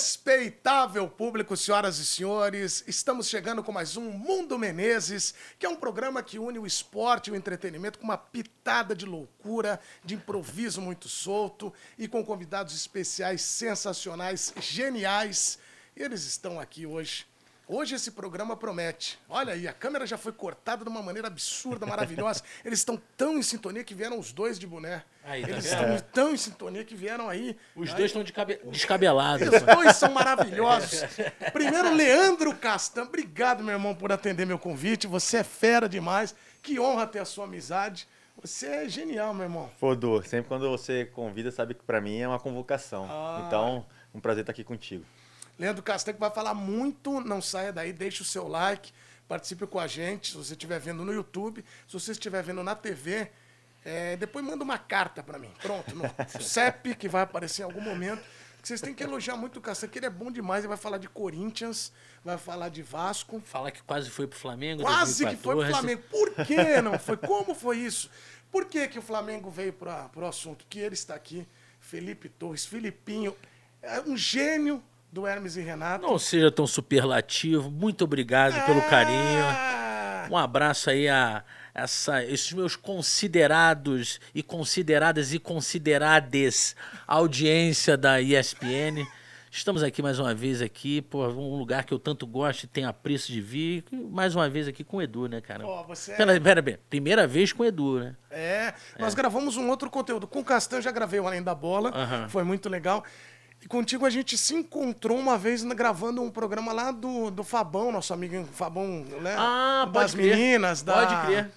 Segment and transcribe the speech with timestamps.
[0.00, 5.76] Respeitável público, senhoras e senhores, estamos chegando com mais um Mundo Menezes, que é um
[5.76, 10.80] programa que une o esporte e o entretenimento com uma pitada de loucura, de improviso
[10.80, 15.58] muito solto e com convidados especiais sensacionais, geniais.
[15.94, 17.26] Eles estão aqui hoje
[17.72, 19.16] Hoje esse programa promete.
[19.28, 22.42] Olha aí, a câmera já foi cortada de uma maneira absurda, maravilhosa.
[22.64, 25.04] Eles estão tão em sintonia que vieram os dois de boné.
[25.22, 27.56] Aí, tá Eles estão tão em sintonia que vieram aí.
[27.76, 27.96] Os aí.
[27.96, 28.58] dois estão de cabe...
[28.64, 29.46] descabelados.
[29.46, 31.02] Os dois são maravilhosos.
[31.52, 33.04] Primeiro, Leandro Castan.
[33.04, 35.06] Obrigado, meu irmão, por atender meu convite.
[35.06, 36.34] Você é fera demais.
[36.60, 38.08] Que honra ter a sua amizade.
[38.42, 39.70] Você é genial, meu irmão.
[39.78, 43.06] Fodor, sempre quando você convida, sabe que para mim é uma convocação.
[43.08, 43.44] Ah.
[43.46, 45.04] Então, um prazer estar aqui contigo.
[45.60, 48.90] Leandro Castanho vai falar muito, não saia daí, deixe o seu like,
[49.28, 52.74] participe com a gente, se você estiver vendo no YouTube, se você estiver vendo na
[52.74, 53.30] TV,
[53.84, 56.04] é, depois manda uma carta para mim, pronto, no
[56.40, 58.22] CEP, que vai aparecer em algum momento.
[58.62, 60.96] Vocês têm que elogiar muito o Castanho, que ele é bom demais, ele vai falar
[60.96, 61.92] de Corinthians,
[62.24, 63.42] vai falar de Vasco.
[63.44, 65.36] Fala que quase foi pro Flamengo, Quase 2014.
[65.36, 66.02] que foi pro Flamengo.
[66.10, 67.16] Por que não foi?
[67.18, 68.10] Como foi isso?
[68.50, 70.64] Por que, que o Flamengo veio para o assunto?
[70.70, 71.46] Que ele está aqui,
[71.78, 73.36] Felipe Torres, Filipinho,
[73.82, 76.06] é um gênio do Hermes e Renato.
[76.06, 77.70] Não seja tão superlativo.
[77.70, 78.60] Muito obrigado ah!
[78.66, 80.30] pelo carinho.
[80.30, 81.42] Um abraço aí a
[81.74, 89.06] essa, esses meus considerados e consideradas e considerades audiência da ESPN.
[89.52, 92.88] Estamos aqui mais uma vez aqui, por um lugar que eu tanto gosto e tenho
[92.88, 93.84] apreço de vir.
[93.90, 95.66] Mais uma vez aqui com o Edu, né, cara?
[95.66, 98.16] Oh, você pera, pera, pera, primeira vez com o Edu, né?
[98.30, 99.16] É, nós é.
[99.16, 100.28] gravamos um outro conteúdo.
[100.28, 103.04] Com o Castan já gravei o Além da Bola, foi muito legal.
[103.62, 107.92] E contigo a gente se encontrou uma vez gravando um programa lá do, do Fabão,
[107.92, 109.34] nosso amigo Fabão, né?
[109.36, 111.50] Ah, das meninas, da, pode crer.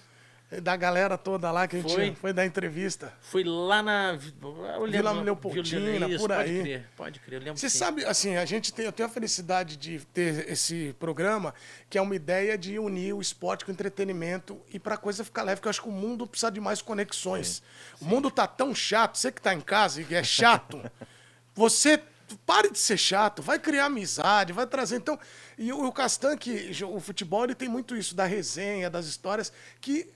[0.60, 3.12] Da galera toda lá que a gente foi, foi dar entrevista.
[3.22, 6.60] Foi lá na lembro, Vila Leopoldina, por pode aí.
[6.60, 9.98] Crer, pode crer, eu Você sabe, assim, a gente tem, eu tenho a felicidade de
[10.12, 11.54] ter esse programa,
[11.88, 15.24] que é uma ideia de unir o esporte com o entretenimento e para a coisa
[15.24, 17.62] ficar leve, porque eu acho que o mundo precisa de mais conexões.
[17.98, 18.04] Sim.
[18.04, 20.80] O mundo tá tão chato, você que tá em casa e é chato.
[21.54, 22.02] Você
[22.46, 24.96] pare de ser chato, vai criar amizade, vai trazer.
[24.96, 25.18] Então,
[25.58, 29.52] e o, o Castan, que o futebol ele tem muito isso da resenha, das histórias,
[29.80, 30.10] que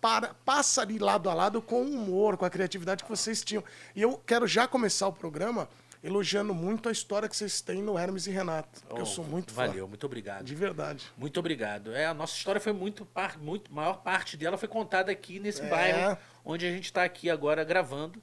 [0.00, 3.64] para, passa ali lado a lado com o humor, com a criatividade que vocês tinham.
[3.94, 5.68] E eu quero já começar o programa
[6.04, 8.80] elogiando muito a história que vocês têm no Hermes e Renato.
[8.88, 9.72] Oh, eu sou muito valeu, fã.
[9.72, 10.44] Valeu, muito obrigado.
[10.44, 11.06] De verdade.
[11.16, 11.92] Muito obrigado.
[11.92, 13.08] É, a nossa história foi muito,
[13.40, 15.68] muito maior parte dela foi contada aqui nesse é.
[15.68, 18.22] bairro onde a gente está aqui agora gravando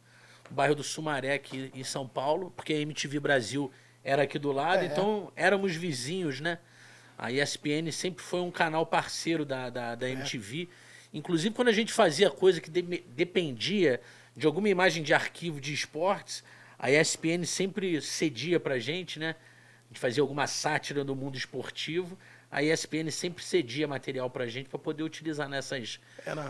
[0.53, 3.71] bairro do Sumaré aqui em São Paulo, porque a MTV Brasil
[4.03, 4.85] era aqui do lado, é.
[4.85, 6.59] então éramos vizinhos, né?
[7.17, 10.69] A ESPN sempre foi um canal parceiro da, da, da MTV.
[10.69, 11.17] É.
[11.17, 14.01] Inclusive, quando a gente fazia coisa que de, dependia
[14.35, 16.43] de alguma imagem de arquivo de esportes,
[16.77, 19.35] a ESPN sempre cedia pra gente, né?
[19.85, 22.17] A gente fazia alguma sátira do mundo esportivo
[22.53, 25.99] a ESPN sempre cedia material pra gente para poder utilizar nessas,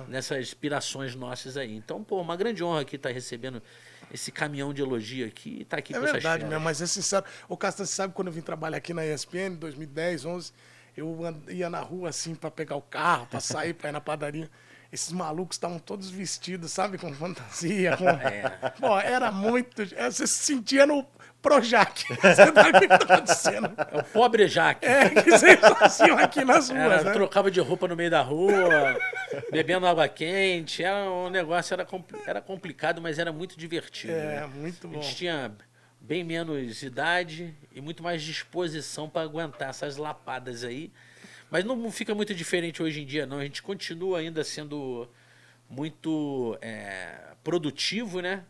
[0.10, 1.74] nessas inspirações nossas aí.
[1.74, 3.64] Então, pô, uma grande honra aqui estar tá recebendo
[4.14, 7.24] esse caminhão de elogio aqui e tá aqui é com verdade mesmo, mas é sincero.
[7.48, 10.52] O Casta sabe quando eu vim trabalhar aqui na ESPN, em 2010, 11,
[10.98, 14.52] eu ia na rua assim para pegar o carro, para sair, para ir na padaria.
[14.92, 17.96] Esses malucos estavam todos vestidos, sabe, com fantasia.
[17.96, 18.10] Com...
[18.12, 18.50] É.
[18.72, 19.86] Pô, era muito.
[19.86, 21.08] Você se sentia no
[21.44, 22.06] Projac.
[22.24, 23.74] Você tá acontecendo?
[23.92, 24.86] É o pobre Jaque.
[24.86, 26.82] É, que vocês faziam aqui nas ruas.
[26.82, 27.12] Era, né?
[27.12, 28.98] Trocava de roupa no meio da rua,
[29.52, 30.82] bebendo água quente.
[30.82, 31.86] Era um negócio, era,
[32.26, 34.14] era complicado, mas era muito divertido.
[34.14, 34.48] É, né?
[34.56, 34.98] muito bom.
[34.98, 35.52] A gente tinha
[36.00, 40.94] bem menos idade e muito mais disposição para aguentar essas lapadas aí.
[41.52, 43.40] Mas não fica muito diferente hoje em dia, não.
[43.40, 45.10] A gente continua ainda sendo
[45.70, 48.46] muito é, produtivo, né?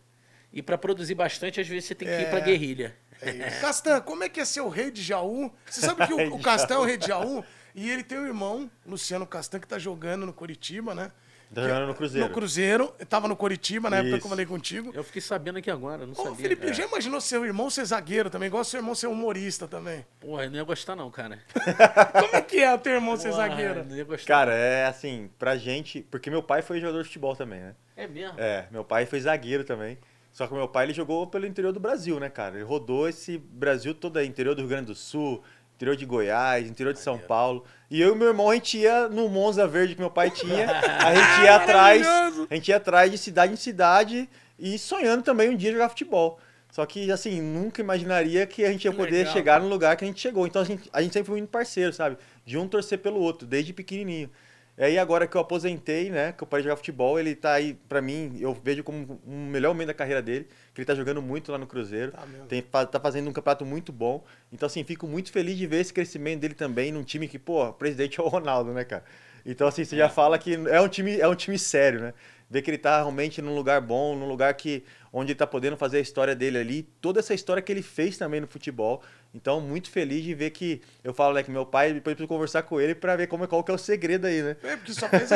[0.54, 2.96] E para produzir bastante, às vezes você tem que é, ir para guerrilha.
[3.20, 5.52] É Castan, como é que é ser o rei de Jaú?
[5.66, 7.44] Você sabe que o, o Castan é o rei de Jaú
[7.74, 11.12] e ele tem um irmão, Luciano Castan, que está jogando no Curitiba, né?
[11.54, 12.28] Tá jogando no Cruzeiro.
[12.28, 12.96] No Cruzeiro.
[13.08, 14.08] Tava no Curitiba, na Isso.
[14.08, 14.92] época que eu falei contigo.
[14.94, 16.36] Eu fiquei sabendo aqui agora, não Ô, sabia.
[16.36, 16.74] Felipe, é.
[16.74, 18.48] já imaginou seu irmão ser zagueiro também?
[18.48, 20.06] Igual seu irmão ser humorista também.
[20.20, 21.40] Porra, eu não ia gostar não, cara.
[22.20, 23.86] Como é que é o teu irmão Porra, ser zagueiro?
[23.86, 24.34] Não ia gostar.
[24.34, 26.02] Cara, é assim, pra gente...
[26.10, 27.76] Porque meu pai foi jogador de futebol também, né?
[27.96, 28.40] É mesmo?
[28.40, 30.00] É, meu pai foi zagueiro também.
[30.34, 32.56] Só que meu pai ele jogou pelo interior do Brasil, né, cara?
[32.56, 35.44] Ele rodou esse Brasil todo aí, interior do Rio Grande do Sul,
[35.76, 37.64] interior de Goiás, interior de São Paulo.
[37.90, 40.66] E eu e meu irmão, a gente ia no Monza Verde que meu pai tinha,
[41.00, 42.08] a gente ia atrás,
[42.50, 44.28] a gente ia atrás de cidade em cidade
[44.58, 46.40] e sonhando também um dia jogar futebol.
[46.72, 49.34] Só que, assim, nunca imaginaria que a gente ia poder Legal.
[49.34, 50.48] chegar no lugar que a gente chegou.
[50.48, 52.18] Então, a gente, a gente sempre foi muito parceiro, sabe?
[52.44, 54.32] De um torcer pelo outro, desde pequenininho.
[54.76, 57.54] E aí agora que eu aposentei, né, que eu parei de jogar futebol, ele tá
[57.54, 60.96] aí, pra mim, eu vejo como um melhor momento da carreira dele, que ele tá
[60.96, 64.24] jogando muito lá no Cruzeiro, Tá tem, tá fazendo um campeonato muito bom.
[64.52, 67.64] Então, assim, fico muito feliz de ver esse crescimento dele também num time que, pô,
[67.68, 69.04] o presidente é o Ronaldo, né, cara?
[69.46, 72.14] Então, assim, você já fala que é um time, é um time sério, né?
[72.50, 75.78] Ver que ele tá realmente num lugar bom, num lugar que onde ele tá podendo
[75.78, 79.04] fazer a história dele ali, toda essa história que ele fez também no futebol.
[79.36, 82.28] Então, muito feliz de ver que eu falo, né, que meu pai, depois eu preciso
[82.28, 84.56] conversar com ele pra ver como, é- qual que é o segredo aí, né?
[84.64, 85.28] É, porque só fez.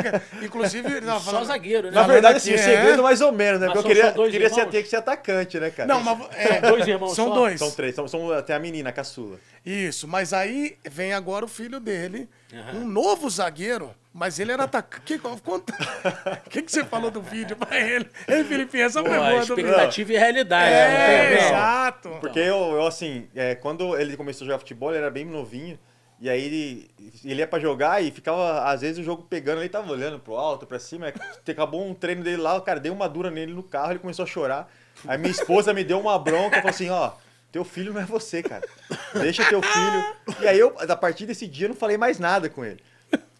[0.43, 1.45] Inclusive, ele tava Só falando.
[1.47, 1.93] zagueiro, né?
[1.95, 3.01] Na verdade, assim, aqui, o segredo é.
[3.01, 3.67] mais ou menos, né?
[3.67, 5.87] Mas Porque eu queria, só dois queria ser, ter que ser atacante, né, cara?
[5.87, 6.27] Não, mas.
[6.35, 7.33] É, São dois irmãos São só?
[7.33, 7.59] dois.
[7.59, 9.39] São três, são, são até a menina, a caçula.
[9.65, 12.77] Isso, mas aí vem agora o filho dele, Aham.
[12.81, 15.13] um novo zagueiro, mas ele era atacante.
[15.13, 15.29] O
[16.49, 18.09] que, que você falou do vídeo pra ele?
[18.27, 20.73] Ei, Felipe, essa Pô, foi a boa do expectativa e realidade.
[20.73, 21.47] É, não tem, não.
[21.47, 22.09] exato.
[22.19, 25.77] Porque eu, eu, assim, é, quando ele começou a jogar futebol, ele era bem novinho.
[26.19, 26.89] E aí ele,
[27.23, 30.33] ele ia pra jogar e ficava, às vezes, o jogo pegando, ele tava olhando pro
[30.33, 31.05] alto, pra cima.
[31.05, 31.13] aí
[31.47, 34.23] Acabou um treino dele lá, o cara deu uma dura nele no carro, ele começou
[34.23, 34.67] a chorar.
[35.07, 37.11] Aí minha esposa me deu uma bronca, falou assim, ó,
[37.51, 38.67] teu filho não é você, cara.
[39.13, 40.15] Deixa teu filho.
[40.41, 42.81] E aí eu, a partir desse dia, eu não falei mais nada com ele.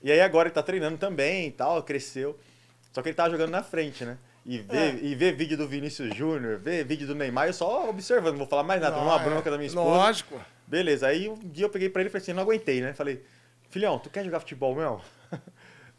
[0.08, 2.40] E aí agora ele tá treinando também e tal, cresceu.
[2.94, 4.18] Só que ele tava jogando na frente, né?
[4.46, 8.32] E ver, e ver vídeo do Vinícius Júnior, ver vídeo do Neymar, eu só observando,
[8.32, 9.90] não vou falar mais nada, tomando uma Não, é, bronca da minha esposa.
[9.90, 10.40] Lógico.
[10.66, 12.94] Beleza, aí um dia eu peguei pra ele e falei assim, não aguentei, né?
[12.94, 13.22] Falei,
[13.70, 15.02] filhão, tu quer jogar futebol mesmo?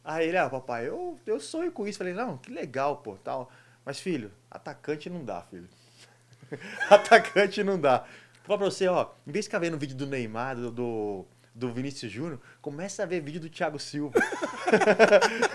[0.03, 1.99] Aí ele, ah, papai, eu, eu sonho com isso.
[1.99, 3.53] Falei, não, que legal, pô, tal.
[3.85, 5.69] Mas, filho, atacante não dá, filho.
[6.89, 7.99] atacante não dá.
[7.99, 11.27] Vou falar pra você, ó, em vez de ficar vendo vídeo do Neymar, do, do,
[11.59, 14.15] do Vinícius Júnior, começa a ver vídeo do Thiago Silva.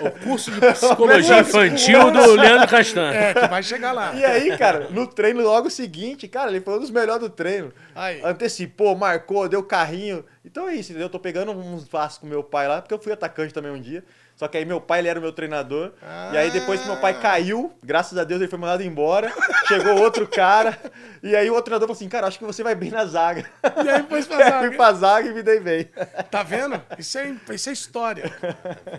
[0.02, 3.12] O curso de psicologia infantil do Leandro Castan.
[3.12, 4.14] É, que vai chegar lá.
[4.16, 7.72] E aí, cara, no treino logo seguinte, cara, ele foi um dos melhores do treino.
[7.94, 8.22] Aí.
[8.24, 10.26] Antecipou, marcou, deu carrinho.
[10.44, 11.06] Então é isso, entendeu?
[11.06, 13.80] Eu tô pegando uns passos com meu pai lá, porque eu fui atacante também um
[13.80, 14.04] dia.
[14.36, 15.94] Só que aí meu pai, ele era o meu treinador.
[16.32, 19.32] E aí depois que meu pai caiu, graças a Deus ele foi mandado embora.
[19.68, 20.78] chegou outro cara.
[21.22, 23.50] E aí o outro treinador falou assim, cara, acho que você vai bem na zaga.
[23.84, 24.68] E aí depois pra zaga.
[24.68, 25.90] fui pra zaga e me dei bem.
[26.32, 26.82] Tá vendo?
[26.98, 28.34] Isso é, isso é história.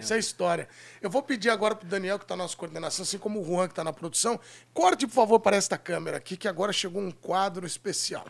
[0.01, 0.69] Isso é história.
[1.03, 3.69] Eu vou pedir agora pro Daniel, que tá na nossa coordenação, assim como o Juan,
[3.69, 4.39] que tá na produção,
[4.73, 8.25] corte, por favor, para esta câmera aqui, que agora chegou um quadro especial.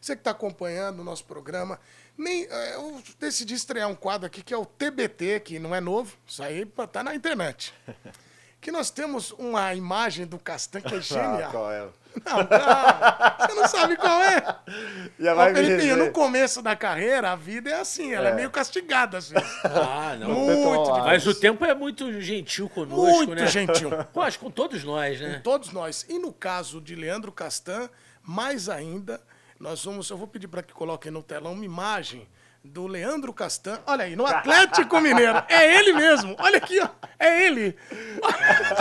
[0.00, 1.78] Você que está acompanhando o nosso programa,
[2.16, 5.80] nem, eh, eu decidi estrear um quadro aqui que é o TBT, que não é
[5.80, 7.72] novo, isso aí tá na internet.
[8.62, 11.50] Que nós temos uma imagem do Castan que é Ah, genial.
[11.50, 11.80] qual é?
[12.24, 13.48] Não.
[13.48, 14.56] Você não sabe qual é?
[15.18, 18.34] Já vai Felipinho, no começo da carreira, a vida é assim, ela é, É.
[18.36, 19.48] meio castigada, às vezes.
[19.64, 20.28] Ah, não.
[20.28, 20.90] Muito.
[20.92, 23.48] Mas o tempo é muito gentil conosco, Muito né?
[23.48, 23.90] gentil.
[24.12, 25.40] Pô, acho que com todos nós, né?
[25.42, 26.06] Todos nós.
[26.08, 27.90] E no caso de Leandro Castan,
[28.22, 29.20] mais ainda,
[29.62, 30.10] nós vamos.
[30.10, 32.28] Eu vou pedir para que coloquem no telão uma imagem
[32.64, 33.78] do Leandro Castan.
[33.86, 35.42] Olha aí, no Atlético Mineiro.
[35.48, 36.34] É ele mesmo.
[36.38, 36.88] Olha aqui, ó.
[37.18, 37.76] É ele.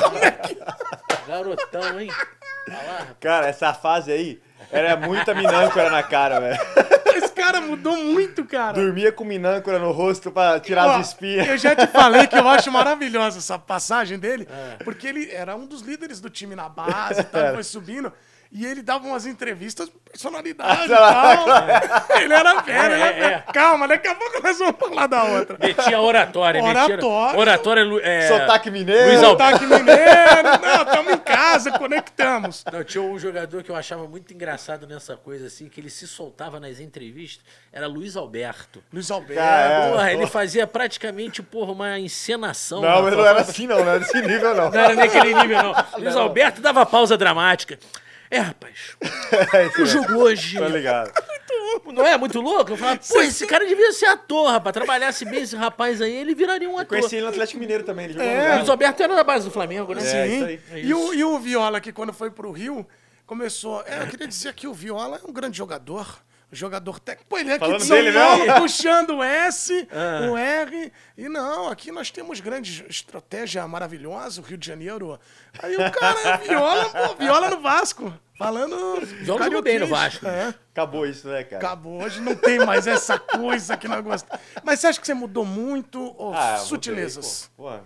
[0.04, 0.58] Como é que.
[1.28, 2.10] Garotão, hein?
[3.20, 4.42] Cara, essa fase aí
[4.72, 6.60] era muita minâncora na cara, velho.
[7.16, 8.74] Esse cara mudou muito, cara.
[8.74, 11.48] Dormia com minâncora no rosto pra tirar Ó, as espinhas.
[11.48, 14.84] Eu já te falei que eu acho maravilhosa essa passagem dele, É.
[14.84, 17.54] porque ele era um dos líderes do time na base, e tal, É.
[17.54, 18.12] foi subindo.
[18.54, 21.46] E ele dava umas entrevistas com personalidade e tal.
[22.22, 23.40] Ele era fera, ele É, era.
[23.54, 25.58] Calma, daqui a pouco nós vamos falar da outra.
[25.58, 26.82] Metia oratória, metia.
[26.84, 27.40] Oratória.
[27.40, 28.28] Oratória é Lu- é.
[28.28, 29.08] Sotaque mineiro.
[29.08, 29.60] Luiz Alberto.
[29.60, 30.60] Sotaque mineiro.
[30.62, 32.66] Não, estamos em casa, conectamos.
[32.74, 36.06] Não, tinha um jogador que eu achava muito engraçado nessa coisa, assim, que ele se
[36.06, 38.84] soltava nas entrevistas, era Luiz Alberto.
[38.92, 39.42] Luiz Alberto.
[39.42, 42.82] Cara, É, Porra, ele fazia praticamente, porra, uma encenação.
[42.82, 44.70] Não, mas não era assim não, não era desse nível não.
[44.70, 45.74] Não era naquele nível, não.
[45.98, 47.80] Luiz Alberto dava pausa dramática.
[48.32, 48.96] É, rapaz,
[49.78, 51.12] É o jogo hoje Tô ligado.
[51.94, 52.72] não é muito louco?
[52.72, 54.74] Eu falava, pô, esse cara devia ser ator, rapaz.
[54.74, 56.98] Trabalhasse bem esse rapaz aí, ele viraria um ator.
[56.98, 58.50] Conheci ele no Atlético Mineiro também, ele jogou É.
[58.52, 58.70] no Luiz.
[58.70, 60.02] Alberto era da base do Flamengo, né?
[60.02, 60.36] É, Sim.
[60.36, 60.60] isso aí.
[60.72, 62.88] É e, o, e o Viola, que quando foi pro Rio,
[63.26, 63.84] começou.
[63.86, 66.08] É, eu queria dizer que o Viola é um grande jogador.
[66.52, 67.30] Jogador técnico.
[67.30, 68.62] Pô, ele é aqui Falando de São dele Paulo, mesmo?
[68.62, 70.30] puxando o S, Ah.
[70.30, 70.92] o R.
[71.18, 75.18] E não, aqui nós temos grande estratégia maravilhosa, o Rio de Janeiro.
[75.64, 78.14] Aí o cara, Viola, pô, Viola no Vasco.
[78.38, 79.00] Falando.
[79.06, 79.88] Viola jogou bem no.
[79.88, 80.28] Vasco.
[80.28, 80.54] É.
[80.72, 81.58] Acabou isso, né, cara?
[81.66, 84.44] Acabou, hoje não tem mais essa coisa que nós gostamos.
[84.64, 87.50] Mas você acha que você mudou muito ou Ah, mudei, sutilezas?
[87.56, 87.80] Pô, pô.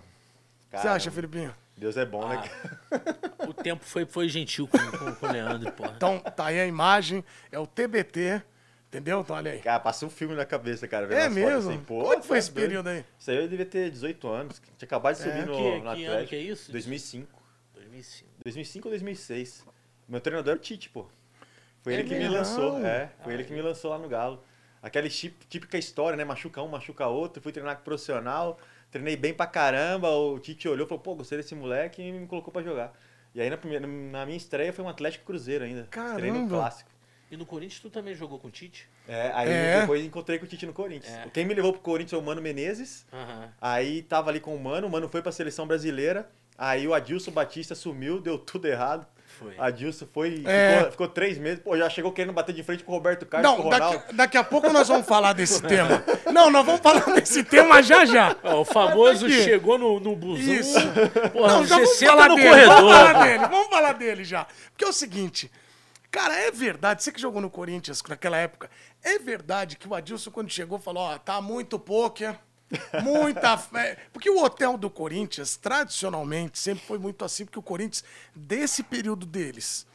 [0.77, 1.53] Você acha, Felipinho?
[1.77, 2.41] Deus é bom, né?
[2.89, 2.98] Ah.
[3.00, 3.17] cara?
[3.50, 5.93] O tempo foi, foi gentil com, com, com o Leandro, porra.
[5.95, 8.41] Então, tá aí a imagem, é o TBT,
[8.88, 9.22] entendeu?
[9.22, 9.60] Então, olha aí.
[9.60, 11.06] Cara, passa um filme na cabeça, cara.
[11.13, 11.72] É mesmo?
[11.72, 12.68] assim, pô, é que foi tá esse doido.
[12.68, 13.06] período aí?
[13.20, 14.62] Isso aí eu devia ter 18 anos.
[14.77, 15.46] Tinha acabado de subir É.
[15.46, 16.12] no, Que- no que Atlético.
[16.12, 16.72] ano que é isso?
[16.72, 17.42] 2005.
[17.74, 18.30] 2005.
[18.44, 19.65] 2005 ou 2006.
[20.08, 21.06] Meu treinador é o Tite, pô.
[21.82, 22.36] Foi É ele que me mesmo?
[22.36, 22.86] lançou.
[22.86, 24.44] É, foi ele que me lançou lá no Galo.
[24.82, 26.24] aquela típica história, né?
[26.24, 27.42] Machuca um, machuca outro.
[27.42, 28.60] Fui treinar com profissional,
[28.92, 30.10] treinei bem pra caramba.
[30.12, 32.94] O Tite olhou e falou, pô, gostei desse moleque e me colocou pra jogar.
[33.34, 35.88] E aí na, primeira, na minha estreia foi um Atlético Cruzeiro ainda.
[35.89, 36.15] Caramba.
[36.20, 36.89] Treino clássico.
[37.32, 38.88] E no Corinthians tu também jogou com o Tite?
[39.08, 39.82] É, aí É.
[39.82, 41.13] depois encontrei com o Tite no Corinthians.
[41.13, 41.25] É.
[41.34, 43.05] Quem me levou pro Corinthians foi o Mano Menezes.
[43.12, 43.50] Aham.
[43.60, 46.29] Aí tava ali com o Mano, o Mano foi pra seleção brasileira.
[46.58, 49.05] Aí o Adilson Batista sumiu, deu tudo errado.
[49.39, 49.53] Foi.
[49.58, 50.44] Adilson foi.
[50.46, 50.75] É.
[50.77, 51.60] Ficou, ficou três meses.
[51.60, 53.98] Pô, já chegou querendo bater de frente com o Roberto Carlos, com Não, o Ronaldo.
[53.98, 56.01] daqui, daqui a pouco nós vamos falar desse tema.
[56.32, 58.38] Não, nós vamos falar desse tema já já.
[58.44, 60.53] Ó, o famoso chegou no, no busão.
[60.53, 60.79] Isso.
[61.34, 62.50] Porra, Não, já vamos falar no dele.
[62.50, 62.75] corredor.
[62.75, 64.48] Vamos falar dele, vamos falar dele já.
[64.72, 65.51] Porque é o seguinte,
[66.15, 68.69] cara, é verdade, você que jogou no Corinthians naquela época,
[69.03, 72.39] é verdade que o Adilson, quando chegou, falou: ó, tá muito poker.
[73.03, 73.98] Muita fé.
[74.13, 78.03] Porque o hotel do Corinthians, tradicionalmente, sempre foi muito assim, porque o Corinthians,
[78.36, 79.86] desse período deles,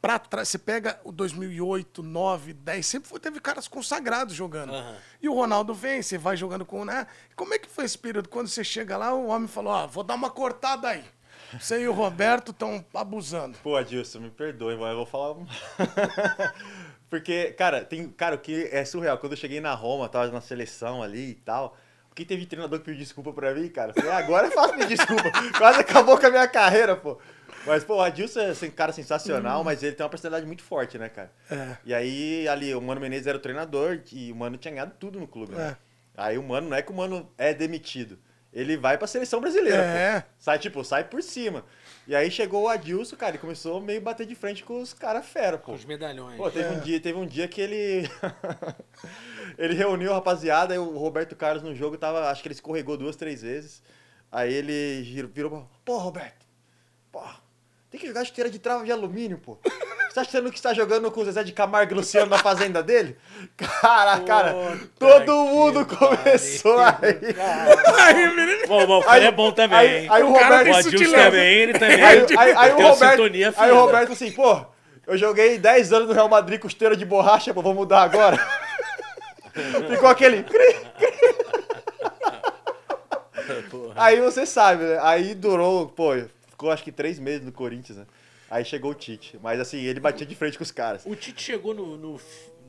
[0.00, 4.72] pra trás, você pega o 2008, 9, 10, sempre foi- teve caras consagrados jogando.
[4.72, 4.96] Aham.
[5.20, 7.06] E o Ronaldo vem, você vai jogando com, né?
[7.34, 8.28] Como é que foi esse período?
[8.28, 11.04] Quando você chega lá, o homem falou: ó, vou dar uma cortada aí.
[11.52, 13.56] Você e o Roberto estão abusando.
[13.62, 15.36] Pô, Adilson, me perdoe, mas eu vou falar.
[17.08, 18.08] Porque, cara, tem.
[18.08, 19.18] Cara, o que é surreal.
[19.18, 21.76] Quando eu cheguei na Roma, tava na seleção ali e tal.
[22.10, 23.92] O que teve treinador que pediu desculpa pra mim, cara?
[23.94, 25.30] Falei, "Ah, agora é fácil pedir desculpa.
[25.56, 27.18] Quase acabou com a minha carreira, pô.
[27.66, 30.98] Mas, pô, o Adilson é um cara sensacional, mas ele tem uma personalidade muito forte,
[30.98, 31.32] né, cara?
[31.50, 31.76] É.
[31.84, 35.18] E aí, ali, o Mano Menezes era o treinador e o Mano tinha ganhado tudo
[35.20, 35.76] no clube, né?
[36.16, 38.18] Aí o Mano, não é que o Mano é demitido.
[38.58, 40.20] Ele vai pra seleção brasileira, É.
[40.22, 40.26] pô.
[40.38, 41.62] Sai, tipo, sai por cima.
[42.08, 44.94] E aí chegou o Adilson, cara, e começou meio a bater de frente com os
[44.94, 45.64] caras fera, pô.
[45.66, 46.36] Com os medalhões.
[46.38, 46.70] Pô, teve, É.
[46.72, 48.08] um dia, teve um dia que ele.
[49.58, 52.30] ele reuniu a rapaziada e o Roberto Carlos no jogo tava.
[52.30, 53.82] Acho que ele escorregou duas, três vezes.
[54.32, 55.02] Aí ele
[55.34, 55.62] virou pra.
[55.84, 56.46] Pô, Roberto,
[57.12, 57.22] pô,
[57.96, 59.58] tem que jogar chuteira de trava de alumínio, pô.
[59.64, 62.82] Você tá achando que está jogando com o Zezé de Camargo e Luciano na fazenda
[62.82, 63.16] dele?
[63.56, 67.34] Cara, cara, Puta todo mundo começou aí.
[67.98, 68.66] Aí, menino.
[68.68, 70.08] Bom, bom, o cara é bom também, aí- hein?
[70.10, 71.24] aí o O cara Roberto- tem O Adilson sutileza.
[71.24, 72.02] também, ele também.
[72.04, 73.72] Aí, aí, aí o tem uma Roberto, sintonia aí fina.
[73.74, 74.66] o Roberto assim, pô,
[75.06, 78.36] eu joguei 10 anos no Real Madrid com esteira de borracha, pô, vou mudar agora.
[79.90, 80.44] Ficou aquele.
[83.70, 83.92] Porra.
[83.94, 84.98] Aí você sabe, né?
[85.02, 86.12] Aí durou, pô,
[86.56, 88.06] ficou acho que três meses no Corinthians, né?
[88.50, 89.38] Aí chegou o Tite.
[89.42, 91.04] Mas assim, ele batia de frente com os caras.
[91.04, 92.20] O Tite chegou no, no-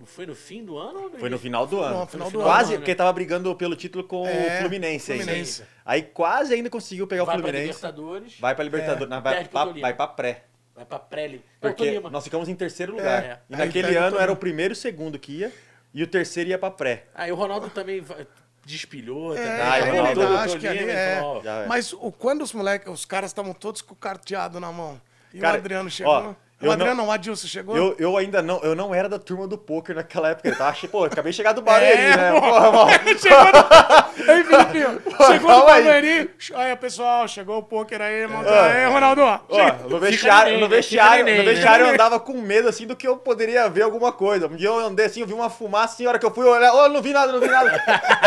[0.05, 1.03] Foi no fim do ano?
[1.03, 1.99] ou Foi no final do ano.
[2.01, 2.77] No final do quase, ano, né?
[2.79, 5.23] porque tava brigando pelo título com É, o Fluminense, ainda.
[5.23, 5.63] Fluminense.
[5.85, 7.67] Aí quase ainda conseguiu pegar Vai o pra Fluminense.
[7.79, 8.39] Libertadores.
[8.39, 9.09] Vai pra Libertadores.
[9.09, 10.43] não, vai, pra, vai pra pré.
[10.75, 13.23] Vai pra pré Não, Porque nós ficamos em terceiro lugar.
[13.23, 13.39] É.
[13.49, 15.51] E Aí naquele ano era o primeiro e o segundo que ia.
[15.93, 17.05] E o terceiro ia pra pré.
[17.15, 18.27] Aí o Ronaldo também vai-
[18.67, 19.33] despilhou.
[19.33, 19.49] também.
[19.49, 20.19] Ah, É, eu ele volto.
[20.19, 21.17] dá, Tô acho que ali Lima, é.
[21.17, 21.65] então, ó, é.
[21.67, 25.01] Mas o, quando os moleques, os caras estavam todos com o carteado na mão.
[25.33, 26.11] E Cara, o Adriano chegou.
[26.13, 27.77] ó, o eu Adriano não- não, o Adilson chegou.
[27.77, 30.47] Eu, eu ainda não, eu não era da turma do poker naquela época.
[30.49, 32.31] Eu tava, achei- pô, acabei de chegar do Barueri, É, né?
[32.33, 32.41] pô.
[32.41, 32.91] Porra, mano.
[33.19, 34.07] Chegou no...
[34.33, 35.83] Ei, Filipinho, chegou no aí.
[35.83, 36.31] Barueri.
[36.55, 38.41] Aí, pessoal, chegou o pôquer aí, irmão.
[38.45, 39.21] Aí, Ronaldo.
[39.21, 41.89] Ó, no Fica vestiário, neném, no vestiário, no vestiário né?
[41.91, 44.47] eu andava com medo, assim, do que eu poderia ver alguma coisa.
[44.47, 46.45] Um dia eu andei assim, eu vi uma fumaça, assim, a hora que eu fui
[46.45, 47.81] olhar, ô, não vi nada, não vi nada.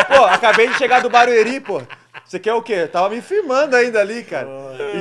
[0.09, 1.83] pô, acabei de chegar do Barueri, pô.
[2.31, 2.87] Você quer o quê?
[2.87, 4.49] Tava me firmando ainda ali, cara.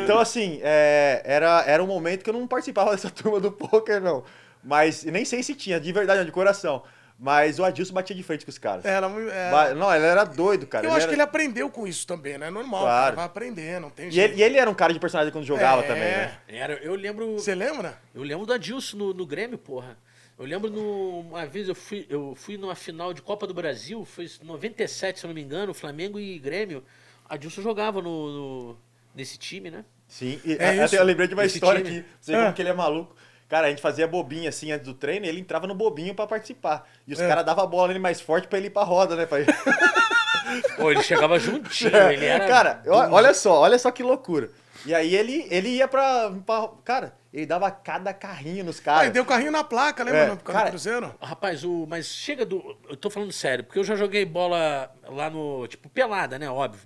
[0.01, 4.01] Então, assim, é, era, era um momento que eu não participava dessa turma do poker,
[4.01, 4.23] não.
[4.63, 6.81] Mas nem sei se tinha, de verdade, de coração.
[7.19, 8.83] Mas o Adilson batia de frente com os caras.
[8.83, 9.51] Era, muito- é.
[9.51, 10.85] Ba- Não, ele era doido, cara.
[10.85, 12.49] Eu Ele acho era- que ele aprendeu com isso também, né?
[12.49, 13.03] Normal, Claro.
[13.03, 14.31] cara, vai aprender, não tem E jeito.
[14.33, 15.87] ele, e ele era um cara de personagem quando jogava É.
[15.87, 16.37] também, né?
[16.47, 17.33] Era, eu lembro.
[17.33, 17.95] Você lembra?
[18.15, 19.95] Eu lembro do Adilson no, no Grêmio, porra.
[20.39, 24.03] Eu lembro no, uma vez eu fui, eu fui numa final de Copa do Brasil,
[24.03, 26.83] foi em 97, se eu não me engano, Flamengo e Grêmio.
[27.29, 28.31] Adilson jogava no,
[28.69, 28.77] no-
[29.15, 29.85] nesse time, né?
[30.07, 31.99] Sim, e É até eu lembrei de uma Esse história time.
[31.99, 32.07] aqui.
[32.19, 32.41] Você É.
[32.41, 33.15] como que ele é maluco.
[33.47, 36.27] Cara, a gente fazia bobinha assim antes do treino e ele entrava no bobinho pra
[36.27, 36.87] participar.
[37.07, 37.27] E os É.
[37.27, 39.25] caras davam a bola nele mais forte pra ele ir pra roda, né?
[39.25, 39.37] Pra...
[40.77, 42.47] Pô, ele chegava juntinho, ele era.
[42.47, 44.49] cara, olha só, olha só que loucura.
[44.85, 49.11] E aí ele, ele ia pra, pra- Cara, ele dava cada carrinho nos Aí caras.
[49.11, 50.19] deu carrinho na placa, lembra?
[50.21, 51.13] É, no cara, Cruzeiro?
[51.21, 52.77] Rapaz, o, mas chega do.
[52.89, 55.67] Eu tô falando sério, porque eu já joguei bola lá no.
[55.67, 56.49] Tipo, pelada, né?
[56.49, 56.81] Óbvio.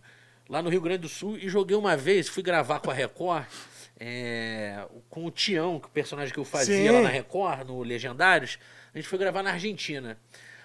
[0.54, 3.44] Lá no Rio Grande do Sul e joguei uma vez, fui gravar com a Record,
[4.00, 6.92] é, com o Tião, que é o personagem que eu fazia Sim.
[6.92, 8.60] lá na Record, no Legendários.
[8.94, 10.16] A gente foi gravar na Argentina.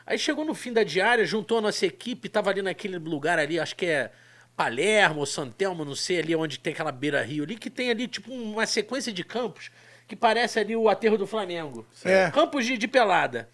[0.04, 3.58] Aí chegou no fim da diária, juntou a nossa equipe, tava ali naquele lugar ali,
[3.58, 4.12] acho que é
[4.54, 8.30] Palermo ou Santelmo, não sei, ali onde tem aquela beira-rio ali, que tem ali tipo
[8.30, 9.70] uma sequência de campos
[10.06, 11.86] que parece ali o aterro do Flamengo.
[12.04, 12.30] É.
[12.30, 13.48] Campos de, de pelada.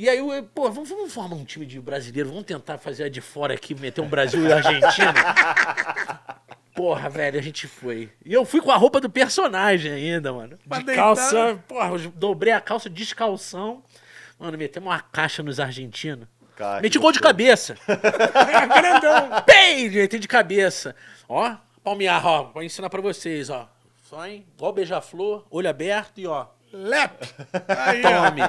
[0.00, 3.08] E aí, eu, pô, vamos, vamos formar um time de brasileiro, vamos tentar fazer a
[3.10, 5.12] de fora aqui, meter um Brasil e Argentina.
[6.74, 8.10] Porra, velho, a gente foi.
[8.24, 10.56] E eu fui com a roupa do personagem ainda, mano.
[10.56, 13.82] De calça, porra, eu dobrei a calça descalção.
[14.38, 16.26] Mano, metemos uma caixa nos argentinos.
[16.56, 17.76] Cara, Meti gol de cabeça.
[17.86, 19.44] Grandão.
[19.46, 20.96] Bem, direito de cabeça.
[21.28, 22.44] Ó, palmear, ó.
[22.44, 23.70] Vou ensinar pra vocês, ó.
[24.02, 24.46] Só, hein?
[24.56, 26.46] Igual beija-flor, olho aberto e ó.
[26.72, 27.12] Lep.
[27.68, 28.02] Aí.
[28.02, 28.40] Tome.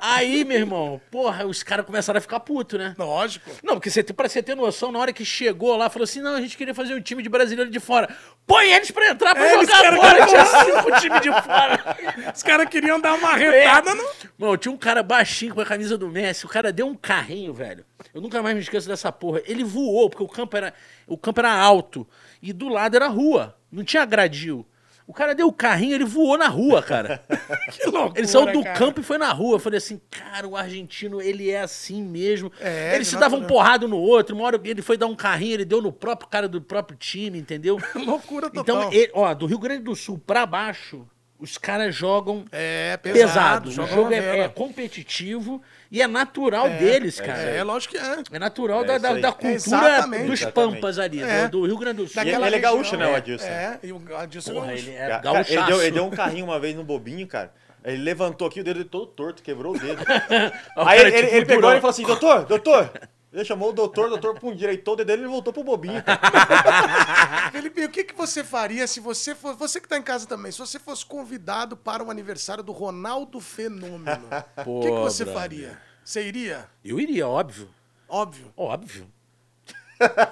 [0.00, 2.94] Aí, meu irmão, porra, os caras começaram a ficar putos, né?
[2.98, 3.50] Lógico.
[3.62, 6.34] Não, porque você, pra você ter noção, na hora que chegou lá, falou assim: não,
[6.34, 8.08] a gente queria fazer um time de brasileiro de fora.
[8.46, 10.26] Põe eles pra entrar pra É, eles jogar fora.
[10.26, 11.96] Tinha cinco time de fora.
[12.34, 14.04] Os caras queriam dar uma retada no...
[14.38, 16.44] Mano, tinha um cara baixinho com a camisa do Messi.
[16.44, 17.84] O cara deu um carrinho, velho.
[18.14, 19.40] Eu nunca mais me esqueço dessa porra.
[19.46, 20.74] Ele voou, porque o campo era,
[21.06, 22.06] o campo era alto.
[22.42, 23.56] E do lado era rua.
[23.70, 24.66] Não tinha gradil.
[25.06, 27.22] O cara deu o carrinho, ele voou na rua, cara.
[27.70, 28.78] Que loucura, Ele saiu do cara.
[28.78, 29.56] campo e foi na rua.
[29.56, 32.50] Eu falei assim, cara, o argentino, ele é assim mesmo.
[32.60, 34.34] É, Eles de se porrada um no outro.
[34.34, 37.38] Uma hora ele foi dar um carrinho, ele deu no próprio cara do próprio time,
[37.38, 37.78] entendeu?
[37.94, 38.78] Loucura total.
[38.88, 41.06] Então, ele- ó, do Rio Grande do Sul pra baixo,
[41.38, 43.68] os caras jogam É, pesado.
[43.68, 43.68] pesado.
[43.68, 45.60] O jogo é, é competitivo
[45.90, 47.42] e é natural deles, cara.
[47.50, 48.00] É, É, lógico que
[48.32, 48.38] é.
[48.38, 50.26] natural É da, da, da É, cultura exatamente.
[50.26, 50.52] dos Exatamente.
[50.74, 51.48] pampas ali, É.
[51.48, 52.16] do, do Rio Grande do Sul.
[52.16, 53.46] Daquela- ele é gaúcho, né, o Adilson?
[53.46, 54.82] É, e o Adilson é Porra, gaúcho.
[54.88, 55.52] ele é Cara, gaúchaço.
[55.52, 57.52] ele, deu, ele deu um carrinho uma vez no bobinho, cara.
[57.84, 60.02] Ele levantou aqui, o dedo dele todo torto, quebrou o dedo.
[60.76, 62.90] O Aí cara, ele, tipo, ele pegou e falou assim, doutor, doutor.
[63.34, 65.64] Ele chamou o doutor, o doutor pum, endireitou o dedo dele e ele voltou pro
[65.64, 66.00] bobinho.
[67.50, 69.58] Felipe, o que, que você faria se você fosse.
[69.58, 73.40] Você que tá em casa também, se você fosse convidado para o aniversário do Ronaldo
[73.40, 74.28] Fenômeno,
[74.64, 75.40] o que, que você brother.
[75.42, 75.78] faria?
[76.04, 76.68] Você iria?
[76.84, 77.68] Eu iria, óbvio.
[78.08, 78.52] Óbvio.
[78.56, 79.10] Óbvio.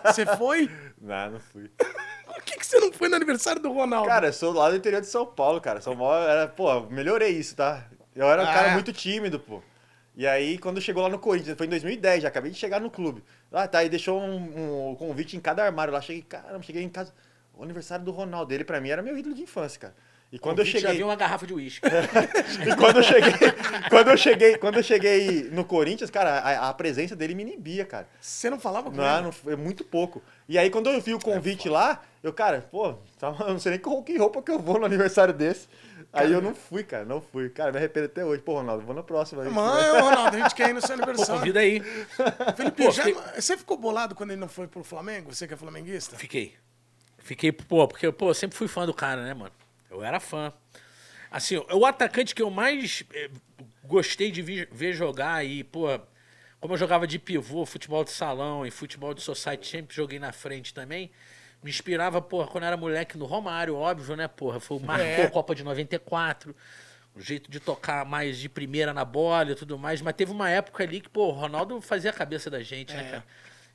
[0.04, 0.70] Você foi?
[1.00, 1.70] não, não fui.
[2.24, 4.08] Por que, que você não foi no aniversário do Ronaldo?
[4.08, 5.80] Cara, eu sou lá do interior de São Paulo, cara.
[5.80, 7.84] São Paulo era, pô, melhorei isso, tá?
[8.14, 8.74] Eu era um Ah, cara é?
[8.74, 9.60] muito tímido, pô.
[10.14, 12.90] E aí, quando chegou lá no Corinthians, foi em 2010, já acabei de chegar no
[12.90, 13.24] clube.
[13.50, 16.00] Ah, tá, aí deixou um, um convite em cada armário lá.
[16.02, 17.14] Cheguei, caramba, cheguei em casa.
[17.54, 19.94] O aniversário do Ronaldo, ele pra mim era meu ídolo de infância, cara.
[20.30, 20.96] E quando eu Convite, Já cheguei.
[20.98, 21.86] vi uma garrafa de uísque.
[22.66, 23.32] E quando eu cheguei,
[23.90, 27.84] quando eu cheguei, quando eu cheguei no Corinthians, cara, a, a presença dele me inibia,
[27.84, 28.08] cara.
[28.20, 29.24] Você não falava com Não, ele?
[29.24, 30.22] não foi muito pouco.
[30.48, 33.72] E aí quando eu vi o convite lá, eu, cara, pô, tava- eu não sei
[33.72, 35.68] nem com que roupa que eu vou no aniversário desse.
[36.12, 37.48] Aí eu não fui, cara, não fui.
[37.48, 38.42] Cara, me arrependo até hoje.
[38.42, 39.42] Pô, Ronaldo, vou na próxima.
[39.44, 39.48] aí.
[39.48, 41.40] Mãe, Ronaldo, a gente quer ir no seu Pô, aniversário.
[41.40, 41.80] convida aí.
[42.54, 45.34] Felipe, Pô, já- fiquei- você ficou bolado quando ele não foi pro Flamengo?
[45.34, 46.16] Você que é flamenguista?
[46.16, 46.54] Fiquei.
[47.18, 49.52] Fiquei, pô, porque pô, eu sempre fui fã do cara, né, mano?
[49.90, 50.52] Eu era fã.
[51.30, 53.30] Assim, o atacante que eu mais eh,
[53.84, 55.86] gostei de ver jogar e, pô,
[56.60, 60.30] como eu jogava de pivô, futebol de salão e futebol de society, sempre joguei na
[60.32, 61.10] frente também,
[61.62, 64.58] me inspirava, porra, quando era moleque no Romário, óbvio, né, porra?
[64.60, 65.24] Foi, marcou É.
[65.26, 66.54] a Copa de 94,
[67.14, 70.48] o jeito de tocar mais de primeira na bola e tudo mais, mas teve uma
[70.50, 73.24] época ali que, pô, o Ronaldo fazia a cabeça da gente, né, cara?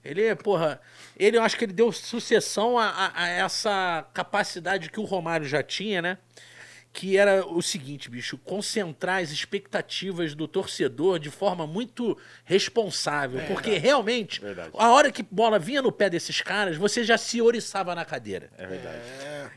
[0.04, 0.80] Ele, porra,
[1.18, 5.46] ele eu acho que ele deu sucessão a, a- a essa capacidade que o Romário
[5.46, 6.18] já tinha, né?
[7.00, 13.40] Que era o seguinte, bicho, concentrar as expectativas do torcedor de forma muito responsável.
[13.48, 14.72] porque realmente, Verdade.
[14.76, 18.50] a hora que bola vinha no pé desses caras, você já se oriçava na cadeira.
[18.58, 18.98] É verdade.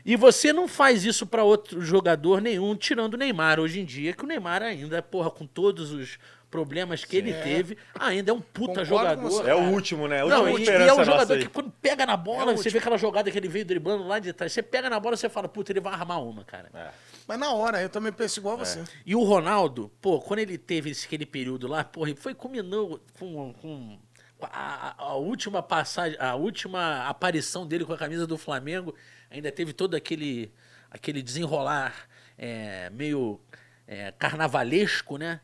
[0.05, 4.13] E você não faz isso pra outro jogador nenhum, tirando o Neymar hoje em dia,
[4.13, 6.19] que o Neymar ainda, porra, com todos os
[6.51, 9.21] problemas que ele teve, ainda é um puta Concordo jogador.
[9.31, 9.49] você.
[9.49, 10.21] É o último, né?
[10.21, 12.57] A Não, última e, e é um jogador que quando pega na bola, É o
[12.57, 12.71] você último.
[12.73, 15.27] vê aquela jogada que ele veio driblando lá de trás, você pega na bola, você
[15.29, 16.69] fala, puta, ele vai armar uma, cara.
[16.73, 16.89] É.
[17.27, 18.83] Mas na hora, eu também penso igual a você.
[19.05, 22.99] E o Ronaldo, pô, quando ele teve esse, aquele período lá, porra, ele foi culminou
[23.17, 23.99] com, com
[24.41, 28.93] a, a- a última passagem, a última aparição dele com a camisa do Flamengo,
[29.29, 30.51] ainda teve todo aquele,
[30.89, 31.93] aquele desenrolar
[32.37, 33.39] é, meio
[33.87, 35.39] é, carnavalesco, né?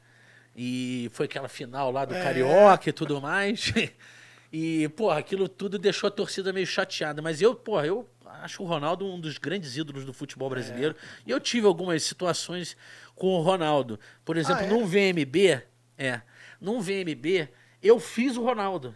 [0.55, 2.23] E foi aquela final lá do É.
[2.23, 3.71] Carioca e tudo mais.
[4.49, 7.21] E, porra, aquilo tudo deixou a torcida meio chateada.
[7.21, 8.07] Mas eu, porra, eu
[8.41, 10.95] acho o Ronaldo um dos grandes ídolos do futebol brasileiro.
[11.25, 12.77] E eu tive algumas situações
[13.15, 13.99] com o Ronaldo.
[14.23, 14.67] Por exemplo, é?
[14.67, 15.61] num VMB,
[15.97, 16.21] é,
[16.59, 17.49] num VMB,
[17.81, 18.95] eu fiz o Ronaldo.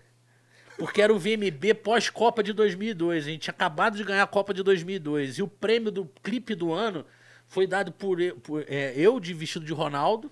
[0.77, 3.25] Porque era o VMB pós-Copa de 2002.
[3.25, 5.37] A gente tinha acabado de ganhar a Copa de 2002.
[5.37, 7.05] E o prêmio do clipe do ano
[7.47, 10.31] foi dado por, por, é, eu de vestido de Ronaldo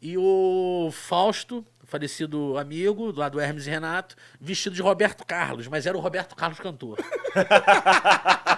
[0.00, 5.86] e o Fausto, falecido amigo lá do Hermes e Renato, vestido de Roberto Carlos, mas
[5.86, 6.98] era o Roberto Carlos cantor.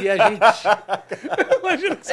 [0.00, 0.40] e a gente.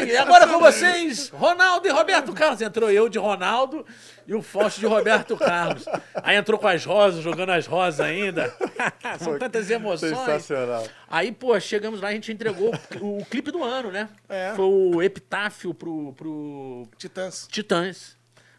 [0.07, 2.61] E agora com vocês, Ronaldo e Roberto Carlos.
[2.61, 3.85] Entrou eu de Ronaldo
[4.25, 5.85] e o Fausto de Roberto Carlos.
[6.15, 8.53] Aí entrou com as rosas, jogando as rosas ainda.
[9.19, 10.17] São tantas emoções.
[10.17, 10.87] Sensacional.
[11.09, 14.09] Aí, pô, chegamos lá, a gente entregou o, o clipe do ano, né?
[14.27, 14.53] É.
[14.55, 17.47] Foi o epitáfio pro, pro Titãs.
[17.49, 18.17] Titãs.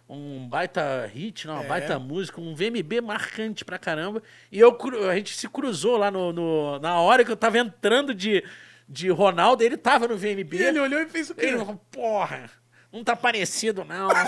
[0.08, 1.68] Um baita hit, não, uma É.
[1.68, 4.22] baita música, um VMB marcante pra caramba.
[4.50, 4.76] E eu,
[5.10, 8.42] a gente se cruzou lá no, no- na hora que eu tava entrando de,
[8.88, 10.54] de Ronaldo, ele tava no VMB.
[10.56, 11.44] E ele olhou e fez o quê?
[11.46, 12.50] Ele falou, porra,
[12.90, 14.08] não tá parecido, não.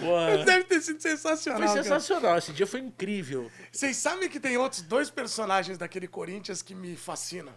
[0.00, 0.44] Porra.
[0.44, 1.58] Deve ter sido sensacional.
[1.60, 1.82] Foi cara.
[1.82, 2.38] sensacional.
[2.38, 3.50] Esse dia foi incrível.
[3.70, 7.52] Vocês sabem que tem outros dois personagens daquele Corinthians que me fascinam.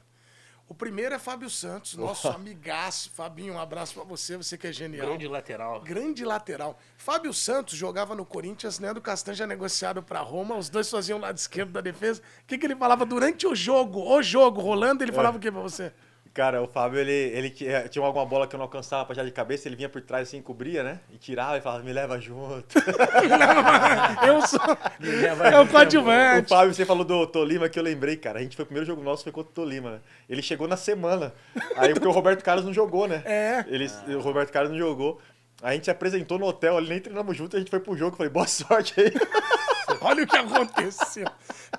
[0.67, 3.11] O primeiro é Fábio Santos, nosso amigaço.
[3.11, 5.07] Fabinho, um abraço pra você, você que é genial.
[5.07, 5.81] Grande lateral.
[5.81, 6.79] Grande lateral.
[6.97, 11.21] Fábio Santos jogava no Corinthians, Leandro Castanho já negociado pra Roma, os dois faziam o
[11.21, 12.19] lado esquerdo da defesa.
[12.41, 14.01] O que, que ele falava durante o jogo?
[14.01, 15.93] O jogo rolando, ele falava o que pra você?
[16.35, 19.23] Cara, o Fábio, ele, ele tinha tinha alguma bola que eu não alcançava pra já
[19.23, 20.99] de cabeça, ele vinha por trás assim, cobria, né?
[21.09, 22.65] E tirava e falava, me leva junto.
[24.27, 24.59] Eu sou.
[24.99, 26.49] leva É o o coadjuvante.
[26.49, 28.39] Fábio, você falou do Tolima que eu lembrei, cara.
[28.39, 29.99] A gente foi o primeiro jogo nosso, foi contra o Tolima, né?
[30.29, 31.33] Ele chegou na semana.
[31.77, 33.23] Aí porque o Roberto Carlos não jogou, né?
[33.23, 33.63] É.
[33.69, 35.21] Ele, O Roberto Carlos não jogou.
[35.63, 38.17] A gente se apresentou no hotel, ali nem treinamos junto, a gente foi pro jogo.
[38.17, 39.13] Falei, boa sorte aí.
[40.05, 41.25] Olha o que aconteceu.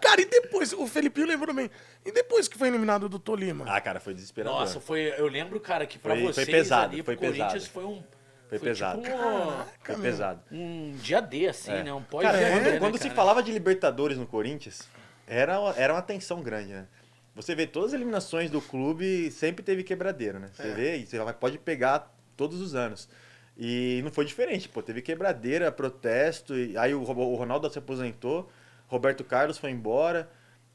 [0.00, 1.70] Cara, e depois, o Felipinho lembrou bem.
[2.04, 3.64] E depois que foi eliminado do Tolima?
[3.68, 4.58] Ah, cara, foi desesperador.
[4.60, 5.14] Nossa, foi.
[5.16, 7.70] Eu lembro, cara, que pra Foi- foi vocês pesado, ali, foi pro Corinthians, pesado.
[7.72, 8.02] foi um.
[8.48, 9.02] Foi pesado.
[9.02, 10.40] Tipo um, Foi pesado.
[10.52, 11.82] um dia D, assim, É.
[11.82, 11.92] né?
[11.92, 13.14] Um pós Cara, quando, né, quando se cara?
[13.14, 14.82] falava de Libertadores no Corinthians,
[15.26, 16.86] era, uma- era uma tensão grande, né?
[17.34, 20.48] Você vê todas as eliminações do clube, sempre teve quebradeira, né?
[20.58, 20.62] É.
[20.62, 23.08] Você vê e você pode pegar todos os anos.
[23.58, 24.82] E não foi diferente, pô.
[24.82, 28.50] Teve quebradeira, protesto, e aí o, o Ronaldo se aposentou,
[28.86, 30.28] Roberto Carlos foi embora,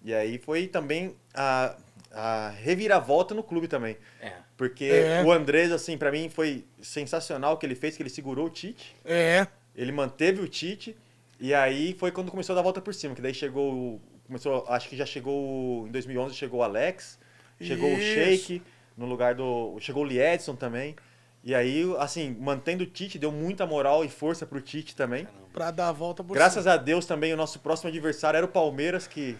[0.03, 1.75] e aí foi também a,
[2.11, 3.97] a reviravolta no clube também.
[4.19, 4.33] É.
[4.57, 5.23] Porque É.
[5.23, 8.49] o Andrés, assim, pra mim foi sensacional o que ele fez, que ele segurou o
[8.49, 8.95] Tite.
[9.05, 9.45] É.
[9.75, 10.95] Ele manteve o Tite
[11.39, 14.01] e aí foi quando começou a dar a volta por cima, que daí chegou, o-
[14.27, 17.17] começou, acho que já chegou o- em 2011 chegou o Alex,
[17.59, 18.01] chegou o Isso.
[18.01, 18.61] Sheik
[18.97, 20.95] no lugar do, chegou o Liedson também.
[21.43, 25.27] E aí, assim, mantendo o Tite, deu muita moral e força pro Tite também.
[25.51, 26.75] Pra dar a volta por Graças cima.
[26.75, 29.35] a Deus também o nosso próximo adversário era o Palmeiras, que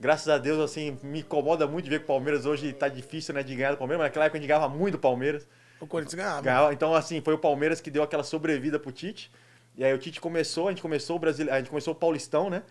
[0.00, 3.42] graças a Deus assim me incomoda muito ver que o Palmeiras hoje tá difícil, né,
[3.42, 5.46] de ganhar do Palmeiras, mas naquela época a gente ganhava muito do Palmeiras.
[5.78, 6.40] O Corinthians ganhava.
[6.40, 6.72] Ganhava.
[6.72, 9.30] Então, assim, foi o Palmeiras que deu aquela sobrevida pro Tite.
[9.76, 12.48] E aí o Tite começou, a gente começou o Brasil, a gente começou o Paulistão,
[12.48, 12.62] né?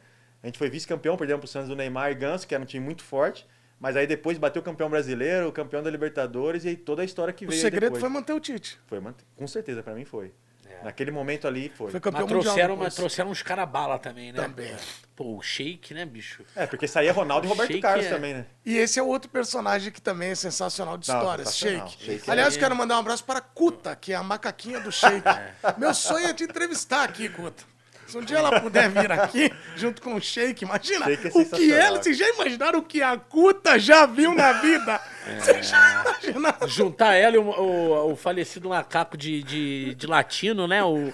[0.41, 2.83] A gente foi vice-campeão, perdemos pro Santos do Neymar e Ganso, que era um time
[2.83, 3.45] muito forte.
[3.79, 7.05] Mas aí depois bateu o campeão brasileiro, o campeão da Libertadores e aí toda a
[7.05, 7.99] história que O veio aí segredo depois.
[8.01, 8.79] foi manter o Tite.
[8.87, 10.33] Foi, mant- com certeza, pra mim foi.
[10.67, 10.83] É.
[10.83, 11.91] Naquele momento ali foi.
[11.91, 12.53] Foi campeão Mas mundial.
[12.53, 14.41] trouxeram, mas trouxeram uns cara bala também, né?
[14.41, 14.75] Também.
[15.15, 16.43] Pô, o Shake, né, bicho?
[16.55, 18.45] É, porque saía Ronaldo e Roberto Sheik Carlos é- também, né?
[18.65, 21.87] E esse é outro personagem que também é sensacional de Não, histórias, sensacional.
[21.89, 22.29] Sheik.
[22.29, 25.23] É- Aliás, quero mandar um abraço para Kuta, que é a macaquinha do Sheik.
[25.77, 27.63] Meu sonho é te entrevistar aqui, Kuta.
[28.07, 31.31] Se um dia ela puder vir aqui, junto com o Sheik, imagina Sheik é o
[31.33, 31.77] que sensacional.
[31.79, 32.03] ela.
[32.03, 35.01] Vocês já imaginaram o que a Kuta já viu na vida?
[35.39, 36.67] Vocês já imaginaram?
[36.67, 40.83] Juntar ela e o, o- o falecido macaco de, de, de latino, né?
[40.83, 41.11] O,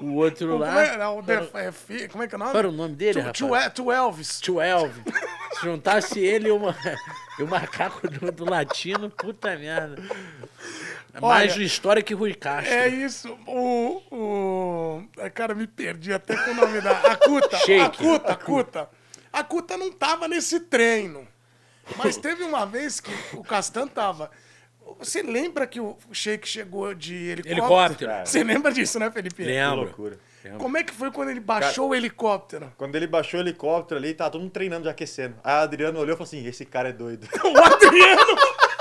[0.00, 0.84] o outro Como lá.
[0.84, 1.24] é, não, o
[1.58, 2.50] é, como é que é o nome?
[2.50, 3.72] Qual era o nome dele, Tu- rapaz?
[3.72, 4.40] Tu, tu Elvis.
[4.40, 5.02] Tio Elvio.
[5.54, 6.60] Se juntasse ele e o,
[7.38, 10.02] e o macaco do, do latino, puta merda.
[11.14, 12.74] É Mais Olha, história que Rui Castro.
[12.74, 13.38] É isso.
[13.46, 15.04] O, o.
[15.18, 16.90] ai, Cara, me perdi até com o nome da.
[16.90, 17.56] A Kuta.
[17.56, 17.98] A Sheik.
[17.98, 18.90] Kuta, a Kuta.
[19.32, 21.26] A Kuta não tava nesse treino.
[21.96, 24.30] Mas teve uma vez que o Castan tava.
[24.98, 27.60] Você lembra que o Sheik chegou de helicóptero?
[27.60, 28.12] Helicóptero.
[28.26, 29.36] Você lembra disso, né, Felipe?
[29.36, 29.76] Que Lembro.
[29.82, 30.18] loucura.
[30.58, 32.70] Como é que foi quando ele baixou o helicóptero?
[32.76, 35.36] Quando ele baixou o helicóptero ali, tava todo mundo treinando, já aquecendo.
[35.42, 37.26] Aí a Adriano olhou e falou assim: esse cara é doido.
[37.42, 38.36] O Adriano!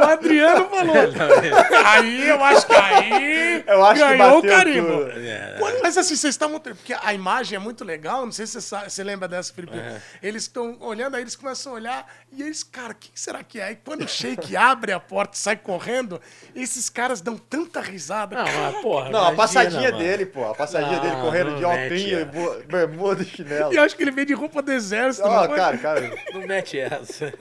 [0.00, 0.94] O Adriano falou.
[1.86, 3.64] Aí eu acho que aí.
[3.66, 5.02] Eu acho que ganhou o carimbo.
[5.16, 5.56] É.
[5.58, 6.58] Quando- mas assim, vocês estavam.
[6.60, 9.76] Porque a imagem é muito legal, não sei se você, sabe- você lembra dessa, Felipe.
[10.22, 13.58] Eles estão olhando, aí eles começam a olhar, e eles, cara, o que será que
[13.60, 13.64] é?
[13.64, 16.20] Aí quando o Sheik abre a porta e sai correndo,
[16.54, 18.36] esses caras dão tanta risada.
[18.36, 19.10] Não, mas porra.
[19.10, 19.98] Não, a imagina, passadinha mano.
[19.98, 20.44] dele, pô.
[20.50, 23.72] A passadinha Não, dele correndo não de bo- bermuda e chinelo.
[23.72, 25.26] E eu acho que ele veio de roupa do exército.
[25.26, 25.56] Ó, não foi?
[25.56, 26.12] cara, cara.
[26.32, 27.32] Não mete essa.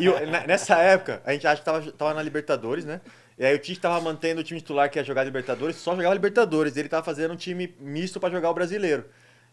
[0.00, 3.00] E nessa época, a gente acha que tava, tava na Libertadores, né?
[3.38, 6.14] E aí o Tite tava mantendo o time titular que ia jogar Libertadores, só jogava
[6.14, 6.76] Libertadores.
[6.76, 9.04] Ele tava fazendo um time misto pra jogar o brasileiro.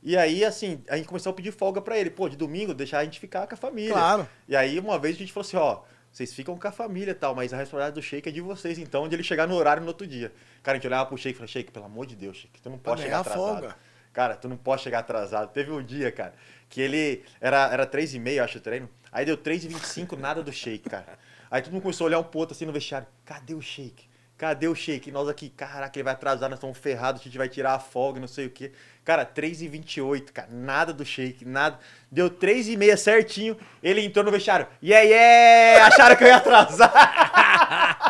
[0.01, 2.09] E aí, assim, a gente começou a pedir folga pra ele.
[2.09, 3.93] Pô, de domingo, deixar a gente ficar com a família.
[3.93, 4.27] Claro.
[4.47, 5.81] E aí, uma vez, a gente falou assim, ó...
[6.12, 8.79] Vocês ficam com a família e tal, mas a responsabilidade do Sheik é de vocês,
[8.79, 10.33] então, de ele chegar no horário no outro dia.
[10.63, 12.67] Cara, a gente olhava pro Sheik e falava, Sheik, pelo amor de Deus, Sheik, tu
[12.67, 13.43] não pode chegar atrasado.
[13.43, 13.75] folga.
[14.12, 15.51] Cara, tu não pode chegar atrasado.
[15.51, 16.33] Teve um dia, cara,
[16.67, 17.23] que ele.
[17.39, 18.89] Era, era 3 e meia, acho, o treino.
[19.12, 21.17] Aí deu 3 e 25 nada do shake, cara.
[21.51, 23.07] Aí todo mundo começou a olhar um pro outro assim no vestiário.
[23.25, 24.07] Cadê o shake?
[24.38, 25.09] Cadê o shake?
[25.09, 27.79] E nós aqui, caraca, ele vai atrasar, nós estamos ferrados, a gente vai tirar a
[27.79, 28.71] folga, não sei o quê.
[29.03, 31.77] Cara, 3 e 28 cara, nada do shake, nada.
[32.12, 34.67] Deu 3 e meia certinho, ele entrou no vestiário.
[34.81, 35.88] Yeah, yeah!
[35.88, 36.93] Acharam que eu ia atrasar.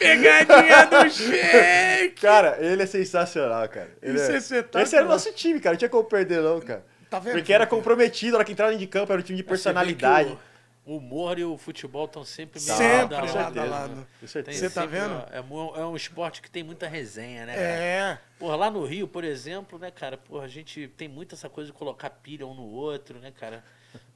[0.00, 2.20] Pegadinha do Sheik!
[2.20, 3.90] Cara, ele é sensacional, cara.
[4.02, 4.34] Ele Isso é...
[4.34, 4.82] é espetacular.
[4.82, 5.74] Esse era o nosso time, cara.
[5.74, 6.84] Não tinha como perder, não, cara.
[7.08, 7.34] Tá vendo?
[7.34, 9.48] Porque era comprometido, na hora que entrava de campo, era um time de vê que
[9.50, 10.38] personalidade.
[10.90, 14.06] O, humor e o futebol estão sempre Sempre lado lado a lado.
[14.26, 14.58] Certeza.
[14.58, 15.14] Você tá vendo?
[15.14, 17.54] ó, É, é um esporte que tem muita resenha, né?
[17.54, 17.66] cara?
[17.66, 18.18] É.
[18.38, 21.70] Porra, lá no Rio, por exemplo, né, cara, porra, a gente tem muito essa coisa
[21.70, 23.62] de colocar pilha um no outro, né, cara?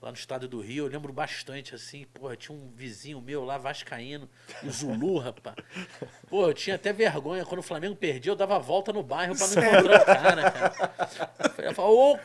[0.01, 3.57] Lá no estado do Rio, eu lembro bastante, assim, porra, tinha um vizinho meu lá,
[3.59, 4.29] vascaíno,
[4.63, 5.57] o Zulu, rapaz.
[6.29, 9.35] Pô, eu tinha até vergonha, quando o Flamengo perdia, eu dava a volta no bairro
[9.37, 10.91] pra não encontrar o cara, cara.
[11.59, 12.19] Eu falava, ô,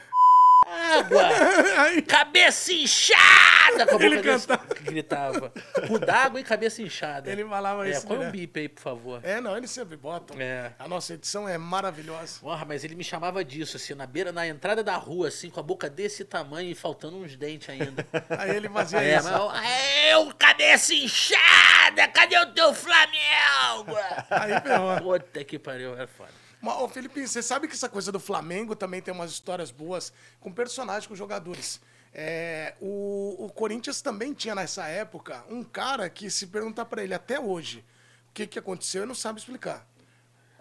[0.69, 1.23] água!
[2.07, 3.85] Cabeça inchada!
[3.87, 4.65] Com a Ele cantava.
[4.81, 5.53] Gritava.
[5.87, 7.29] Cu d'água e cabeça inchada.
[7.31, 8.31] Ele falava é, isso Põe um direto.
[8.33, 9.21] bip aí, por favor.
[9.23, 10.39] é, não, eles sempre botam.
[10.39, 10.71] É.
[10.79, 12.39] A nossa edição é maravilhosa.
[12.41, 15.59] Porra, mas ele me chamava disso, assim, na beira, na entrada da rua, assim, com
[15.59, 18.05] a boca desse tamanho e faltando uns dentes ainda.
[18.37, 19.29] Aí ele fazia É, isso.
[19.29, 19.63] mas
[20.11, 23.95] eu, cabeça inchada, cadê o teu Flamengo?
[24.29, 24.99] Aí ferrou.
[25.19, 26.31] Puta que pariu, era foda.
[26.61, 30.11] Mas, ô, Felipe, você sabe que essa coisa do Flamengo também tem umas histórias boas
[30.39, 31.79] com personagens, com jogadores.
[32.13, 37.13] É, o, o Corinthians também tinha nessa época um cara que se perguntar pra ele
[37.13, 37.85] até hoje
[38.29, 39.87] o que, que aconteceu, ele não sabe explicar.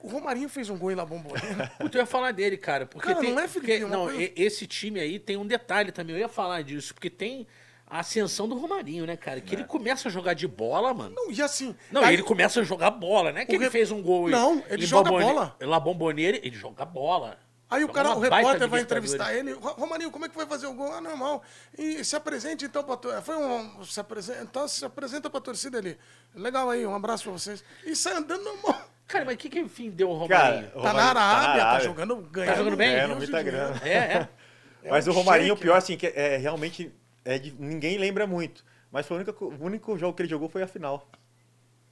[0.03, 1.73] O Romarinho fez um gol em La Bombonera.
[1.81, 2.87] Puta, eu ia falar dele, cara.
[2.87, 5.37] Porque Cara, tem, não é, porque, Felipe, é uma não, coisa- esse time aí tem
[5.37, 6.15] um detalhe também.
[6.15, 7.47] Eu ia falar disso, porque tem
[7.91, 9.41] a ascensão do Romarinho, né, cara?
[9.41, 11.15] Que ele começa a jogar de bola, mano.
[11.17, 11.75] Não, e assim.
[11.91, 13.45] Não, aí- ele começa a jogar bola, né?
[13.45, 14.29] Que O ele re- fez um gol.
[14.29, 15.57] Não, ele joga Bombone- bola.
[15.61, 17.39] La Bombonera, ele joga bola.
[17.71, 19.53] Aí o Joga cara, uma o repórter vai entrevistar ele.
[19.53, 20.91] "Ro- Romarinho, como é que vai fazer o gol?
[20.91, 21.43] Ah, normal.
[21.77, 23.85] E se apresente então pra tor- Foi um.
[23.85, 25.99] Se apresenta, então se apresenta pra torcida ali.
[26.35, 27.63] Legal aí, um abraço pra vocês.
[27.85, 28.81] E sai andando normal.
[29.07, 30.69] Cara, mas o que, que enfim deu o Cara, Romarinho?
[30.75, 31.89] o Tá na Romarinho tá na Arábia, tá, Arábia.
[31.89, 32.57] jogando, ganhando.
[32.57, 32.91] jogando bem?
[32.93, 33.81] Ganhando muita grana.
[33.85, 34.29] É, é.
[34.85, 35.79] É Mas um o Romarinho, o shake, pior, né?
[35.79, 36.91] assim, que é, realmente.
[37.29, 38.65] É de- ninguém lembra muito.
[38.91, 41.07] Mas foi o único, o único jogo que ele jogou foi a final.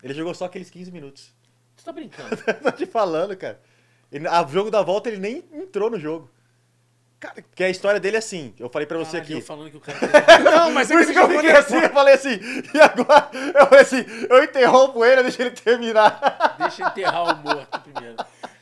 [0.03, 1.35] Ele jogou só aqueles 15 minutos.
[1.77, 2.31] Você tá brincando.
[2.63, 3.61] Tô te falando, cara.
[4.11, 6.31] Ele, a jogo da volta ele nem entrou no jogo.
[7.21, 9.33] Cara, Porque a história dele é assim, eu falei pra você Caralho, aqui.
[9.35, 9.99] eu falando que o cara...
[10.45, 12.41] não, mas é Por que isso que eu fiquei assim, eu falei assim,
[12.75, 13.31] e agora?
[13.55, 16.57] Eu falei assim, eu interrompo ele, deixa ele terminar.
[16.59, 18.17] Deixa eu enterrar o morto primeiro.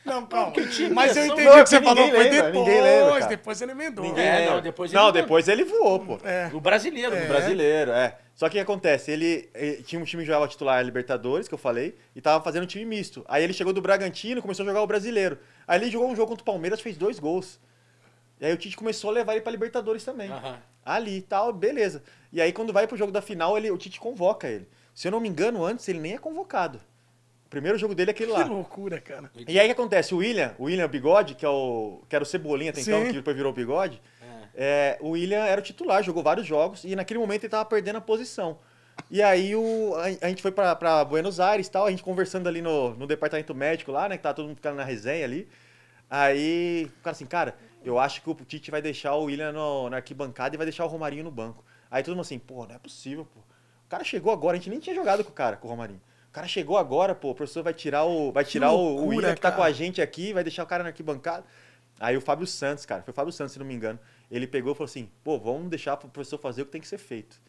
[0.05, 0.53] Não, calma.
[0.93, 2.07] Mas eu entendi Não, o que você falou.
[2.07, 2.53] Foi lembra, depois.
[2.53, 4.05] ninguém lembra, depois ele emendou.
[4.05, 6.19] Ninguém É, não, depois ele Não, depois ele voou, pô.
[6.23, 6.51] É.
[6.53, 7.15] O brasileiro.
[7.15, 7.21] É.
[7.21, 8.17] no brasileiro, é.
[8.35, 9.11] Só que o que acontece?
[9.11, 12.63] Ele, ele tinha um time que jogava titular Libertadores, que eu falei, e tava fazendo
[12.63, 13.25] um time misto.
[13.27, 15.39] Aí ele chegou do Bragantino e começou a jogar o brasileiro.
[15.67, 17.59] Aí ele jogou um jogo contra o Palmeiras, fez dois gols.
[18.39, 20.29] E aí o Tite começou a levar ele pra Libertadores também.
[20.29, 20.57] Aham.
[20.83, 22.03] Ali e tal, beleza.
[22.31, 24.67] E aí quando vai pro jogo da final, ele, o Tite convoca ele.
[24.93, 26.79] Se eu não me engano, antes ele nem é convocado.
[27.55, 28.45] O primeiro jogo dele é aquele Que lá.
[28.45, 29.31] loucura, cara.
[29.47, 30.13] E aí o que acontece?
[30.13, 33.07] O William, o William Bigode, que, é o, que era o Cebolinha até então, Sim.
[33.07, 34.01] que depois virou o Bigode,
[34.53, 37.95] é, o William era o titular, jogou vários jogos e naquele momento ele tava perdendo
[37.95, 38.59] a posição.
[39.09, 42.03] E aí o, a, a gente foi pra, pra Buenos Aires e tal, a gente
[42.03, 45.23] conversando ali no, no departamento médico lá, né, que tava todo mundo ficando na resenha
[45.23, 45.47] ali.
[46.09, 49.89] Aí o cara assim, cara, eu acho que o Tite vai deixar o William no,
[49.89, 51.63] na arquibancada e vai deixar o Romarinho no banco.
[51.89, 53.39] Aí todo mundo assim, pô, não é possível, pô.
[53.39, 56.01] O cara chegou agora, a gente nem tinha jogado com o cara, com o Romarinho.
[56.35, 59.07] O cara chegou agora, pô, o professor vai tirar o, vai tirar o- o loucura,
[59.07, 59.55] William que tá cara.
[59.55, 61.45] com a gente aqui, vai deixar o cara na arquibancada.
[61.97, 63.97] Aí o Fábio Santos, cara, foi o Fábio Santos, se não me engano,
[64.29, 66.89] ele pegou e falou assim, pô, vamos deixar pro professor fazer o que tem que
[66.89, 67.39] ser feito.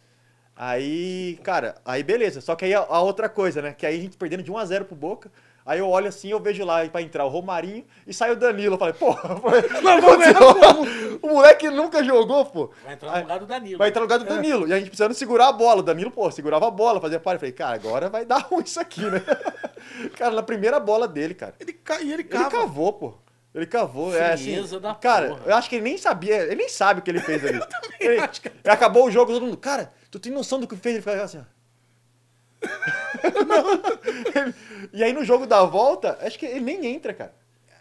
[0.54, 2.40] Aí, cara, aí beleza.
[2.40, 3.72] Só que aí a, a outra coisa, né?
[3.74, 5.32] Que aí a gente perdendo de 1 a 0 pro Boca.
[5.66, 8.74] Aí eu olho assim, eu vejo lá pra entrar o Romarinho e sai o Danilo.
[8.74, 9.34] Eu falei, porra,
[11.22, 12.70] o moleque nunca jogou, pô.
[12.84, 13.78] Vai entrar no lugar do Danilo.
[13.78, 14.68] Vai entrar no lugar do Danilo.
[14.68, 15.80] E a gente precisando segurar a bola.
[15.80, 17.34] O Danilo, pô, segurava a bola, fazia par.
[17.34, 19.20] Eu falei, cara, agora vai dar ruim isso aqui, né?
[20.16, 21.54] cara, na primeira bola dele, cara.
[21.58, 22.00] Ele ca...
[22.00, 22.50] E ele Ele cava.
[22.50, 23.14] cavou, pô.
[23.54, 24.14] Ele cavou.
[24.14, 24.62] É assim.
[24.80, 25.40] Da Cara, porra.
[25.46, 27.58] eu acho que ele nem sabia, ele nem sabe o que ele fez ali.
[27.98, 30.96] ele, acho que- Acabou o jogo, todo mundo, cara, tu tem noção do que fez?
[30.96, 31.55] Ele ficava assim, ó.
[34.92, 37.34] e aí no jogo da volta, acho que ele nem entra, cara.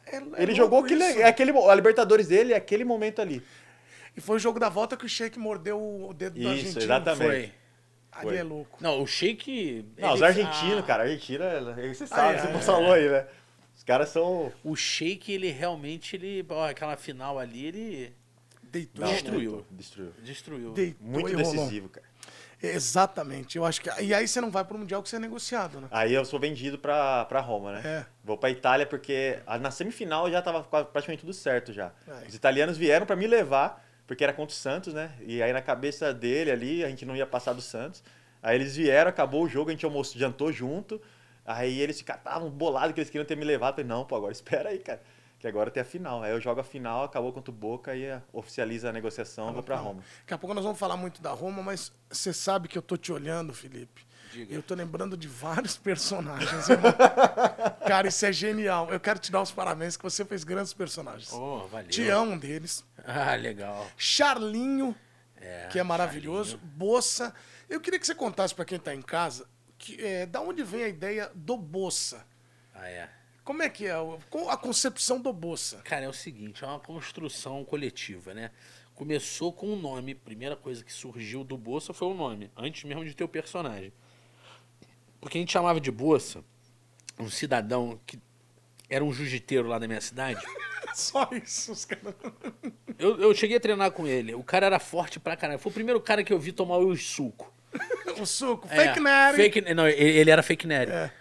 [0.05, 3.41] É- é Ele jogou aquele, é aquele, a Libertadores dele é aquele momento ali.
[4.15, 6.81] E foi o jogo da volta que o Sheik mordeu o dedo do Isso, argentino.
[6.83, 7.25] exatamente.
[7.25, 7.51] Foi.
[8.11, 8.37] Ali Foi.
[8.37, 8.77] é louco.
[8.79, 9.85] Não, o Sheik...
[9.97, 11.43] Não, ele- os argentinos, ah, cara, a Argentina,
[11.93, 13.27] você sabe, Ai, você ai, falou aí, né?
[13.75, 14.53] Os caras são...
[14.63, 16.45] O Sheik, ele realmente, ele...
[16.49, 18.15] ó, aquela final ali, ele
[18.75, 19.05] Deitou.
[19.05, 19.65] Não, Destruiu.
[19.71, 20.11] Destruiu.
[20.21, 20.71] destruiu.
[20.71, 21.51] Deitou Muito rolou.
[21.53, 22.05] decisivo, cara.
[22.61, 23.57] Exatamente.
[23.57, 23.89] Eu acho que.
[24.01, 25.87] E aí você não vai pro Mundial que você é negociado, né?
[25.91, 27.81] Aí eu sou vendido pra, pra Roma, né?
[27.83, 28.05] É.
[28.23, 31.91] Vou pra Itália porque na semifinal já tava quase- praticamente tudo certo já.
[32.07, 32.27] Aí.
[32.27, 35.11] Os italianos vieram pra me levar, porque era contra o Santos, né?
[35.25, 38.03] E aí na cabeça dele ali, a gente não ia passar do Santos.
[38.41, 41.01] Aí eles vieram, acabou o jogo, a gente almoçou, jantou junto.
[41.45, 43.73] Aí eles ficaram bolados que eles queriam ter me levado.
[43.79, 45.01] Eu falei, não, pô, agora espera aí, cara.
[45.45, 46.23] Que agora tem a final.
[46.23, 49.61] Aí eu jogo a final, acabou contra o Boca e eh, oficializa a negociação, vou
[49.61, 50.01] pra Roma.
[50.21, 52.97] Daqui a pouco nós vamos falar muito da Roma, mas você sabe que eu tô
[52.97, 54.03] te olhando, Felipe.
[54.31, 54.55] Diga.
[54.55, 56.91] Eu tô lembrando de vários personagens, irmão.
[57.87, 58.91] Cara, isso é genial.
[58.91, 61.31] Eu quero te dar os parabéns que você fez grandes personagens.
[61.31, 61.89] Oh, valeu.
[61.89, 62.83] Tião, um deles.
[63.05, 63.85] Ah, legal.
[63.95, 64.95] Charlinho,
[65.39, 66.57] É, que é maravilhoso.
[66.57, 67.31] Bossa.
[67.69, 70.85] Eu queria que você contasse para quem tá em casa que, é, da onde vem
[70.85, 72.25] a ideia do Bossa.
[72.73, 73.07] Ah, é.
[73.45, 75.77] Como é que é o- qual a concepção do Bossa?
[75.83, 78.49] Cara, é o seguinte, é uma construção coletiva, né?
[78.95, 83.05] Começou com um nome, primeira coisa que surgiu do Bolsa foi o nome, antes mesmo
[83.05, 83.93] de ter o personagem.
[85.21, 86.43] Porque a gente chamava de Bolsa
[87.19, 88.19] um cidadão que
[88.89, 90.41] era um jiu-jiteiro lá da minha cidade.
[90.95, 92.15] Só isso, os caras.
[92.97, 94.33] Eu, eu cheguei a treinar com ele.
[94.33, 95.59] O cara era forte pra caralho.
[95.59, 97.53] Foi o primeiro cara que eu vi tomar o suco.
[98.17, 99.35] O suco, É, fake nerd.
[99.35, 100.89] Fake, não, ele, ele era fake nerd.
[100.89, 101.11] É.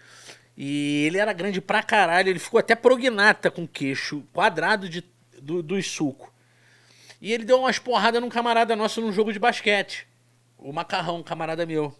[0.57, 2.29] E ele era grande pra caralho.
[2.29, 5.03] Ele ficou até prognata com queixo quadrado de,
[5.41, 6.33] do, dos suco.
[7.21, 10.07] E ele deu umas porradas num camarada nosso num jogo de basquete.
[10.57, 11.95] O Macarrão, um camarada meu.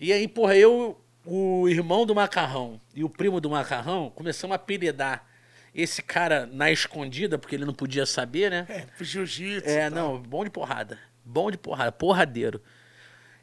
[0.00, 4.56] E aí, porra, eu, o irmão do Macarrão e o primo do Macarrão começamos a
[4.56, 5.26] apelidar
[5.74, 8.66] esse cara na escondida, porque ele não podia saber, né?
[8.68, 9.68] É, jiu-jitsu.
[9.68, 10.14] É, tal.
[10.14, 10.98] não, bom de porrada.
[11.24, 12.62] Bom de porrada, porradeiro.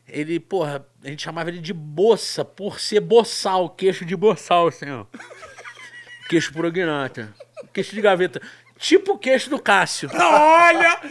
[0.07, 4.89] Ele, porra, a gente chamava ele de boça, por ser boçal, queixo de boçal, assim,
[4.91, 5.05] ó.
[6.29, 7.33] queixo prognata.
[7.73, 8.41] Queixo de gaveta.
[8.77, 10.09] Tipo o queixo do Cássio.
[10.15, 11.01] Olha!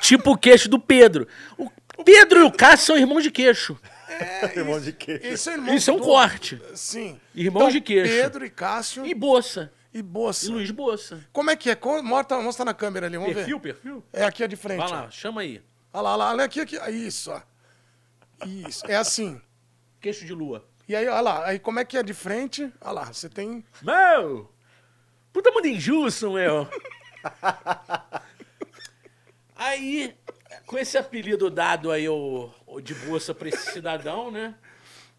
[0.00, 1.26] Tipo o queixo do Pedro.
[1.58, 1.70] O
[2.04, 3.78] Pedro e o Cássio são irmãos de queixo.
[4.56, 5.20] Irmão de queijo.
[5.24, 6.60] Esse é irmão Isso é um do- corte.
[6.74, 7.18] Sim.
[7.34, 8.12] Irmãos Então, de queixo.
[8.12, 9.72] Pedro e Cássio E e, Boça.
[10.04, 10.46] Bossa.
[10.46, 11.20] E Luiz Boça.
[11.32, 11.78] Como é que é?
[12.02, 13.74] Mostra, mostra na câmera ali, vamos Perfil, ver.
[13.74, 14.04] perfil?
[14.12, 14.78] É aqui é de frente.
[14.78, 14.92] Vai ó.
[14.92, 15.62] lá, chama aí.
[15.92, 16.78] Olha lá, olha lá, olha aqui, aqui.
[16.78, 17.42] Ah, Isso, ó.
[18.46, 18.86] Isso.
[18.86, 19.40] É assim.
[20.00, 20.64] Queixo de lua.
[20.88, 21.46] E aí, olha lá.
[21.46, 22.72] Aí como é que é de frente?
[22.80, 23.64] Olha lá, você tem.
[23.82, 24.50] Meu!
[25.32, 26.66] Puta mundo injusto, meu!
[29.54, 30.16] aí,
[30.66, 34.54] com esse apelido dado aí ao de bolsa pra esse cidadão, né?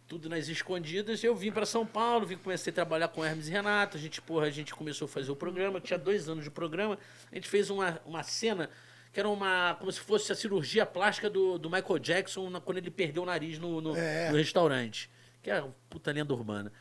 [0.07, 3.51] Tudo nas escondidas, eu vim pra São Paulo, vim comecei a trabalhar com Hermes e
[3.51, 3.95] Renato.
[3.95, 6.97] A gente, porra, a gente começou a fazer o programa, tinha dois anos de programa.
[7.31, 8.69] A gente fez uma, uma cena
[9.11, 9.75] que era uma.
[9.79, 13.25] como se fosse a cirurgia plástica do, do Michael Jackson na- quando ele perdeu o
[13.25, 14.29] nariz no, no, É.
[14.31, 15.09] no restaurante.
[15.41, 16.71] Que é puta lenda urbana.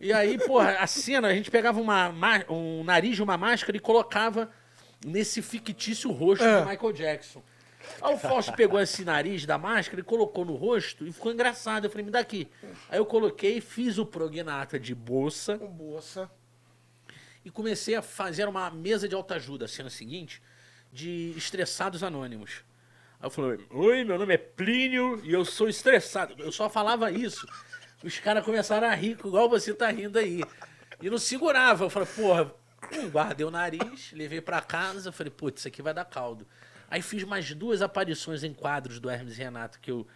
[0.00, 2.08] E aí, porra, a cena, a gente pegava uma,
[2.48, 4.50] um nariz de uma máscara e colocava
[5.04, 6.62] nesse fictício rosto É.
[6.62, 7.42] do Michael Jackson.
[8.02, 11.84] Aí o Fausto pegou esse nariz da máscara e colocou no rosto e ficou engraçado.
[11.84, 12.48] Eu falei, me dá aqui.
[12.88, 16.28] Aí eu coloquei, fiz o prognata de bolsa Com Bossa.
[17.44, 20.42] e comecei a fazer uma mesa de autoajuda, a cena seguinte,
[20.96, 22.64] de estressados anônimos.
[23.20, 26.34] Aí eu falei, oi, meu nome é Plínio e eu sou estressado.
[26.38, 27.46] Eu só falava isso.
[28.02, 30.42] Os caras começaram a rir, igual você tá rindo aí.
[31.02, 31.84] E não segurava.
[31.84, 32.50] Eu falei, porra,
[32.92, 36.46] hum, guardei o nariz, levei pra casa, falei, putz, isso aqui vai dar caldo.
[36.90, 40.06] Aí fiz mais duas aparições em quadros do Hermes Renato, que eu,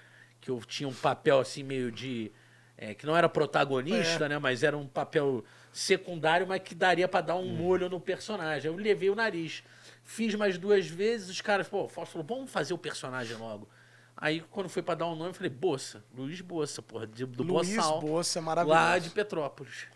[0.40, 2.32] que eu tinha um papel assim meio de.
[2.78, 4.38] é, que não era protagonista, né?
[4.38, 8.70] Mas era um papel secundário, mas que daria pra dar um molho no personagem.
[8.70, 9.62] Eu levei o nariz.
[10.04, 13.68] Fiz mais duas vezes, os caras, pô, o Fausto falou, vamos fazer o personagem logo.
[14.16, 17.42] Aí, quando foi pra dar um nome, eu falei, Boça, Luiz Boça, porra, de- do
[17.42, 18.00] Luiz Boçal.
[18.00, 18.80] Bossa, é maravilhoso.
[18.82, 19.86] Lá de Petrópolis.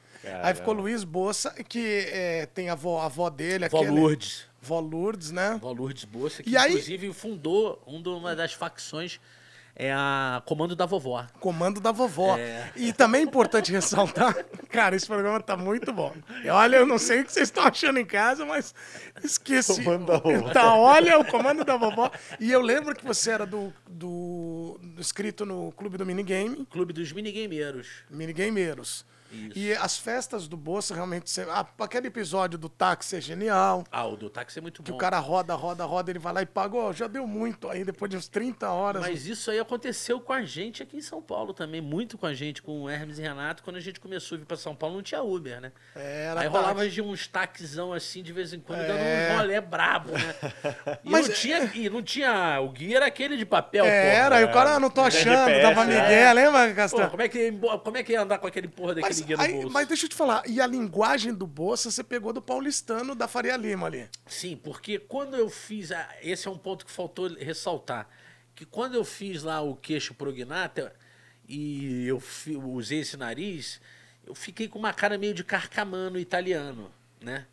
[0.42, 4.00] Aí ficou Luiz Bossa, que é, tem a avó, a avó dele, Vó aquele.
[4.00, 4.46] Lourdes.
[4.62, 5.58] Vó Lourdes, né?
[5.60, 9.20] Vó Lourdes Boça, que E aí- inclusive fundou um de- uma das facções,
[9.76, 11.26] é a Comando da Vovó.
[11.40, 12.36] Comando da vovó.
[12.36, 12.70] É.
[12.76, 14.34] E também é importante ressaltar,
[14.70, 16.14] cara, esse programa tá muito bom.
[16.44, 18.74] E olha, eu não sei o que vocês estão achando em casa, mas
[19.22, 19.82] esqueci.
[19.82, 20.50] Comando da vovó.
[20.50, 22.10] Tá, olha o comando da vovó.
[22.38, 26.92] E eu lembro que você era do, do, do inscrito no Clube do Minigame, Clube
[26.92, 27.88] dos Minigameiros.
[28.10, 29.04] Minigameiros.
[29.34, 29.58] Isso.
[29.58, 31.24] E as festas do Bolsa realmente.
[31.50, 33.84] ah, aquele episódio do táxi é genial.
[33.90, 34.96] Ah, o do táxi é muito Que bom.
[34.96, 36.76] o cara roda, roda, roda, ele vai lá e paga.
[36.76, 39.02] Ó, já deu muito aí, depois de uns 30 horas.
[39.02, 42.34] Mas isso aí aconteceu com a gente aqui em São Paulo também, muito com a
[42.34, 43.62] gente, com o Hermes e Renato.
[43.62, 45.72] Quando a gente começou a vir pra São Paulo, não tinha Uber, né?
[45.94, 46.48] Era aí táxi.
[46.48, 48.86] rolava de uns taxizão assim, de vez em quando, É.
[48.86, 50.34] dando um rolé brabo, né?
[51.04, 52.60] E, Mas não tinha, e não tinha.
[52.60, 54.24] O guia era aquele de papel, É, porra.
[54.24, 55.86] era, e o cara, não tô achando, GPS, dava é.
[55.86, 57.10] Miguel, lembra, Pô, Castanho?
[57.10, 59.42] como, é que, como é que ia andar com aquele porra daquele Mas, guia no
[59.42, 59.70] aí- bolso?
[59.70, 63.26] mas deixa eu te falar, e a linguagem do Bolsa você pegou do paulistano da
[63.26, 64.08] Faria Lima ali.
[64.26, 65.90] Sim, porque quando eu fiz.
[65.92, 68.08] a- esse é um ponto que faltou ressaltar.
[68.54, 70.94] Que quando eu fiz lá o queixo prognata
[71.48, 73.80] e eu fi- usei esse nariz,
[74.26, 77.46] eu fiquei com uma cara meio de carcamano italiano, né?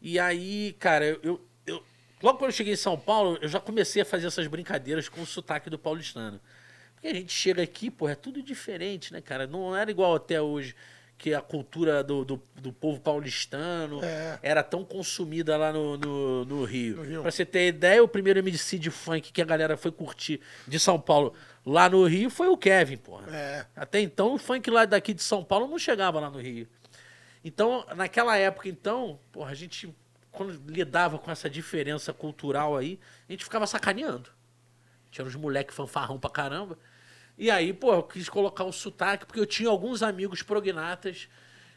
[0.00, 1.84] E aí, cara, eu, eu- eu-
[2.22, 5.20] logo quando eu cheguei em São Paulo, eu já comecei a fazer essas brincadeiras com
[5.20, 6.40] o sotaque do paulistano.
[6.94, 9.46] Porque a gente chega aqui, pô, é tudo diferente, né, cara?
[9.46, 10.74] Não era igual até hoje,
[11.18, 14.38] que a cultura do, do, do povo paulistano É.
[14.42, 17.02] era tão consumida lá no, no, no Rio.
[17.02, 17.22] Rio.
[17.22, 20.78] Pra você ter ideia, o primeiro MC de funk que a galera foi curtir de
[20.78, 21.32] São Paulo
[21.64, 23.34] lá no Rio foi o Kevin, porra.
[23.34, 23.66] É.
[23.74, 26.68] Até então, o funk lá daqui de São Paulo não chegava lá no Rio.
[27.44, 29.94] Então, naquela época, então, porra, a gente,
[30.32, 32.98] quando lidava com essa diferença cultural aí,
[33.28, 34.28] a gente ficava sacaneando.
[35.10, 36.76] Tinha uns moleque fanfarrão pra caramba.
[37.38, 41.28] E aí, pô, eu quis colocar o sotaque, porque eu tinha alguns amigos prognatas,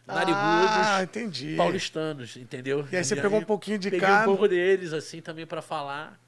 [0.08, 1.56] narigudos, Ah, entendi.
[1.58, 2.88] paulistanos, entendeu?
[2.92, 4.22] E aí você pegou um pouquinho de peguei cada.
[4.22, 6.20] um pouco deles, assim, também pra falar.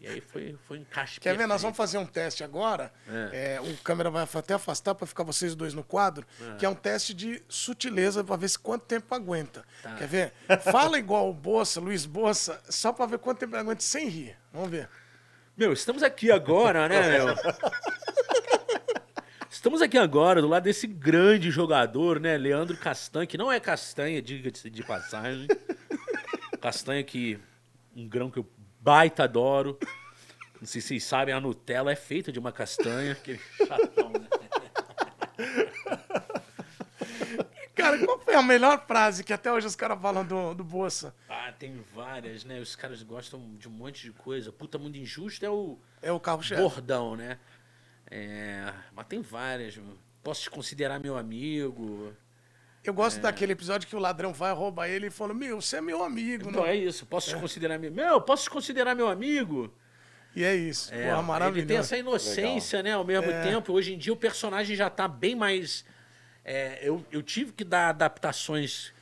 [0.00, 1.46] E aí foi, foi um encaixe Quer ver?
[1.46, 2.92] Nós vamos fazer um teste agora.
[3.30, 6.26] É, o câmera vai até afastar para ficar vocês dois no quadro,
[6.58, 9.64] que é um teste de sutileza para ver se quanto tempo aguenta.
[9.80, 9.94] Tá.
[9.94, 10.32] Quer ver?
[10.72, 14.36] Fala igual o Bolsa, Luiz Bolsa, só para ver quanto tempo aguenta sem rir.
[14.52, 14.88] Vamos ver.
[15.56, 17.26] Meu, estamos aqui agora, né, meu?
[19.62, 22.36] Estamos aqui agora do lado desse grande jogador, né?
[22.36, 25.46] Leandro Castanha, que não é castanha, diga-se de passagem.
[26.60, 27.38] Castanha que.
[27.94, 28.50] Um grão que eu
[28.80, 29.78] baita adoro.
[30.60, 33.12] Não sei se vocês sabem, a Nutella é feita de uma castanha.
[33.12, 34.28] Aquele chatão, né?
[37.72, 41.14] Cara, qual foi a melhor frase que até hoje os caras falam do, do Bolsa?
[41.28, 42.58] Ah, tem várias, né?
[42.58, 44.50] Os caras gostam de um monte de coisa.
[44.50, 46.60] Puta, mundo injusto é o É o carro-chefe.
[46.60, 47.38] bordão, né?
[48.14, 49.80] É, mas tem várias.
[50.22, 52.12] Posso te considerar meu amigo.
[52.84, 52.96] Eu É.
[52.96, 56.02] gosto daquele episódio que o ladrão vai, rouba ele e fala: Meu, você é meu
[56.04, 56.50] amigo.
[56.50, 56.68] Então não?
[56.68, 57.06] é isso.
[57.06, 57.90] Posso te considerar meu.
[57.90, 59.72] Meu, posso te considerar meu amigo?
[60.36, 60.92] E é isso.
[60.92, 61.68] É, Porra, ele maravilhoso.
[61.68, 62.92] tem essa inocência, né?
[62.92, 63.42] Ao mesmo É.
[63.42, 63.72] tempo.
[63.72, 65.84] Hoje em dia o personagem já tá bem mais.
[66.44, 68.92] é, eu, eu tive que dar adaptações.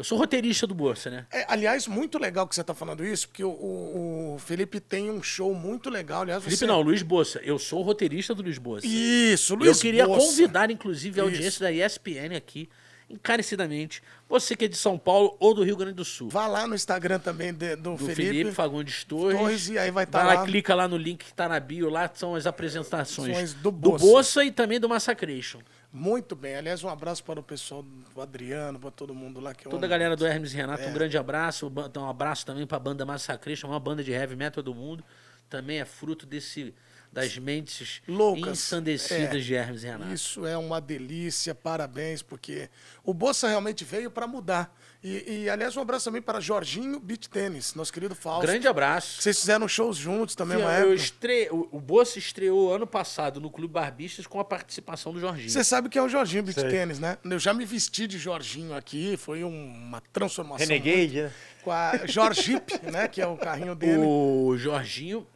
[0.00, 1.26] Eu sou roteirista do Bolsa, né?
[1.30, 5.10] É, aliás, muito legal que você está falando isso, porque o, o- o Felipe tem
[5.10, 6.22] um show muito legal.
[6.22, 6.66] Aliás, Felipe você...
[6.66, 7.38] não, Luiz Bolsa.
[7.44, 8.86] Eu sou roteirista do Luiz Bolsa.
[8.86, 10.26] Isso, eu Luiz queria Bolsa.
[10.26, 11.34] convidar, inclusive, a Isso.
[11.34, 12.66] audiência da ESPN aqui,
[13.10, 14.02] encarecidamente.
[14.28, 16.28] Você que é de São Paulo ou do Rio Grande do Sul.
[16.30, 18.22] Vá lá no Instagram também de- do, do Felipe.
[18.22, 19.38] Felipe, Fagundes Torres.
[19.38, 20.40] Torres, e aí vai tá Vai lá.
[20.42, 23.64] lá, clica lá no link que tá na bio, lá são as apresentações Ações do
[23.64, 24.04] do Bolsa.
[24.04, 25.60] Bolsa e também do Massacration.
[25.92, 26.54] Muito bem.
[26.54, 29.88] Aliás, um abraço para o pessoal do Adriano, para todo mundo lá que Toda a
[29.88, 30.86] galera do Hermes Renato, É.
[30.86, 31.68] um grande abraço.
[31.68, 35.04] Ba- Um abraço também pra banda Massacration, uma banda de heavy metal do mundo.
[35.48, 36.72] Também é fruto desse
[37.12, 38.52] das mentes Loucas.
[38.52, 39.38] ensandecidas É.
[39.40, 40.12] de Hermes Renato.
[40.12, 42.70] Isso é uma delícia, parabéns, porque
[43.02, 44.72] o Bolsa realmente veio para mudar.
[45.02, 48.42] E, e, aliás, um abraço também para Jorginho Beach Tênis, nosso querido Fausto.
[48.42, 49.22] Grande abraço.
[49.22, 50.94] Vocês fizeram shows juntos também, uma eu época.
[50.94, 51.48] estre...
[51.50, 55.48] O Bolsa estreou ano passado no Clube Barbistas com a participação do Jorginho.
[55.48, 56.68] Você sabe que é o Jorginho Sei.
[56.68, 57.16] Tênis, né?
[57.24, 60.66] Eu já me vesti de Jorginho aqui, foi um- uma transformação.
[60.66, 61.22] Renegade, né?
[61.22, 63.08] muito- Com a Jorge Jeep, né?
[63.08, 64.02] Que é o carrinho dele.
[64.04, 65.26] O Jorginho,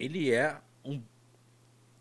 [0.00, 1.00] ele é um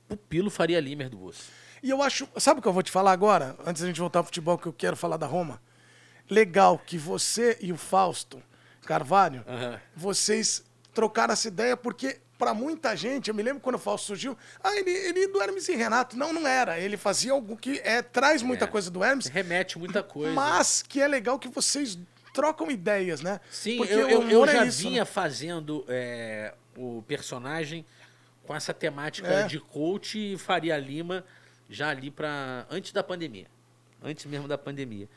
[0.08, 1.44] pupilo Faria Limer do Bolsa.
[1.84, 2.28] E eu acho.
[2.38, 3.56] Sabe o que eu vou te falar agora?
[3.64, 5.62] Antes da gente voltar ao futebol, que eu quero falar da Roma.
[6.30, 8.42] Legal que você e o Fausto
[8.86, 9.80] Carvalho, Aham.
[9.96, 10.64] vocês
[10.94, 14.76] trocaram essa ideia, porque para muita gente, eu me lembro quando o Fausto surgiu, ah,
[14.76, 16.18] ele, ele é do Hermes e Renato.
[16.18, 16.80] Não, não era.
[16.80, 18.68] Ele fazia algo que é, traz muita É.
[18.68, 20.34] coisa do Hermes, Remete muita coisa.
[20.34, 22.00] mas que é legal que vocês
[22.34, 23.42] trocam ideias, né?
[23.52, 25.06] Sim, Porque eu, eu, eu é já isso, vinha né?
[25.06, 27.86] fazendo é, o personagem
[28.44, 29.44] com essa temática É.
[29.48, 31.26] de coach e Faria Lima
[31.70, 33.48] já ali para antes da pandemia.
[34.02, 35.10] Antes mesmo da pandemia.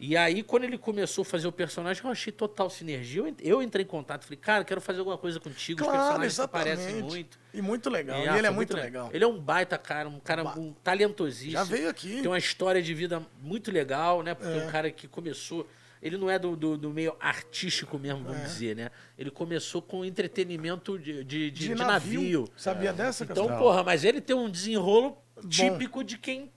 [0.00, 3.20] E aí, quando ele começou a fazer o personagem, eu achei total sinergia.
[3.20, 5.80] Eu Eu entrei em contato, falei, cara, quero fazer alguma coisa contigo.
[5.80, 6.76] Os Claro, personagens se exatamente.
[6.76, 7.38] parecem muito.
[7.52, 8.20] E muito legal.
[8.20, 9.10] E, E, ah, ele é muito legal.
[9.12, 11.50] Ele é um baita cara, um cara um talentosíssimo.
[11.52, 12.20] Já veio aqui.
[12.20, 14.34] Tem uma história de vida muito legal, né?
[14.34, 14.66] Porque é É.
[14.66, 15.66] um cara que começou.
[16.00, 18.90] Ele não é do, do, do meio artístico mesmo, vamos dizer, né?
[19.18, 22.48] Ele começou com entretenimento de, de, de- de navio.
[22.56, 23.58] Sabia dessa, Então, Castelo?
[23.60, 25.18] porra, mas ele tem um desenrolo
[25.48, 26.52] típico de quem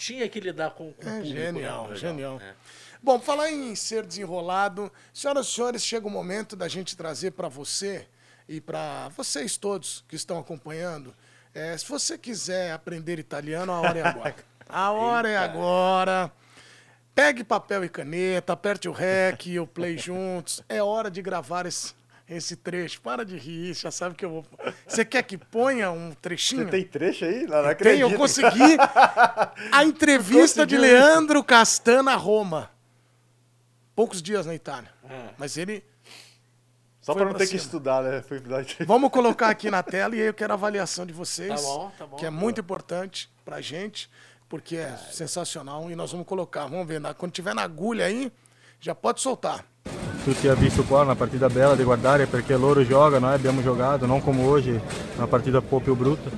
[0.00, 1.36] tinha que lidar com, com o É público.
[1.36, 1.96] genial, né?
[1.96, 2.40] genial.
[2.40, 2.54] É.
[3.02, 7.48] Bom, falar em ser desenrolado, senhoras e senhores, chega o momento da gente trazer para
[7.48, 8.06] você
[8.48, 11.14] e para vocês todos que estão acompanhando.
[11.54, 14.34] é, se você quiser aprender italiano, a hora é agora.
[14.72, 16.30] A hora é agora.
[17.12, 20.62] Pegue papel e caneta, aperte o REC e o play juntos.
[20.68, 21.92] É hora de gravar esse,
[22.36, 23.00] esse trecho.
[23.00, 24.46] Para de rir, já sabe que eu vou.
[24.86, 26.64] Você quer que ponha um trechinho?
[26.64, 27.46] Você tem trecho aí?
[27.46, 28.76] Não, não Tem, eu consegui
[29.72, 30.78] a entrevista de.
[30.78, 32.70] Leandro Castana a Roma.
[33.94, 34.90] Poucos dias na Itália.
[35.04, 35.30] Ah.
[35.36, 35.84] Mas ele.
[37.00, 37.62] Só pra não ter que cima.
[37.62, 38.22] estudar, né?
[38.22, 38.40] Foi.
[38.86, 41.60] Vamos colocar aqui na tela e aí eu quero a avaliação de vocês.
[41.60, 42.16] Tá bom, tá bom.
[42.16, 44.08] Que é muito importante pra gente,
[44.48, 45.90] porque é sensacional.
[45.90, 47.00] E nós vamos colocar, vamos ver.
[47.14, 48.32] Quando tiver na agulha aí,
[48.80, 49.64] já pode soltar.
[50.24, 54.06] Tutti ha visto qua una partita bella da guardare perché loro giocano, noi abbiamo giocato,
[54.06, 54.78] non come oggi,
[55.16, 56.30] una partita un po' più brutta,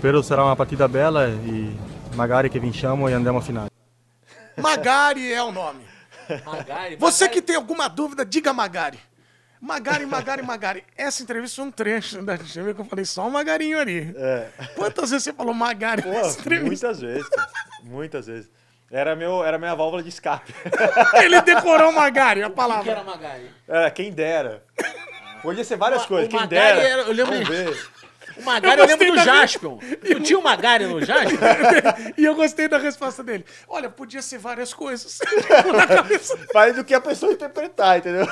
[0.00, 1.74] però sarà una partita bella e
[2.14, 3.68] magari che vinciamo e andiamo a finale.
[4.56, 5.84] Magari é o nome.
[6.44, 8.98] Magari, Você Magari- que tem alguma dúvida, diga Magari.
[9.60, 10.84] Magari, Magari, Magari.
[10.96, 14.12] Essa entrevista foi um trecho da TV que eu falei só um Magarinho ali.
[14.16, 14.48] É.
[14.76, 16.86] Quantas vezes você falou Magari Pô, nessa entrevista?
[16.88, 17.26] muitas vezes.
[17.84, 18.50] Muitas vezes.
[18.90, 20.54] Era, meu, era minha válvula de escape.
[21.22, 23.04] Ele decorou Magari, a O que, que era palavra.
[23.04, 23.50] Magari?
[23.68, 24.62] Era quem dera.
[25.42, 26.88] Podia ser várias O- coisas, o quem Magari dera.
[26.88, 27.88] era- eu lembro- Vamos ver.
[28.38, 29.78] O Magari, eu, lembro do Jaspion.
[30.08, 31.38] Não tinha o Magari no Jaspion?
[32.16, 33.44] e eu gostei da resposta dele.
[33.68, 35.18] Olha, podia ser várias coisas.
[36.52, 38.26] Faz do que a pessoa interpretar, entendeu?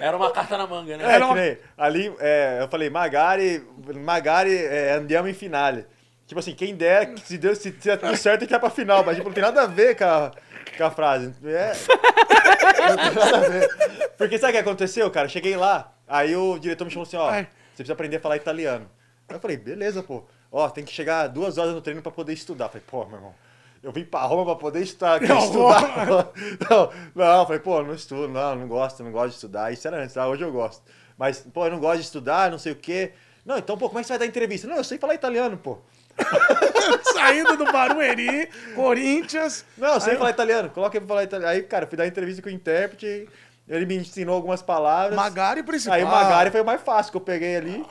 [0.00, 1.04] Era uma carta na manga, né?
[1.04, 3.66] É, Era que uma- nem, ali, é, eu falei, Magari,
[3.96, 5.84] Magari, é, andiamo em finale.
[6.28, 9.02] Tipo assim, quem der, se, deu, se, der tudo certo, tem que ir pra final.
[9.02, 10.30] Mas, tipo, não tem nada a ver com a,
[10.76, 11.34] com a frase.
[11.42, 11.72] É,
[12.86, 14.10] não tem nada a ver.
[14.18, 15.26] Porque sabe o que aconteceu, cara?
[15.26, 18.90] Cheguei lá, aí o diretor me chamou assim, ó, você precisa aprender a falar italiano.
[19.26, 20.22] Aí eu falei, beleza, pô.
[20.52, 22.66] Ó, tem que chegar duas horas no treino pra poder estudar.
[22.66, 23.34] Eu falei, pô, meu irmão,
[23.82, 25.20] eu vim pra Roma pra poder estudar.
[25.24, 26.30] Não, estudar.
[26.68, 29.72] Não, não, falei, pô, não estudo, não, não gosto, não gosto de estudar.
[29.72, 30.28] Isso era antes, tá?
[30.28, 30.82] hoje eu gosto.
[31.16, 33.12] Mas, pô, eu não gosto de estudar, não sei o quê.
[33.46, 34.68] Não, então, pô, como é que você vai dar entrevista?
[34.68, 35.78] Não, eu sei falar italiano, pô.
[37.12, 39.64] Saindo do Barueri, Corinthians.
[39.76, 41.52] Não, eu sei Aí- falar italiano, coloca aí pra falar italiano.
[41.52, 43.28] Aí, cara, eu fui dar entrevista com o intérprete,
[43.68, 45.14] ele me ensinou algumas palavras.
[45.16, 45.94] Magari principal.
[45.96, 47.84] Aí o Magari foi o mais fácil que eu peguei ali.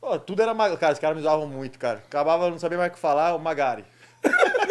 [0.00, 0.78] Pô, tudo era Magari.
[0.80, 2.02] Cara, os caras me usavam muito, cara.
[2.06, 3.84] Acabava, não sabia mais o que falar, o Magari.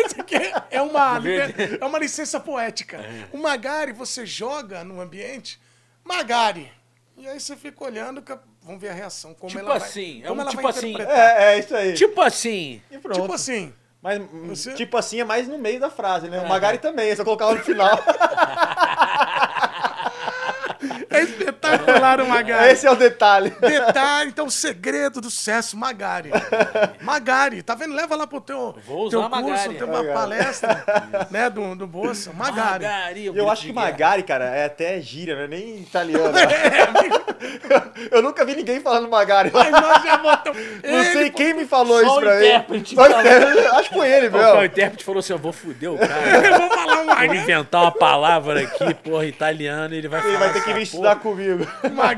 [0.72, 1.20] É uma,
[1.80, 3.00] é uma licença poética.
[3.32, 5.60] O Magari, você joga no ambiente,
[6.04, 6.72] Magari.
[7.16, 8.36] E aí você fica olhando, que-
[8.66, 9.34] vamos ver a reação.
[9.34, 10.96] Como Tipo ela vai- assim, é como um ela tipo vai assim.
[11.02, 11.94] É, é isso aí.
[11.94, 12.82] Tipo assim.
[12.92, 13.22] e pronto.
[13.22, 16.40] Tipo assim, Mas, Você- tipo assim, é mais no meio da frase, né?
[16.42, 17.98] O Magari também, eu só colocava no final.
[21.10, 21.22] é
[22.28, 22.72] Magari.
[22.72, 23.50] Esse é o detalhe.
[23.60, 26.32] Detalhe, então, o segredo do sucesso, Magari.
[27.02, 27.94] Magari, tá vendo?
[27.96, 30.14] Leva lá pro teu, Vou teu curso, tem uma Magari.
[30.14, 30.84] palestra,
[31.32, 32.32] né, do, do Bolsa.
[32.34, 32.84] Magari.
[32.86, 36.34] Magari, Eu acho que Magari, cara, é até gíria, não é nem italiano.
[38.12, 39.52] eu nunca vi ninguém falando Magari.
[39.54, 40.62] Aí nós já botamos...
[40.84, 42.46] Não sei quem me falou Só isso pra mim.
[42.46, 43.20] intérprete Só o falou.
[43.22, 43.68] intérprete.
[43.68, 46.14] Acho que foi ele, O, cara, o intérprete falou assim: eu vou fuder o cara.
[46.54, 47.38] Eu vou falar um Vou Magari.
[47.38, 51.16] inventar uma palavra aqui, porra, italiano, e ele vai Ele vai ter que vir estudar
[51.18, 51.63] comigo.
[51.94, 52.18] Mas,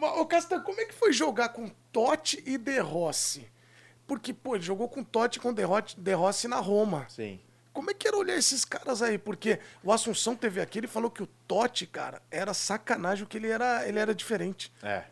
[0.00, 3.50] Ô, Castan, como é que foi jogar com Totti e De Rossi?
[4.06, 5.64] Porque, pô, ele jogou com Totti e com De
[6.14, 7.06] Rossi, na Roma.
[7.08, 7.40] Sim.
[7.72, 9.18] Como é que era olhar esses caras aí?
[9.18, 13.48] Porque o Assunção teve aqui, ele falou que o Totti, cara, era sacanagem, que ele
[13.48, 14.72] era, ele era diferente.
[14.82, 15.04] É.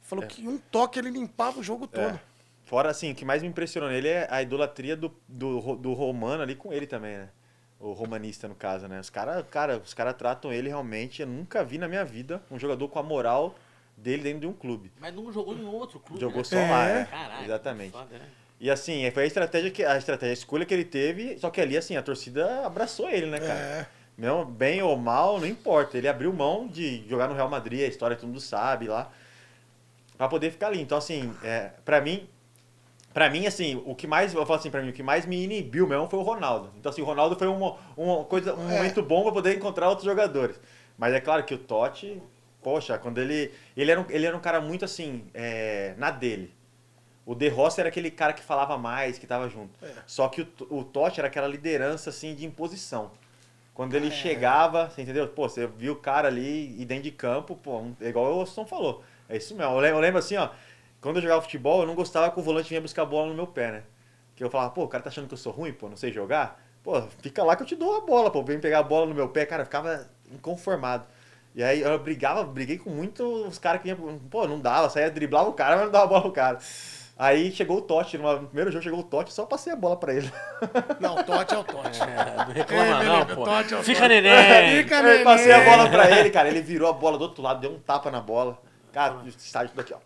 [0.00, 2.14] Falou que um toque ele limpava o jogo todo.
[2.14, 2.20] É.
[2.64, 6.42] Fora, assim, o que mais me impressionou nele é a idolatria do, do, do romano
[6.42, 7.28] ali com ele também, né?
[7.84, 8.98] O romanista, no caso, né?
[8.98, 11.20] Os caras cara, os cara tratam ele realmente.
[11.20, 13.54] Eu nunca vi na minha vida um jogador com a moral
[13.94, 14.90] dele dentro de um clube.
[14.98, 16.18] Mas não jogou em outro clube.
[16.18, 16.44] Jogou né?
[16.44, 16.70] só É.
[16.70, 17.04] lá, é.
[17.04, 17.44] Caralho.
[17.44, 17.92] Exatamente.
[17.92, 18.26] foda, né?
[18.58, 21.60] E assim, foi a estratégia que a estratégia, a escolha que ele teve, só que
[21.60, 23.58] ali assim, a torcida abraçou ele, né, cara?
[23.58, 23.86] É.
[24.16, 25.98] Mesmo bem ou mal, não importa.
[25.98, 29.10] Ele abriu mão de jogar no Real Madrid, a história todo mundo sabe lá,
[30.16, 30.80] pra poder ficar ali.
[30.80, 32.26] Então assim, é, para mim,
[33.14, 35.42] para mim assim, o que mais, eu falo assim, para mim, o que mais me
[35.44, 36.70] inibiu mesmo foi o Ronaldo.
[36.78, 38.76] Então assim, o Ronaldo foi uma, uma coisa, um É.
[38.76, 40.60] momento bom para poder encontrar outros jogadores.
[40.98, 42.20] Mas é claro que o Totti,
[42.62, 46.52] poxa, quando ele ele era um, ele era um cara muito assim, é, na dele.
[47.26, 49.70] O De Rossi era aquele cara que falava mais, que tava junto.
[49.82, 49.90] É.
[50.06, 53.12] Só que o, o Totti era aquela liderança assim de imposição.
[53.72, 53.96] Quando É.
[53.96, 55.26] ele chegava, você entendeu?
[55.28, 58.38] Pô, você viu o cara ali e dentro de campo, pô, um- é igual o
[58.40, 59.02] Osson falou.
[59.28, 59.72] É isso mesmo.
[59.72, 60.50] Eu lembro, eu lembro assim, ó,
[61.04, 63.34] quando eu jogava futebol, eu não gostava que o volante vinha buscar a bola no
[63.34, 63.82] meu pé, né?
[64.34, 66.10] Que eu falava, pô, o cara tá achando que eu sou ruim, pô, não sei
[66.10, 66.58] jogar.
[66.82, 69.14] Pô, fica lá que eu te dou a bola, pô, vem pegar a bola no
[69.14, 71.04] meu pé, cara, eu ficava inconformado.
[71.54, 75.48] E aí eu brigava, briguei com muitos caras que vinham, pô, não dava, saía driblava
[75.48, 76.58] o cara, mas não dava a bola pro cara.
[77.18, 80.14] Aí chegou o Totti, no primeiro jogo chegou o Totti, só passei a bola pra
[80.14, 80.32] ele.
[80.98, 82.00] Não, Totti é o Totti.
[82.02, 83.44] É, não reclama É, não, pô.
[83.44, 84.08] Totti é o Fica Totti.
[84.20, 84.82] neném.
[84.82, 85.24] Fica Eu neném.
[85.24, 86.48] passei a bola pra ele, cara.
[86.48, 88.58] Ele virou a bola do outro lado, deu um tapa na bola.
[88.92, 89.98] Cara, o estádio daqui, ó.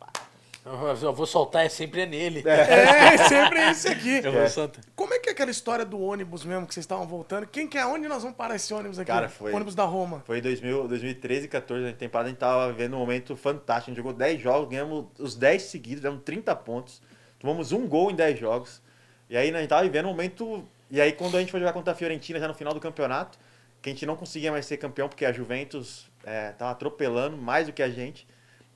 [1.03, 2.43] Eu vou soltar, é sempre é nele.
[2.47, 4.21] É, sempre é esse aqui.
[4.23, 4.85] Eu vou soltar.
[4.95, 7.47] Como é que é aquela história do ônibus mesmo que vocês estavam voltando?
[7.47, 7.87] Quem que é?
[7.87, 9.11] Onde nós vamos parar esse ônibus aqui?
[9.11, 10.23] Cara, foi- O ônibus da Roma.
[10.27, 13.91] Foi em 2000, 2013, 14, a temporada, a gente tava vivendo um momento fantástico.
[13.91, 17.01] A gente jogou 10 jogos, ganhamos os 10 seguidos, demos 30 pontos.
[17.39, 18.83] Tomamos um gol em 10 jogos.
[19.31, 20.64] E aí a gente tava vivendo um momento.
[20.91, 23.39] E aí quando a gente foi jogar contra a Fiorentina já no final do campeonato,
[23.81, 27.66] que a gente não conseguia mais ser campeão, porque a Juventus é, tava atropelando mais
[27.66, 28.27] do que a gente.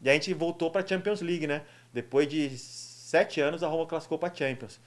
[0.00, 1.62] E a gente voltou pra Champions League, né?
[1.92, 4.80] Depois de sete anos, a Roma classificou pra Champions.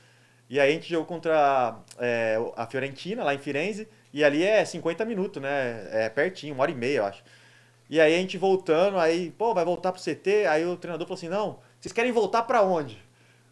[0.49, 4.63] E aí a gente jogou contra é, a Fiorentina, lá em Firenze, e ali é
[4.63, 5.87] 50 minutos, né?
[5.91, 7.23] É pertinho, uma hora e meia, eu acho.
[7.89, 10.45] E aí a gente voltando, aí, pô, vai voltar pro CT?
[10.47, 13.03] Aí o treinador falou assim, não, vocês querem voltar pra onde?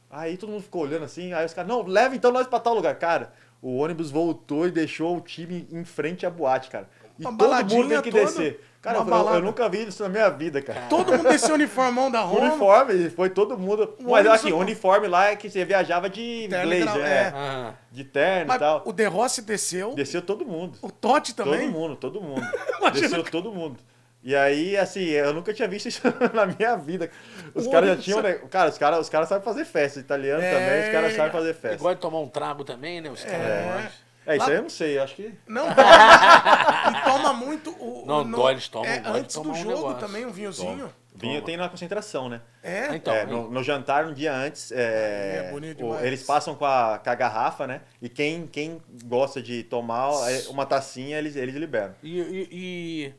[0.09, 2.73] Aí todo mundo ficou olhando assim, aí os caras, não, leva então nós pra tal
[2.73, 2.95] lugar.
[2.95, 6.87] Cara, o ônibus voltou e deixou o time em frente à boate, cara.
[7.17, 8.63] E Uma todo mundo tem que descer.
[8.83, 10.81] Cara, uma eu, eu nunca vi isso na minha vida, cara.
[10.89, 12.49] Todo mundo desse uniformão da Roma.
[12.49, 13.95] Uniforme, foi todo mundo.
[14.03, 17.21] O Mas assim, o uniforme lá é que você viajava de Terno blazer, gra- é,
[17.69, 17.73] é.
[17.89, 18.81] De terno Mas e tal.
[18.85, 19.93] o De Rossi desceu.
[19.95, 20.77] Desceu todo mundo.
[20.81, 21.61] O Totti também.
[21.61, 22.45] Todo mundo, todo mundo.
[22.93, 23.77] Desceu todo mundo.
[24.21, 26.01] E aí, assim, eu nunca tinha visto isso
[26.33, 27.09] na minha vida.
[27.55, 28.21] Os caras já tinham.
[28.21, 28.33] né?
[28.49, 29.99] Cara, os caras os cara sabem fazer festa.
[29.99, 30.51] Italiano É.
[30.51, 31.77] também, os caras sabem fazer festa.
[31.77, 33.09] gosta de tomar um trago também, né?
[33.09, 33.91] Os caras gostam.
[34.25, 35.33] É, isso Lá- aí eu não sei, acho que.
[35.47, 38.05] Não, e toma muito o.
[38.05, 39.99] Não, o- dó, eles tomam, É, de antes do um jogo negócio.
[39.99, 40.93] também, um vinhozinho.
[41.15, 42.41] Vinho tem na concentração, né?
[42.63, 42.87] É.
[42.89, 46.55] Ah, então, É, no, no jantar, um dia antes, é, É, bonito o- eles passam
[46.55, 47.81] com a, com a garrafa, né?
[48.01, 51.93] E quem, quem gosta de tomar é, uma tacinha, eles, eles liberam.
[52.01, 53.13] E, e, e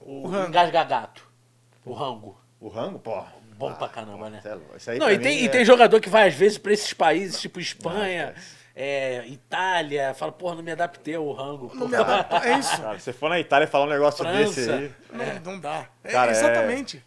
[0.00, 1.28] o, O engasgagato,
[1.84, 2.38] o rango.
[2.60, 3.20] O rango, pô.
[3.58, 4.38] Bom pra caramba, né?
[4.38, 4.76] Isso é.
[4.76, 6.72] Isso aí Não, e tem, mim e é- tem jogador que vai às vezes pra
[6.72, 8.34] esses países, tipo Espanha,
[8.78, 11.72] é, Itália, fala, porra, não me adaptei ao rango.
[11.74, 12.46] Não me adapta.
[12.46, 12.76] É isso.
[12.82, 14.38] Cara, se você for na Itália falar um negócio França.
[14.44, 15.86] desse aí, Não, não dá.
[16.04, 17.02] É, Cara, é- exatamente.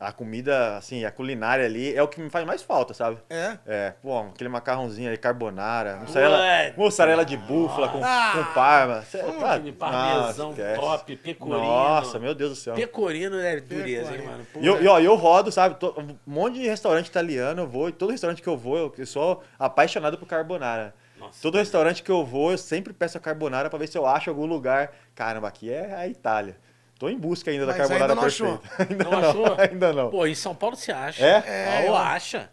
[0.00, 3.18] A comida, assim, a culinária ali é o que me faz mais falta, sabe?
[3.28, 3.58] É.
[3.66, 6.38] É, pô, aquele macarrãozinho ali, carbonara, mussarela,
[6.76, 8.32] mussarela de búfala com, Ah.
[8.34, 9.02] com parma.
[9.02, 11.58] Cê, Hum, tá- parmesão Nossa, top, pecorino.
[11.58, 12.74] Nossa, meu Deus do céu.
[12.74, 14.46] Pecorino é dureza, hein, mano?
[14.60, 15.74] E eu, e, ó, eu rodo, sabe?
[15.74, 18.94] to- um monte de restaurante italiano eu vou, e todo restaurante que eu vou, eu,
[18.96, 20.94] eu sou apaixonado por carbonara.
[21.18, 21.42] Nossa.
[21.42, 24.30] Todo restaurante que eu vou, eu sempre peço a carbonara pra ver se eu acho
[24.30, 24.92] algum lugar.
[25.16, 26.56] Caramba, aqui é a Itália.
[26.98, 28.58] Tô em busca ainda Mas da carbonara ainda não achou.
[28.58, 28.82] perfeita.
[28.92, 29.56] ainda Não não, achou?
[29.60, 30.10] ainda não.
[30.10, 31.24] Pô, em São Paulo você acha.
[31.24, 31.36] É?
[31.78, 32.50] Ah, eu- ou acha.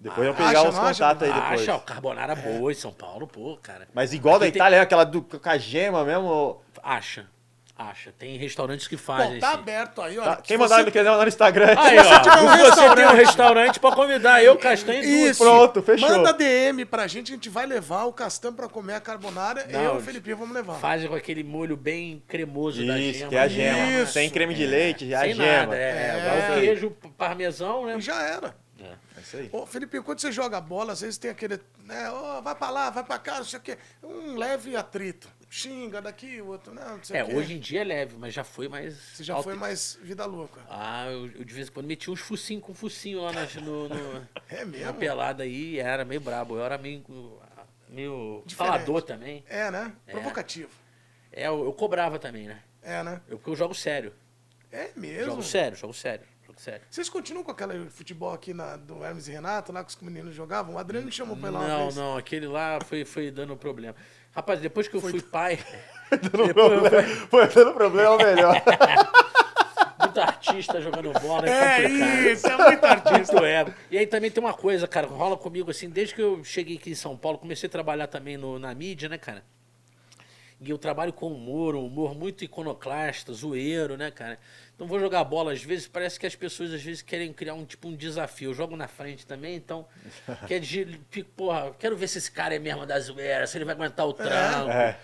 [0.00, 1.60] Depois eu Acha, pegar os contatos aí depois.
[1.62, 3.88] Acha, o carbonara boa em São Paulo, pô, cara.
[3.94, 6.60] Mas igual da Aqui tem- Itália, é aquela do, com a gema mesmo.
[6.82, 7.26] Acha.
[7.76, 8.12] Acha.
[8.16, 9.58] Tem restaurantes que Bom, fazem tá assim.
[9.58, 10.22] aberto aí, ó.
[10.24, 10.36] Tá?
[10.36, 11.74] Quem você- mandar ele quiser mandar no Instagram.
[11.76, 15.42] Aí, você um ó, se você tem um restaurante- pode convidar eu, Castanho e Isso.
[15.42, 16.08] Pronto, fechou.
[16.08, 19.66] Manda DM pra gente, a gente vai levar o Castan pra comer a carbonara.
[19.68, 20.74] Não, eu e o Felipinho vamos levar.
[20.74, 23.30] Fazem com aquele molho bem cremoso da Isso, gema.
[23.30, 24.02] que é a gema.
[24.02, 24.12] Isso.
[24.12, 25.52] Sem creme de leite, é a Sem gema.
[25.66, 25.80] nada, é.
[25.90, 26.28] É.
[26.28, 27.96] Vai o queijo parmesão, né?
[27.98, 28.54] E já era.
[29.16, 29.48] É isso aí.
[29.52, 31.58] Ô, Felipe, quando você joga bola, às vezes tem aquele.
[31.84, 33.78] Né, ó, vai pra lá, vai pra cá, não sei o quê.
[34.02, 35.28] Um leve atrito.
[35.58, 36.74] Xinga daqui, o outro.
[36.74, 37.34] Não, não sei É, o quê.
[37.36, 38.94] hoje em dia é leve, mas já foi mais.
[38.96, 40.60] Você já alto- foi mais vida louca.
[40.68, 43.88] Ah, eu, eu de vez em quando metia uns focinhos com focinho lá nas- no,
[43.88, 44.94] no- É na mesmo?
[44.94, 46.56] pelada aí, era meio brabo.
[46.56, 47.04] Eu era meio.
[47.88, 48.72] meio Diferente.
[48.72, 49.44] falador também.
[49.48, 49.92] É, né?
[50.10, 50.70] Provocativo.
[51.30, 52.60] É, eu, eu cobrava também, né?
[52.82, 53.20] É, né?
[53.28, 54.12] Eu, porque eu jogo sério.
[54.72, 55.24] É mesmo.
[55.26, 56.82] Jogo sério, jogo sério, jogo sério.
[56.90, 60.34] Vocês continuam com aquele futebol aqui na, do Hermes e Renato, lá que os meninos
[60.34, 60.74] jogavam?
[60.74, 63.94] O Adriano me chamou pra ir lá Não, não, aquele lá foi, foi dando problema.
[64.34, 65.58] Rapaz, depois que eu fui pai,
[66.10, 68.62] Dando problema, foi dando problema melhor.
[70.00, 73.32] muito artista jogando bola, é, É isso, é muito artista.
[73.32, 73.74] Muito ego.
[73.90, 76.90] E aí também tem uma coisa, cara, rola comigo assim, desde que eu cheguei aqui
[76.90, 79.42] em São Paulo, comecei a trabalhar também no, na mídia, né, cara?
[80.64, 84.38] E eu trabalho com humor, um humor muito iconoclasta, zoeiro, né, cara?
[84.74, 87.64] Então vou jogar bola, às vezes parece que as pessoas às vezes querem criar um
[87.64, 88.50] tipo um desafio.
[88.50, 89.86] Eu jogo na frente também, então
[90.48, 91.00] quer dizer,
[91.36, 94.12] porra, quero ver se esse cara é mesmo da zoeira, se ele vai aguentar o
[94.12, 94.70] tranco.
[94.70, 94.98] É.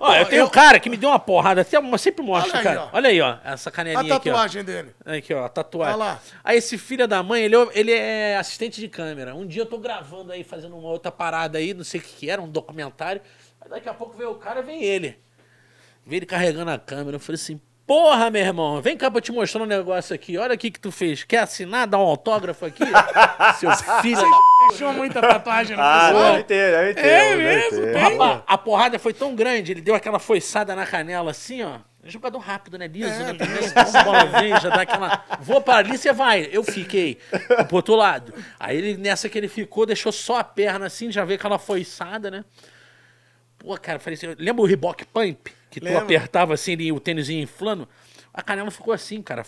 [0.00, 2.84] Ó, eu tenho um cara que me deu uma porrada, até eu sempre aí, cara.
[2.84, 2.88] ó.
[2.92, 4.32] Olha aí, ó, essa A canelinha aqui, ó.
[4.32, 4.94] tatuagem dele.
[5.04, 5.94] Aqui, ó, a tatuagem.
[5.94, 6.22] Olha lá.
[6.42, 9.34] Aí esse filho da mãe, ele, ele é assistente de câmera.
[9.34, 12.14] Um dia eu tô gravando aí, fazendo uma outra parada aí, não sei o que
[12.14, 13.20] que era, um documentário.
[13.66, 15.18] Aí daqui a pouco veio o cara, vem ele.
[16.06, 17.16] Vem ele carregando a câmera.
[17.16, 20.38] Eu falei assim, porra, meu irmão, vem cá pra eu te mostrar um negócio aqui.
[20.38, 21.24] Olha aqui que tu fez.
[21.24, 22.84] Quer assinar, dar um autógrafo aqui?
[23.58, 23.70] Seu
[24.02, 24.38] filho da...
[24.68, 26.32] Deixou muita tatuagem no Ah, pessoal.
[26.32, 27.06] deve ter, deve ter.
[27.08, 27.80] É mesmo?
[27.80, 27.92] ter.
[27.92, 28.02] Tem?
[28.02, 31.78] Rapaz, a porrada foi tão grande, ele deu aquela foiçada na canela assim, ó.
[32.04, 32.86] É jogador rápido, né?
[32.86, 33.34] Liso, É, né?
[33.34, 33.64] Também.
[33.64, 35.24] Então, a bola vem, já dá aquela.
[35.40, 36.48] Vou para ali, você vai.
[36.52, 37.18] Eu fiquei
[37.66, 38.32] pro outro lado.
[38.60, 42.30] Aí ele, nessa que ele ficou, deixou só a perna assim, já veio aquela foiçada,
[42.30, 42.44] né?
[43.66, 45.50] Pô, cara, falei assim, lembra o Reebok Pump?
[45.68, 46.04] Que tu Lembro.
[46.04, 47.88] apertava assim, o tênis inflando?
[48.32, 49.44] A canela ficou assim, cara.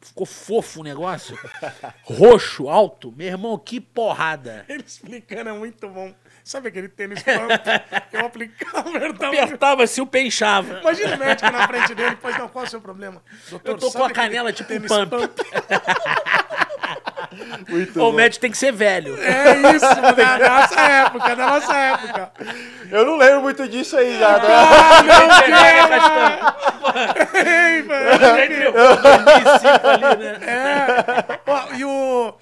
[0.00, 1.38] Ficou fofo o negócio.
[2.02, 3.12] Roxo, alto.
[3.12, 4.64] Meu irmão, que porrada.
[4.70, 6.14] Ele explicando é muito bom.
[6.48, 7.36] Sabe aquele tênis pump?
[8.10, 9.38] Eu aplicava, verdade.
[9.38, 10.80] Apertava assim, o pé inchava.
[10.80, 13.22] Imagina o médico na frente dele, pois não, qual é o seu problema?
[13.50, 15.12] Doutor, Eu tô com a canela tipo um tênis pump.
[17.68, 18.12] Muito O bom.
[18.12, 19.14] médico tem que ser velho.
[19.20, 19.84] É isso,
[20.16, 22.32] da nossa época, da nossa época.
[22.90, 24.36] Eu não lembro muito disso aí já.
[24.36, 24.48] Ah, tá?
[27.44, 28.42] Ei, velho.
[28.42, 30.38] Entre 2005 ali, né?
[30.46, 31.76] É.
[31.76, 32.34] E o...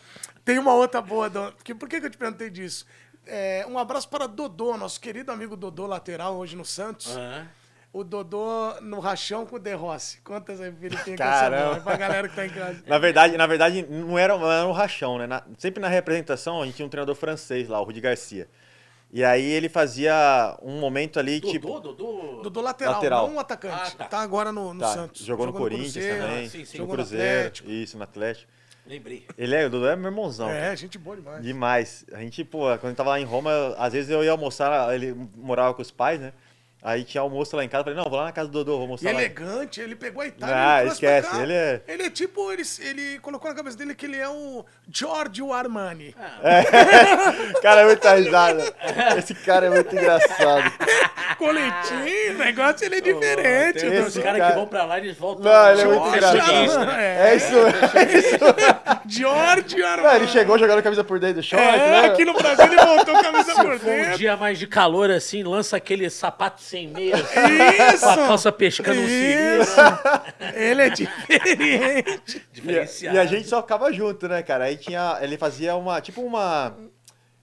[0.44, 1.28] Tem uma outra boa.
[1.28, 1.50] Do...
[1.56, 2.86] Porque, por que, que eu te perguntei disso?
[3.26, 7.16] É, um abraço para Dodô, nosso querido amigo Dodô, lateral, hoje no Santos.
[7.16, 7.48] Aham.
[7.92, 10.20] O Dodô no rachão com o De Rossi.
[10.22, 11.16] Quantas aí, Felipe?
[11.16, 11.80] Caramba.
[11.80, 12.82] Pra galera que tá em casa.
[12.86, 15.26] Na verdade, na verdade, não era, não era um rachão, né?
[15.26, 18.48] Na- sempre na representação, a gente tinha um treinador francês lá, o Rudi Garcia.
[19.10, 21.68] E aí ele fazia um momento ali, tipo.
[21.68, 22.42] Dodô, Dodô.
[22.42, 23.28] Dodô lateral, Lateral.
[23.28, 23.74] não um atacante.
[23.74, 24.04] Ah, tá.
[24.04, 24.18] tá.
[24.20, 25.24] agora no, no tá, Santos.
[25.24, 26.72] jogou no Corinthians Cruzeiro, também, sim, sim.
[26.78, 27.70] no Jogou no Cruzeiro, Atlético.
[27.70, 28.52] isso, no Atlético.
[28.86, 29.26] Lembrei.
[29.36, 30.46] Ele é, o Dodô é meu irmãozão.
[30.48, 30.58] cara.
[30.72, 31.42] É, gente boa demais.
[31.42, 32.04] Demais.
[32.12, 34.94] A gente, pô, quando a gente tava lá em Roma, às vezes eu ia almoçar,
[34.94, 36.32] ele morava com os pais, né?
[36.82, 38.86] Aí tinha almoço lá em casa, falei, não, vou lá na casa do Dodô, vou
[38.86, 39.18] E mostrar lá.
[39.18, 41.42] elegante, ele pegou a Itália Ah, e pra esquece, cá.
[41.42, 44.64] ele é- Ele é tipo, ele, ele colocou na cabeça dele que ele é o
[44.88, 46.14] Giorgio Armani.
[47.60, 48.62] Cara, é muita risada.
[49.18, 50.72] Esse cara é muito engraçado.
[51.38, 53.86] Coletinho, o negócio ele é diferente.
[53.86, 55.44] Uns Esse caras cara- que vão pra lá e eles voltam.
[55.44, 56.86] Não, ele é muito engraçado.
[56.86, 57.30] né?
[57.30, 58.36] É isso, é isso.
[59.08, 60.16] Giorgio Não, Armani.
[60.16, 62.06] ele chegou jogando a camisa por dentro do short, É, né?
[62.06, 64.18] aqui no Brasil ele voltou com a camisa por For um dentro.
[64.18, 68.04] dia mais de calor assim, lança aquele sapato sem meia, assim, Isso!
[68.04, 69.76] com a calça pescando um siri, Isso!
[70.54, 72.42] Ele é diferente.
[72.52, 73.16] E, diferenciado.
[73.16, 74.64] e a gente só ficava junto, né, cara?
[74.64, 75.18] Aí tinha.
[75.20, 76.00] Ele fazia uma.
[76.00, 76.74] Tipo uma.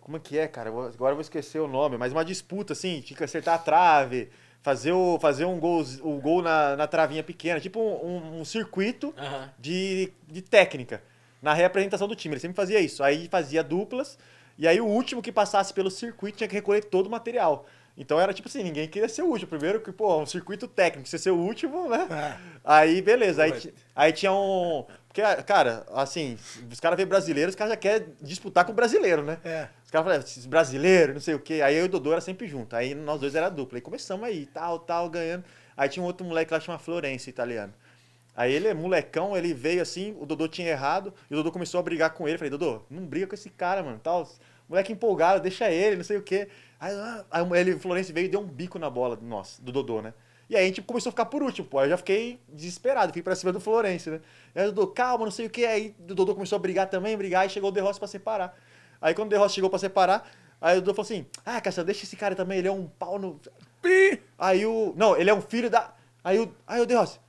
[0.04, 0.70] Como é que é, cara?
[0.70, 4.30] Agora eu vou esquecer o nome, mas uma disputa, assim, tinha que acertar a trave,
[4.62, 8.46] fazer, o, fazer um gol, o gol na, na travinha pequena, tipo um, um- um
[8.46, 9.14] circuito
[9.58, 11.02] de, de técnica
[11.42, 12.34] na reapresentação do time.
[12.34, 13.02] Ele sempre fazia isso.
[13.02, 14.18] Aí fazia duplas,
[14.58, 17.66] e aí o último que passasse pelo circuito tinha que recolher todo o material.
[17.96, 19.50] Então era tipo assim, ninguém queria ser o último.
[19.50, 22.08] Primeiro que, pô, um circuito técnico, você ser o último, né?
[22.12, 22.38] É.
[22.64, 23.44] Aí, beleza.
[23.44, 23.52] Aí,
[23.96, 24.84] aí tinha um.
[25.14, 26.40] Porque, cara, assim,
[26.72, 29.38] os caras vêem brasileiro, os caras já querem disputar com o brasileiro, né?
[29.46, 29.68] É.
[29.86, 31.62] Os caras falam, esses brasileiros, não sei o quê.
[31.62, 32.76] Aí eu e o Dodô era sempre junto.
[32.76, 33.78] Aí nós dois era dupla.
[33.78, 35.46] Aí começamos aí, tal, tal, ganhando.
[35.78, 37.72] Aí tinha um outro moleque lá, chama Florencio, italiano.
[38.36, 41.80] Aí ele é molecão, ele veio assim, o Dodô tinha errado, e o Dodô começou
[41.80, 42.40] a brigar com ele.
[42.40, 44.28] Falei, Dodô, não briga com esse cara, mano, tal.
[44.68, 46.48] Moleque empolgado, deixa ele, não sei o quê.
[46.80, 49.62] Aí, ah, aí ele, o Florencio veio e deu um bico na bola do nosso,
[49.62, 50.12] do Dodô, né?
[50.54, 51.80] E aí a gente começou a ficar por último, pô.
[51.80, 54.22] Aí eu já fiquei desesperado, fui pra cima do Florencio, né?
[54.54, 55.66] Aí o Dodô, calma, não sei o quê.
[55.66, 58.56] Aí o Dodô começou a brigar também, brigar, e chegou o De Rossi pra separar.
[59.02, 60.30] Aí quando o De Rossi chegou pra separar,
[60.62, 63.18] aí o Dodô falou assim: Ah, Cassiano, deixa esse cara também, ele é um pau
[63.18, 63.42] no.
[63.82, 64.22] Pi!
[64.38, 64.94] Aí o.
[64.96, 65.92] Não, ele é um filho da.
[66.24, 66.56] Aí o.
[66.68, 67.20] Aí o De Rossi.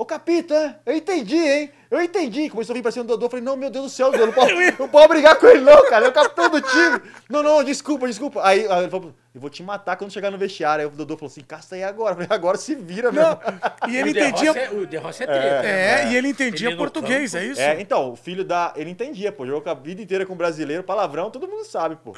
[0.00, 1.70] Ô Capita, eu entendi, hein?
[1.90, 2.48] Eu entendi.
[2.48, 3.26] Começou a vir pra cima do Dodô.
[3.26, 5.60] Eu falei, não, meu Deus do céu, Dodô, não pode, não pode brigar com ele,
[5.60, 5.96] não, cara.
[5.98, 7.02] Ele é o capitão do time.
[7.28, 8.40] Não, não, desculpa, desculpa.
[8.42, 10.86] Aí, aí ele falou, eu vou te matar quando chegar no vestiário.
[10.86, 12.12] Aí o Dodô falou assim, caça aí agora.
[12.12, 13.22] Eu falei, agora se vira, meu.
[13.22, 13.38] Não,
[13.90, 14.50] e ele o entendia.
[14.52, 15.66] É- o De Rossi é treta.
[15.66, 16.12] É, né?
[16.12, 17.60] e ele entendia Ele português, campo- é isso?
[17.60, 18.72] É, então, o filho da.
[18.76, 19.44] Ele entendia, pô.
[19.44, 22.16] Jogou a vida inteira com brasileiro, palavrão, todo mundo sabe, pô.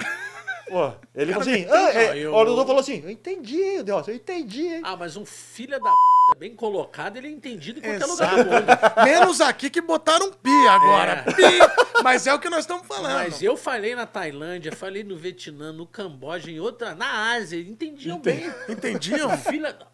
[0.72, 4.14] Pô, ele falou assim, ah, é, eu- o Dodô falou assim, eu entendi, Deus, eu
[4.14, 4.80] entendi, hein?
[4.82, 6.38] Ah, mas um filho da p...
[6.38, 9.04] bem colocado, ele é entendido em qualquer lugar do mundo.
[9.04, 11.24] Menos aqui que botaram pi agora.
[11.26, 11.32] É.
[11.34, 11.58] Pi!
[12.02, 13.12] Mas é o que nós estamos falando.
[13.12, 18.18] Mas eu falei na Tailândia, falei no Vietnã, no Camboja, em outra, na Ásia, entendiam
[18.18, 18.50] bem.
[18.66, 19.34] Entendiam?
[19.34, 19.86] O filho da...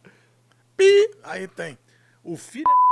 [0.76, 1.10] Pi!
[1.24, 1.76] Aí tem.
[2.22, 2.87] O filho da...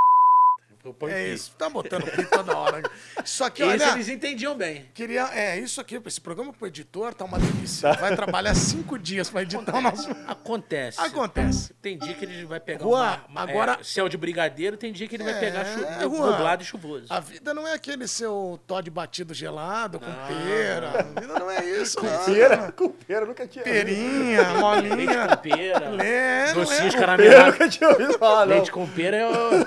[0.87, 1.35] Eu ponho É pi.
[1.35, 1.53] isso.
[1.59, 2.83] Tá botando pi toda hora.
[3.25, 3.93] Isso aqui, Esse olha.
[3.95, 4.89] eles entendiam bem.
[4.95, 7.93] Queria, é, isso aqui, esse programa pro editor tá uma delícia.
[7.95, 10.09] Vai trabalhar cinco dias pra editar o nosso.
[10.27, 11.01] Acontece.
[11.01, 11.75] Acontece.
[11.83, 14.93] Tem dia que ele vai pegar Juan, uma, uma- agora- é, céu de brigadeiro, tem
[14.93, 15.85] dia que ele vai pegar chu...
[15.85, 17.07] É, nublado e chuvoso.
[17.11, 21.01] A vida não é aquele seu Todd batido gelado com pera.
[21.01, 22.25] A vida não é isso, não.
[22.25, 25.29] Pera, com pera, nunca tinha Perinha, Leite molinha.
[25.29, 26.05] com pera.
[26.05, 26.99] É, não Docinhos é.
[26.99, 27.53] Caramelados.
[27.53, 28.55] nunca tinha ouvido falar, não.
[28.55, 29.67] Leite com pera é, o-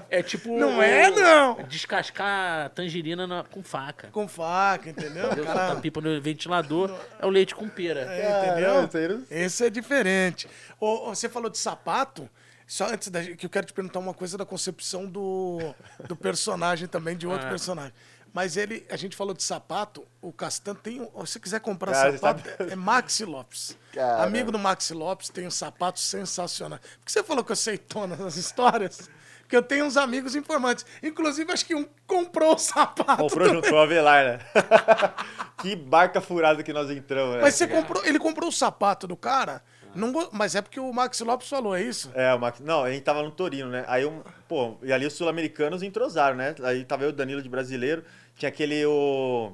[0.10, 0.56] é tipo.
[0.58, 1.56] Não é, não.
[1.64, 4.08] Descascar tangerina na- com faca.
[4.08, 5.26] Com faca, entendeu?
[5.26, 5.44] Entendeu?
[5.44, 8.00] Cara, Soltar pipa no ventilador é o leite com pera.
[8.00, 8.82] É, entendeu?
[9.18, 10.48] Não- Esse é diferente.
[10.80, 12.28] Ô, você falou de sapato.
[12.66, 15.58] Só antes da gente- que eu quero te perguntar uma coisa da concepção do,
[16.08, 17.50] do personagem também, de outro Ah.
[17.50, 17.92] personagem.
[18.34, 21.00] Mas ele, a gente falou de sapato, o Castan tem.
[21.00, 23.78] um- Se você quiser comprar Cara, sapato, sabe- é Maxi Lopes.
[23.94, 24.24] Caramba.
[24.24, 26.78] Amigo do Maxi Lopes tem um sapato sensacional.
[26.80, 29.08] Por que você falou que eu sei todas as histórias?
[29.46, 30.84] Porque eu tenho uns amigos informantes.
[31.00, 33.22] Inclusive, acho que um comprou o sapato.
[33.22, 34.38] Comprou junto com o Avelar, né?
[35.62, 37.42] que barca furada que nós entramos, né?
[37.42, 39.62] Mas você comprou, ele comprou o sapato do cara,
[39.94, 42.10] não, mas é porque o Maxi Lopes falou, é isso?
[42.14, 42.60] É, o Max.
[42.60, 43.84] Não, a gente tava no Torino, né?
[43.88, 46.54] Aí, um, pô, e ali os sul-americanos entrosaram, né?
[46.62, 48.04] Aí tava eu, o Danilo de brasileiro,
[48.36, 49.52] tinha aquele, o.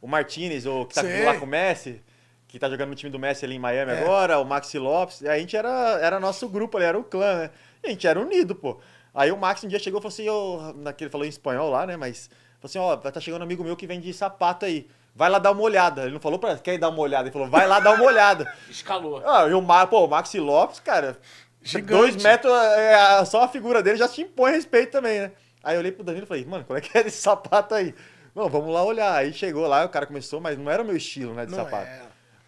[0.00, 1.24] O Martinez, o que tá Sei.
[1.24, 2.02] lá com o Messi,
[2.48, 4.00] que tá jogando no time do Messi ali em Miami É.
[4.02, 5.24] agora, o Maxi Lopes.
[5.24, 7.50] A gente era, era nosso grupo ali, era o clã, né?
[7.84, 8.78] A gente era unido, pô.
[9.14, 11.86] Aí o Max um dia chegou e falou assim, ô, naquele falou em espanhol lá,
[11.86, 11.96] né?
[11.96, 12.28] Mas
[12.60, 14.88] falou assim, ó, tá chegando um amigo meu que vende sapato aí.
[15.14, 16.04] Vai lá dar uma olhada.
[16.04, 18.04] Ele não falou pra quer ir dar uma olhada, ele falou, vai lá dar uma
[18.04, 18.50] olhada.
[18.70, 19.22] Escalou.
[19.26, 21.18] Ah, e o, Ma, pô, o Maxi Lopes, cara,
[21.62, 21.92] Gigante.
[21.92, 25.32] dois metros, é, a- só a figura dele já te impõe respeito também, né?
[25.62, 27.94] Aí eu olhei pro Danilo e falei, mano, qual é que é desse sapato aí?
[28.34, 29.14] Não, vamos lá olhar.
[29.14, 31.58] Aí chegou lá, o cara começou, mas não era o meu estilo, né, de Não
[31.58, 31.86] sapato.
[31.86, 32.00] é.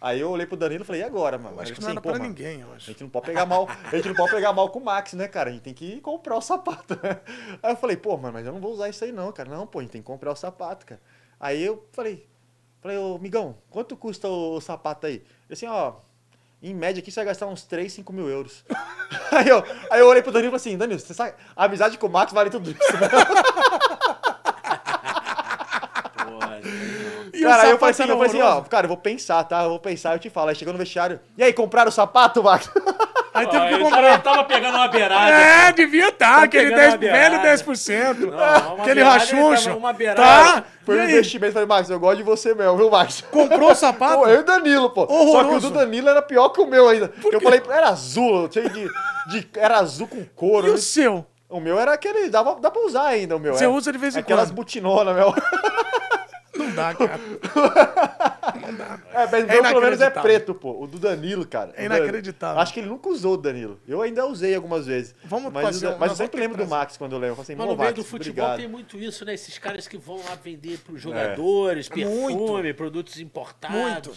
[0.05, 1.55] Aí eu olhei pro Danilo e falei, e agora, mano?
[1.55, 2.85] Eu acho que falou não era assim, pra "Pô, mano, ninguém, eu A acho.
[2.85, 5.27] gente não pode pegar mal, a gente não pode pegar mal com o Max, né,
[5.27, 5.49] cara?
[5.49, 6.93] A gente tem que comprar o sapato.
[7.63, 9.49] Aí eu falei, pô, mano, mas eu não vou usar isso aí não, cara.
[9.49, 11.01] Não, pô, a gente tem que comprar o sapato, cara.
[11.39, 12.29] Aí eu falei,
[12.81, 15.15] falei, ô, migão, quanto custa o, sapato aí?
[15.15, 15.95] Ele assim, ó,
[16.61, 18.63] em média aqui você vai gastar uns 3, 5 mil euros.
[19.33, 21.97] aí, eu, aí eu olhei pro Danilo e falei assim, Danilo, você sabe, a amizade
[21.97, 23.09] com o Max vale tudo isso, né?
[26.25, 26.61] Porra,
[27.33, 28.69] E o cara, aí eu falei assim, eu falei assim, ó, horroroso.
[28.69, 29.63] cara, eu vou pensar, tá?
[29.63, 30.49] Eu vou pensar, eu te falo.
[30.49, 32.69] Aí chegou no vestiário, e aí, compraram o sapato, Max?
[33.35, 34.21] Aí teve que ele comprar.
[34.21, 35.29] tava, tava pegando uma beirada.
[35.29, 37.63] É, devia estar, aquele pegando 10, uma velho beirada.
[37.65, 38.17] 10%.
[38.17, 39.81] Não, uma aquele rachuncho.
[40.15, 40.63] Tá?
[40.85, 41.51] Foi um investimento.
[41.51, 43.19] Falei, Max, eu gosto de você mesmo, viu, Max?
[43.29, 44.19] comprou o sapato?
[44.23, 45.01] Pô, eu e o Danilo, pô.
[45.01, 45.69] Só que o Horroroso.
[45.69, 47.09] do Danilo era pior que o meu ainda.
[47.09, 48.87] Porque eu falei, era azul, cheio de,
[49.27, 49.49] de.
[49.57, 50.67] Era azul com couro.
[50.67, 51.25] E o seu?
[51.49, 52.29] O meu era aquele.
[52.29, 53.53] Dá, dá pra usar ainda, o meu.
[53.53, 53.67] Você é.
[53.67, 54.55] usa de vez em Aquelas quando.
[54.55, 55.33] butinonas, meu.
[56.57, 57.19] Não dá, cara.
[59.13, 60.81] É, mas o É meu pelo menos é preto, pô.
[60.83, 61.73] O do Danilo, cara.
[61.75, 62.61] É inacreditável.
[62.61, 63.79] Acho que ele nunca usou o Danilo.
[63.87, 65.15] Eu ainda usei algumas vezes.
[65.25, 67.31] Vamos mas, fazer o Dan- mas eu sempre lembro do Max quando eu lembro.
[67.33, 69.33] Eu falei assim, Mas "Pô, no meio do futebol obrigado." tem muito isso, né?
[69.33, 72.75] Esses caras que vão lá vender para os jogadores, perfume, Muito.
[72.77, 73.75] produtos importados.
[73.77, 74.13] Muito.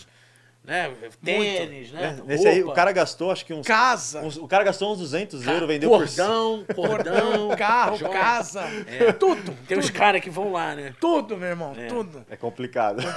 [0.68, 0.94] Né?
[1.24, 2.20] Tênis, né?
[2.26, 3.66] Nesse aí, o cara gastou, acho que uns.
[3.66, 4.20] Casa.
[4.20, 8.12] uns- o cara gastou uns 200 euros, vendeu por cordão, cordão, Carro, joia.
[8.12, 8.64] casa.
[8.86, 9.10] É.
[9.14, 9.56] Tudo.
[9.66, 10.94] Tem os caras que vão lá, né?
[11.00, 11.74] Tudo, meu irmão.
[11.88, 12.22] Tudo.
[12.28, 13.02] É complicado.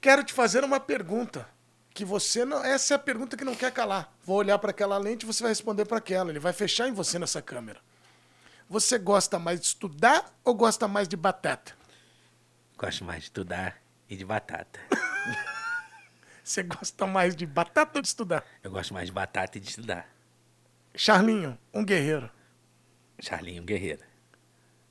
[0.00, 1.46] Quero te fazer uma pergunta.
[1.94, 2.64] Que você não.
[2.64, 4.12] Essa é a pergunta que não quer calar.
[4.24, 6.30] Vou olhar para aquela lente e você vai responder para aquela.
[6.30, 7.78] Ele vai fechar em você nessa câmera.
[8.68, 11.72] Você gosta mais de estudar ou gosta mais de batata?
[12.76, 13.76] Gosto mais de estudar
[14.14, 14.80] e de batata.
[16.42, 18.44] Você gosta mais de batata ou de estudar?
[18.62, 20.08] Eu gosto mais de batata e de estudar.
[20.94, 22.30] Charlinho, um guerreiro.
[23.20, 24.02] Charlinho Guerreiro.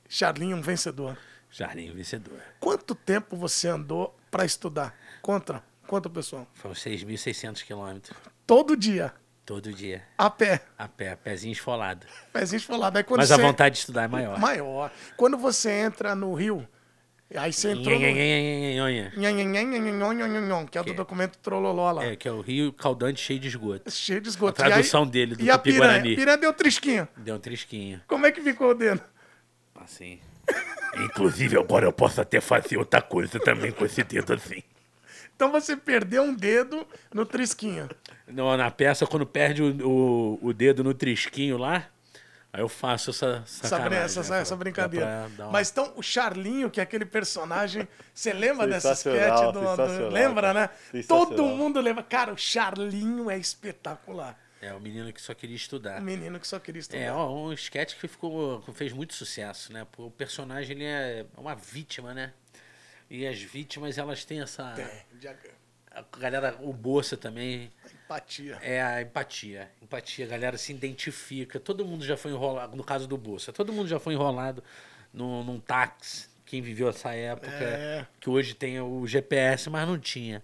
[0.08, 1.16] Charlinho, um vencedor.
[1.50, 2.40] Charlinho vencedor.
[2.58, 4.94] Quanto tempo você andou para estudar?
[5.22, 5.62] Conta.
[5.86, 6.48] Conta, pessoal.
[6.54, 8.16] Foram 6.600 quilômetros.
[8.46, 9.14] Todo dia.
[9.44, 10.02] Todo dia.
[10.16, 10.62] A pé.
[10.78, 12.06] A pé, pezinho esfolado.
[12.32, 12.96] Pezinho esfolado.
[12.96, 13.34] Aí quando Mas você...
[13.34, 14.38] a vontade de estudar é maior.
[14.38, 14.90] Maior.
[15.16, 16.66] Quando você entra no Rio,
[17.36, 17.98] Aí você entrou.
[17.98, 18.00] No...
[20.66, 22.04] Que é do documento Trololó lá.
[22.04, 23.90] É, que é o Rio Caldante cheio de esgoto.
[23.90, 24.62] Cheio de esgoto.
[24.62, 26.02] A tradução aí, dele, do e a piranha.
[26.02, 27.08] deu deu trisquinho.
[27.16, 28.00] Deu um trisquinho.
[28.06, 29.02] Como é que ficou o dedo?
[29.74, 30.20] Assim.
[30.96, 34.62] Inclusive, agora eu posso até fazer outra coisa também com esse dedo assim.
[35.34, 37.88] Então você perdeu um dedo no trisquinho.
[38.28, 41.88] Não, na peça, quando perde o, o, o dedo no trisquinho lá,
[42.54, 44.04] aí eu faço essa Essa, sacanagem.
[44.04, 45.28] essa, né, essa pra- brincadeira.
[45.38, 47.86] uma- Mas então, o Charlinho, que é aquele personagem.
[48.14, 50.70] Você lembra dessa sketch do, do- Lembra, cara.
[50.92, 51.02] né?
[51.08, 52.02] Todo mundo lembra.
[52.04, 54.38] Cara, o Charlinho é espetacular.
[54.62, 56.00] É, o menino que só queria estudar.
[56.00, 57.00] O menino que só queria estudar.
[57.02, 59.86] É, ó, um sketch que ficou, fez muito sucesso, né?
[59.98, 62.32] O personagem ele é uma vítima, né?
[63.10, 64.74] E as vítimas, elas têm essa.
[64.78, 65.50] É, ag-
[65.90, 67.70] A galera, o Bolsa também,
[68.04, 68.58] empatia.
[68.62, 69.70] é a empatia.
[69.82, 71.58] Empatia, a galera se identifica.
[71.60, 74.62] Todo mundo já foi enrolado, no caso do Bolsa, todo mundo já foi enrolado
[75.12, 76.28] num, num táxi.
[76.46, 78.06] Quem viveu essa época, É.
[78.20, 80.42] que hoje tem o GPS, mas não tinha.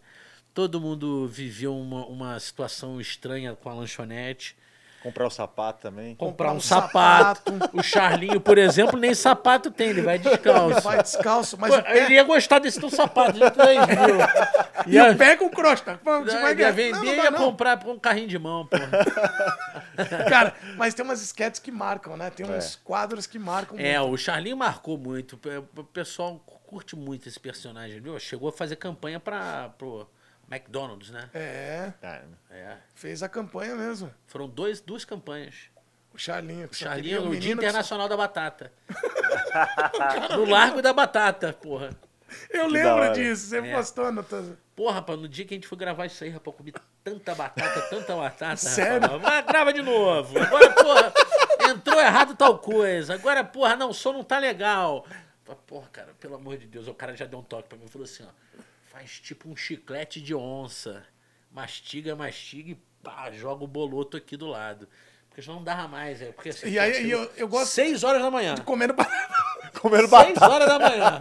[0.54, 4.56] Todo mundo viveu uma, uma situação estranha com a lanchonete.
[5.03, 6.14] Comprar o sapato também.
[6.14, 7.53] Comprar um, um sapato.
[7.72, 10.80] O Charlinho, por exemplo, nem sapato tem, ele vai descalço.
[10.82, 14.16] Vai descalço, mas Pô, o pé, ele ia gostar desse teu sapato de 3 mil.
[14.86, 15.98] e Ia, o pé com crosta.
[16.05, 16.70] Ia, vai ganhar.
[16.72, 17.38] vender Não, e não dá, ia não.
[17.38, 18.76] comprar por um carrinho de mão, pô.
[20.28, 22.30] Cara, mas tem umas sketches que marcam, né?
[22.30, 24.12] Tem uns quadros que marcam É, muito.
[24.14, 25.38] o Charlinho marcou muito.
[25.76, 28.18] O pessoal curte muito esse personagem, viu?
[28.18, 30.07] Chegou a fazer campanha para pro
[30.51, 31.30] McDonald's, né?
[31.34, 32.20] É, Ah,
[32.51, 32.76] É.
[32.94, 34.12] fez a campanha mesmo.
[34.26, 35.55] Foram dois, duas campanhas.
[36.12, 36.68] O Charlinho.
[36.68, 38.72] que O Charlinho no Dia menino que Internacional da Batata.
[40.36, 41.90] no Largo da Batata, porra.
[42.48, 43.74] Eu da lembro disso, você É.
[43.74, 44.24] postou no...
[44.76, 46.72] Porra, rapaz, no dia que a gente foi gravar isso aí, rapaz, eu comi
[47.05, 48.57] tanta batata, tanta batata.
[48.57, 49.01] Sério?
[49.03, 49.22] Rapaz.
[49.22, 50.38] Vai, grava de novo.
[50.38, 51.12] Agora, porra,
[51.70, 53.14] entrou errado tal coisa.
[53.14, 55.05] Agora, porra, não, o som não tá legal.
[55.66, 57.88] Porra, cara, pelo amor de Deus, o cara já deu um toque pra mim e
[57.88, 58.62] falou assim, ó.
[58.93, 61.05] Faz tipo um chiclete de onça.
[61.53, 64.88] Mastiga, mastiga e pá, joga o boloto aqui do lado.
[65.28, 66.32] Porque senão não dava mais, é.
[66.32, 68.57] Porque, assim, E aí, eu- eu gosto- Seis horas da manhã.
[68.64, 69.34] Comendo batata.
[69.80, 70.53] Comendo Seis batata.
[70.53, 71.18] horas da manhã.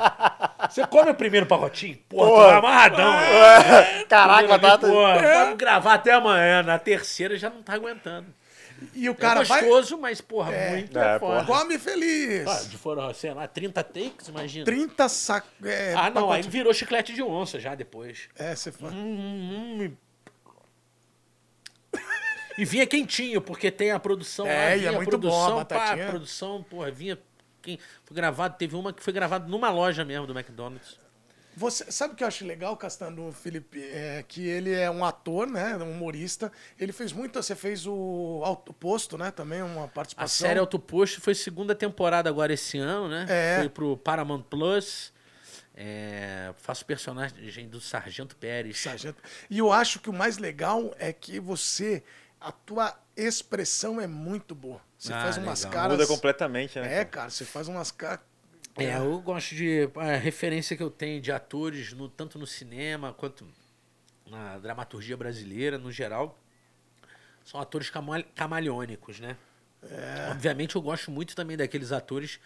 [0.69, 1.97] Você come o primeiro pacotinho?
[2.09, 2.57] Porra, Porra.
[2.57, 3.13] amarradão.
[4.09, 4.85] Caraca, Primeiro batata.
[4.87, 6.63] ali, Pô, Vamos gravar até amanhã.
[6.63, 8.33] Na terceira já não tá aguentando.
[8.93, 9.61] E o É cara vai...
[9.61, 11.45] gostoso, mas, porra, muito É, é, foda.
[11.45, 12.47] Come feliz.
[12.47, 14.65] Ah, de foram, sei lá, 30 takes, imagina.
[14.65, 15.49] 30 sacos...
[15.65, 18.29] É, Ah, não, aí pacote- virou chiclete de onça já depois.
[18.37, 18.91] É, você fala...
[18.93, 19.91] Hum, hum,
[22.57, 24.61] E vinha quentinho, porque tem a produção É, lá.
[24.71, 27.17] é Vinha a muito bom a produção, pá, produção, porra, vinha.
[27.61, 30.99] Quem foi gravado, teve uma que foi gravada numa loja mesmo do McDonald's.
[31.59, 33.83] Você sabe o que eu acho legal, Castano Felipe?
[33.83, 35.75] É que ele é um ator, né?
[35.75, 36.49] Um humorista.
[36.79, 37.35] Ele fez muito.
[37.43, 39.29] Você fez o Alto Posto, né?
[39.29, 40.47] Também uma A participação.
[40.47, 43.25] série Alto Posto foi segunda temporada agora esse ano, né?
[43.27, 43.57] É.
[43.59, 45.11] Foi pro Paramount Plus.
[45.75, 48.79] É, faço personagem do Sargento Pérez.
[48.79, 49.21] Sargento.
[49.49, 52.01] E eu acho que o mais legal é que você.
[52.39, 54.79] A tua expressão é muito boa.
[54.97, 55.73] Você Ah, faz umas legal.
[55.81, 55.97] caras.
[55.97, 56.99] Muda completamente, né?
[57.01, 58.21] É, cara, você faz umas caras.
[58.79, 59.89] É, eu gosto de.
[59.95, 63.47] A referência que eu tenho de atores, no, tanto no cinema quanto
[64.25, 66.37] na dramaturgia brasileira, no geral,
[67.43, 69.35] são atores cama- camaleônicos, né?
[70.29, 72.39] Obviamente eu gosto muito também daqueles atores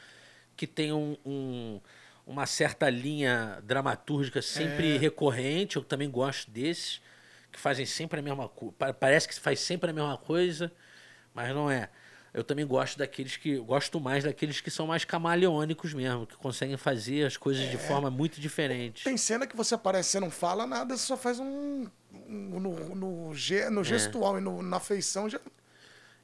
[0.55, 1.81] que têm um, um-
[2.25, 7.01] uma certa linha dramatúrgica sempre recorrente, eu também gosto desses,
[7.51, 8.73] que fazem sempre a mesma coisa.
[8.93, 10.71] Parece que faz sempre a mesma coisa,
[11.33, 11.89] mas não é.
[12.33, 13.57] Eu também gosto daqueles que.
[13.59, 18.09] Gosto mais daqueles que são mais camaleônicos mesmo, que conseguem fazer as coisas de forma
[18.09, 19.03] muito diferente.
[19.03, 21.87] Tem cena que você aparece, você não fala nada, você só faz um.
[22.11, 25.39] um- no, no, ge- no gestual e no- na feição já.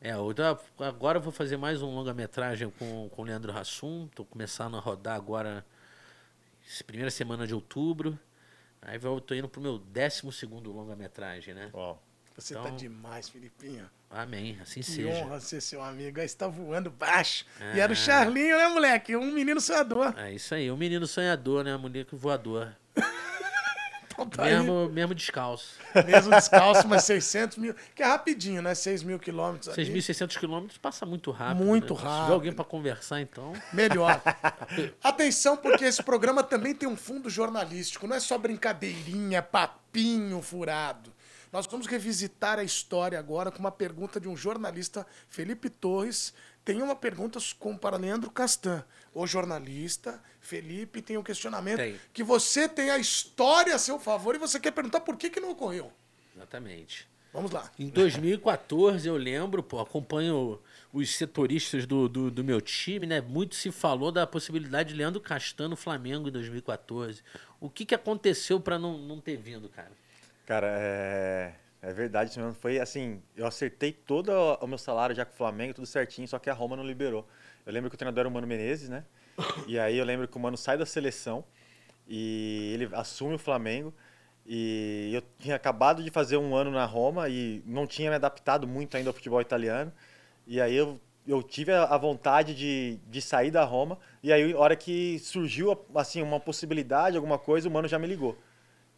[0.01, 0.11] É,
[0.79, 4.07] agora eu vou fazer mais um longa-metragem com, com o Leandro Hassum.
[4.15, 5.63] Tô começando a rodar agora,
[6.85, 8.17] primeira semana de outubro.
[8.81, 11.69] Aí eu tô indo pro meu 12 segundo longa-metragem, né?
[11.73, 12.01] Uau.
[12.39, 13.89] Você tá Então- demais, Filipinho.
[14.09, 15.09] Amém, assim Que seja.
[15.09, 16.19] honra ser seu amigo.
[16.19, 17.45] Aí você tá voando baixo.
[17.59, 17.83] E Ah.
[17.83, 19.15] era o Charlinho, né, moleque?
[19.15, 20.13] Um menino sonhador.
[20.17, 21.75] É isso aí, o menino sonhador, né?
[21.75, 22.75] O menino voador.
[24.11, 24.53] Então tá aí.
[24.53, 25.75] Mesmo, mesmo descalço.
[26.05, 27.73] Mesmo descalço, mas 600 mil.
[27.95, 28.75] Que é rapidinho, né?
[28.75, 29.69] 6 mil quilômetros.
[29.69, 29.85] ali.
[29.85, 31.63] 6.600 quilômetros passa muito rápido.
[31.63, 31.99] Muito né?
[31.99, 32.33] Se tiver rápido.
[32.33, 33.53] alguém para conversar, então.
[33.71, 34.21] Melhor.
[35.01, 38.07] Atenção, porque esse programa também tem um fundo jornalístico.
[38.07, 41.13] Não é só brincadeirinha, papinho furado.
[41.51, 46.33] Nós vamos revisitar a história agora com uma pergunta de um jornalista, Felipe Torres.
[46.63, 48.83] Tem uma pergunta com para Leandro Castan.
[49.13, 51.99] O jornalista, Felipe, tem um questionamento Tem.
[52.13, 55.39] que você tem a história a seu favor e você quer perguntar por que, que
[55.39, 55.91] não ocorreu.
[56.35, 57.07] Exatamente.
[57.33, 57.71] Vamos lá.
[57.77, 60.59] Em 2014, eu lembro, pô, acompanho
[60.91, 63.21] os setoristas do, do, do meu time, né?
[63.21, 67.21] Muito se falou da possibilidade de Leandro Castan no Flamengo em 2014.
[67.59, 69.91] O que, que aconteceu para não, não ter vindo, cara?
[70.49, 72.35] Cara, é, é verdade.
[72.59, 76.39] Foi assim, eu acertei todo o meu salário já com o Flamengo, tudo certinho, só
[76.39, 77.27] que a Roma não liberou.
[77.67, 79.05] Eu lembro que o treinador era o Mano Menezes, né?
[79.67, 81.43] E aí eu lembro que o Mano sai da seleção
[82.07, 83.93] e ele assume o Flamengo.
[84.43, 88.67] E eu tinha acabado de fazer um ano na Roma e não tinha me adaptado
[88.67, 89.93] muito ainda ao futebol italiano.
[90.47, 93.99] E aí eu, eu tive a vontade de, de sair da Roma.
[94.23, 98.07] E aí, a hora que surgiu assim, uma possibilidade, alguma coisa, o Mano já me
[98.07, 98.35] ligou.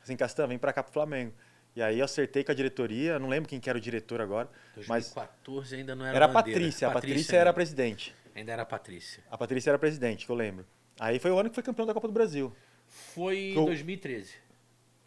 [0.04, 1.34] Assim, Castan, vem pra cá pro Flamengo.
[1.76, 4.49] E aí eu acertei com a diretoria, não lembro quem que era o diretor agora,
[4.88, 6.30] mas 2014 ainda não era era a.
[6.30, 8.14] Patrícia, a Patrícia era a presidente.
[8.36, 9.24] Ainda era a Patrícia.
[9.30, 10.66] A Patrícia era a presidente, que eu lembro.
[10.99, 12.54] Aí foi o ano que foi campeão da Copa do Brasil.
[12.88, 14.34] Foi em Foi o- 2013.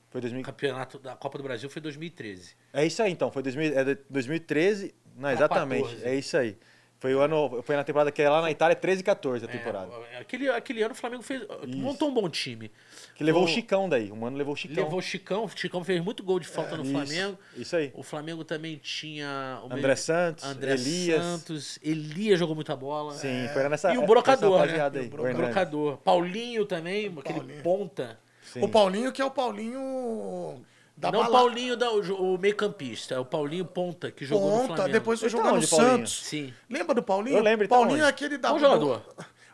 [0.09, 0.43] Foi O 2000...
[0.45, 2.55] campeonato da Copa do Brasil foi 2013.
[2.73, 6.07] É isso aí então, foi 2000, é de- 2013, não, exatamente, 14.
[6.07, 6.57] é isso aí.
[7.05, 9.49] Foi o ano, foi na temporada que é lá na Itália, 13 e 14 a
[9.49, 9.91] temporada.
[10.11, 12.71] É, aquele, aquele ano o Flamengo fez, montou um bom time.
[13.15, 14.83] Que levou o o- Chicão daí, o Mano levou o Chicão.
[14.85, 17.39] Levou o Chicão, o Chicão fez muito gol de falta no Isso, Flamengo.
[17.59, 17.93] Isso aí.
[17.95, 21.23] O Flamengo também tinha o André Santos, André Elias.
[21.23, 23.13] Santos, Elias jogou muita bola.
[23.13, 24.81] Sim, foi nessa E o brocador, né?
[24.81, 25.99] aí, E o brocador.
[25.99, 27.63] Paulinho também, aquele Paulinho.
[27.63, 28.19] ponta.
[28.43, 28.63] Sim.
[28.63, 30.65] O Paulinho, que é o Paulinho
[30.97, 31.45] da Não o balada.
[31.45, 34.93] Paulinho, da, o, o meio-campista, é o Paulinho Ponta, que jogou no Ponta, Flamengo.
[34.93, 35.91] depois foi tá jogar no onde, Paulinho?
[35.91, 36.23] Santos.
[36.25, 36.55] Sim.
[36.71, 37.37] Lembra do Paulinho?
[37.37, 38.05] Eu lembro, tá Paulinho onde?
[38.05, 38.51] é aquele da.
[38.51, 39.03] Bom jogador.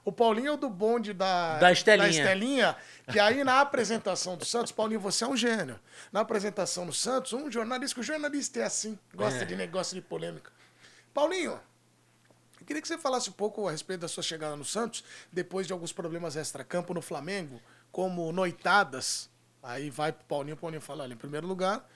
[0.04, 2.08] O Paulinho é o do bonde da, Da Estelinha.
[2.08, 2.76] Estelinha,
[3.12, 5.78] que aí na apresentação do Santos, Paulinho, você é um gênio.
[6.10, 9.44] Na apresentação do Santos, um jornalista, que o jornalista é assim, gosta É.
[9.44, 10.50] de negócio de polêmica.
[11.12, 11.60] Paulinho,
[12.60, 15.66] eu queria que você falasse um pouco a respeito da sua chegada no Santos, depois
[15.66, 17.60] de alguns problemas extra-campo no Flamengo,
[17.92, 19.28] como noitadas.
[19.62, 21.86] Aí vai pro Paulinho, o Paulinho fala, olha, em primeiro lugar,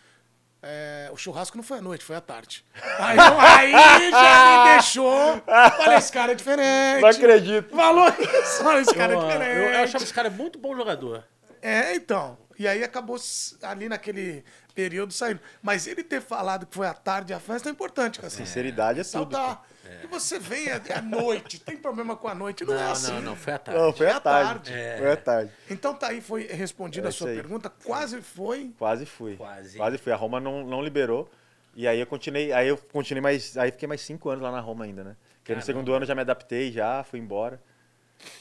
[0.63, 2.65] é, o churrasco não foi à noite, foi à tarde.
[2.99, 5.43] Aí, aí já me deixou.
[5.47, 7.03] Olha, esse cara é diferente.
[7.03, 7.75] Não acredito.
[7.75, 9.57] Falou isso, olha, esse cara eu, é diferente.
[9.57, 11.25] eu, eu achava esse cara muito bom jogador.
[11.61, 12.39] É, então.
[12.59, 13.17] E aí acabou
[13.63, 14.45] ali naquele
[14.75, 15.41] período saindo.
[15.63, 18.31] Mas ele ter falado que foi à tarde a festa é importante, cara.
[18.31, 19.37] Sinceridade é tudo.
[19.85, 20.05] Saltar.
[20.05, 23.13] E você vem à noite, tem problema com a noite, não, é Não, assim.
[23.13, 23.81] não, não, foi à tarde.
[23.81, 24.71] Não, foi à à tarde.
[24.73, 24.99] tarde.
[24.99, 25.53] Foi à tarde.
[25.71, 27.37] Então tá aí, foi respondida É a sua aí.
[27.37, 27.71] pergunta.
[27.71, 28.73] Quase foi.
[28.79, 29.37] Quase fui.
[29.37, 29.77] Quase.
[29.77, 30.13] Quase fui.
[30.13, 31.31] A Roma não, não liberou.
[31.77, 33.57] E aí eu continuei, aí eu continuei mais.
[33.57, 35.17] Aí fiquei mais cinco anos lá na Roma ainda, né?
[35.39, 35.67] Porque no Caramba.
[35.67, 37.61] segundo ano eu já me adaptei, já fui embora.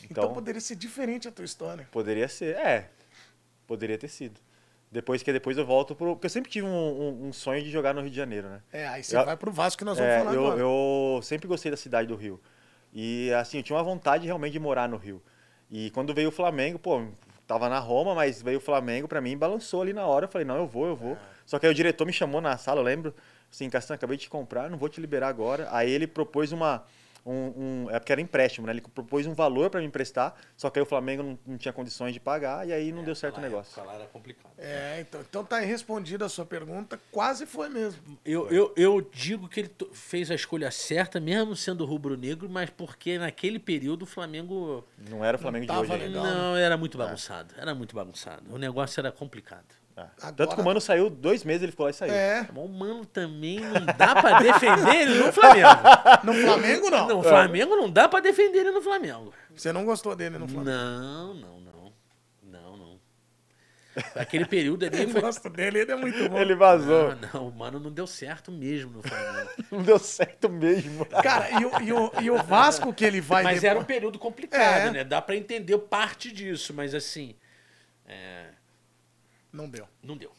[0.04, 1.88] Então, Então, poderia ser diferente a tua história.
[1.92, 2.56] poderia ser.
[2.56, 2.90] É.
[3.68, 4.40] Poderia ter sido.
[4.94, 6.14] Depois que depois eu volto pro.
[6.16, 8.62] Porque eu sempre tive um, um- um sonho de jogar no Rio de Janeiro, né?
[8.72, 10.60] É, aí você Eu- vai pro Vasco que nós vamos É, falar eu, agora.
[10.62, 12.40] eu sempre gostei da cidade do Rio.
[12.94, 15.20] E assim, eu tinha uma vontade realmente de morar no Rio.
[15.72, 17.02] E quando veio o Flamengo, pô,
[17.48, 20.26] tava na Roma, mas veio o Flamengo pra mim, balançou ali na hora.
[20.26, 21.18] Eu falei, não, eu vou, eu vou.
[21.44, 23.16] Só que aí o diretor me chamou na sala, eu lembro,
[23.52, 25.68] assim, Castan, acabei de te comprar, não vou te liberar agora.
[25.72, 26.86] Aí ele propôs uma.
[27.26, 28.74] Um, um- é porque era empréstimo, né?
[28.74, 31.72] Ele propôs um valor pra me emprestar, só que aí o Flamengo não, não tinha
[31.72, 33.72] condições de pagar, e aí não deu certo o negócio.
[33.80, 34.52] época lá era complicado.
[34.58, 37.00] É, então, então tá aí respondida a sua pergunta.
[37.12, 38.02] Quase foi mesmo.
[38.26, 43.18] Eu, eu, eu digo que ele fez a escolha certa, mesmo sendo rubro-negro, mas porque
[43.18, 46.06] naquele período o Flamengo Não era o Flamengo de tava hoje ainda.
[46.08, 46.26] legal.
[46.26, 47.54] não era muito bagunçado.
[47.58, 48.54] Era muito bagunçado.
[48.54, 49.82] O negócio era complicado.
[49.96, 52.14] Ah, Agora- Tanto que o Mano saiu dois meses, ele ficou lá e saiu.
[52.14, 52.48] É.
[52.52, 55.70] Mas o Mano também não dá pra defender ele no Flamengo.
[56.24, 57.08] No Flamengo, não.
[57.10, 59.32] No Flamengo não dá pra defender ele no Flamengo.
[59.56, 60.72] Você não gostou dele no Flamengo.
[60.78, 61.94] Não, não, não.
[62.44, 63.00] Não, não.
[64.16, 65.22] Aquele período ali Eu foi.
[65.22, 66.38] gosto dele, ele é muito bom.
[66.40, 67.16] Ele vazou.
[67.16, 69.50] Não, não, o Mano não deu certo mesmo no Flamengo.
[69.72, 71.06] Não deu certo mesmo.
[71.06, 73.84] Cara, e o, e, o, e o Vasco que ele vai Mas depois- era um
[73.84, 74.92] período complicado, É.
[74.92, 75.04] né?
[75.04, 77.36] Dá pra entender parte disso, mas assim.
[78.08, 78.46] é,
[79.54, 79.88] Não deu.
[80.02, 80.32] não deu.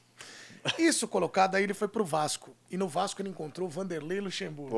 [0.78, 2.56] Isso colocado, aí ele foi pro Vasco.
[2.70, 4.76] E no Vasco ele encontrou o Vanderlei Luxemburgo.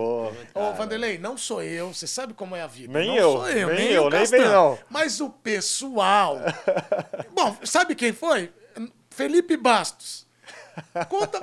[0.53, 2.93] Ô, Vanderlei, não sou eu, você sabe como é a vida.
[2.93, 4.79] Nem não eu, sou eu, nem nem, eu, o nem vem não.
[4.91, 6.39] Mas o pessoal.
[7.33, 8.53] Bom, sabe quem foi?
[9.11, 10.27] Felipe Bastos.
[11.09, 11.41] Conta,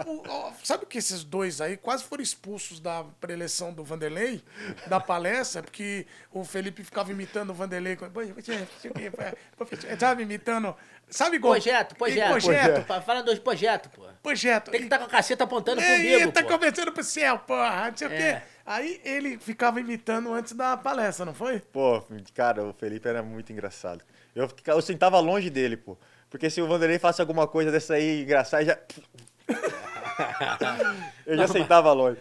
[0.63, 4.43] sabe que esses dois aí quase foram expulsos da preleção do Vanderlei,
[4.87, 7.97] da palestra, porque o Felipe ficava imitando o Vanderlei.
[9.99, 10.75] Sabe, imitando.
[11.09, 11.53] Sabe igual.
[11.53, 12.29] Projeto, projeto.
[12.31, 12.85] Projeto.
[12.87, 14.03] Pa- Fala dos projetos, pô.
[14.23, 14.71] Projeto.
[14.71, 16.49] Tem que estar com a caceta apontando É, comigo, ele tá pô.
[16.49, 18.17] conversando pro céu, porra, não sei o É.
[18.39, 18.41] quê.
[18.65, 21.59] Aí ele ficava imitando antes da palestra, não foi?
[21.59, 22.01] Pô,
[22.33, 24.03] cara, o Felipe era muito engraçado.
[24.35, 25.97] Eu, ficava- eu sentava longe dele, pô.
[26.29, 28.79] Porque se o Vanderlei faça alguma coisa dessa aí engraçada, já.
[31.25, 32.17] Eu já sentava longe.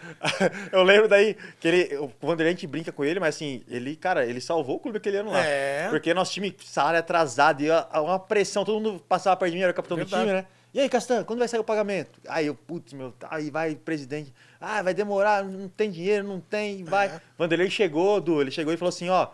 [0.70, 3.96] Eu lembro daí que ele, o Vanderlei a gente brinca com ele, mas assim, ele,
[3.96, 5.40] cara, ele salvou o clube aquele ano lá.
[5.44, 5.88] É.
[5.90, 9.72] Porque nosso time, salário atrasado, e uma pressão, todo mundo passava perto de mim, era
[9.72, 10.22] o capitão Verdade.
[10.22, 10.46] do time, né?
[10.74, 12.18] E aí, Castan, quando vai sair o pagamento?
[12.26, 14.32] Aí eu, putz, meu, aí vai presidente.
[14.58, 17.08] Ah, vai demorar, não tem dinheiro, não tem, vai.
[17.08, 17.20] É.
[17.36, 19.28] Vanderlei chegou, Du, ele chegou e falou assim, ó,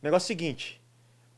[0.00, 0.80] negócio é o seguinte,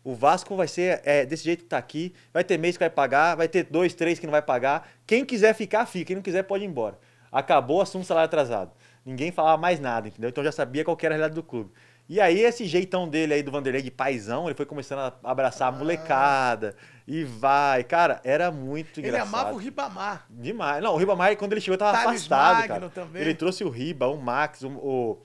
[0.05, 2.91] o Vasco vai ser é, desse jeito que tá aqui, vai ter mês que vai
[2.91, 4.89] pagar, vai ter dois, três que não vai pagar.
[5.07, 6.07] Quem quiser ficar, fica.
[6.07, 6.99] Quem não quiser, pode ir embora.
[7.31, 8.73] Acabou, assunto salário atrasado.
[9.05, 10.31] Ninguém falava mais nada, entendeu?
[10.31, 11.71] Então já sabia qual que era a realidade do clube.
[12.09, 15.69] E aí, esse jeitão dele aí do Vanderlei de paizão, ele foi começando a abraçar
[15.69, 16.75] a molecada.
[17.07, 17.85] E vai.
[17.85, 19.35] Cara, era muito Ele engraçado.
[19.35, 20.25] amava o Ribamar.
[20.31, 20.83] Demais.
[20.83, 22.89] Não, o Ribamar, quando ele chegou, tava Thales afastado, Magno cara.
[22.89, 23.21] também.
[23.21, 25.19] Ele trouxe o Riba, o Max, o, o,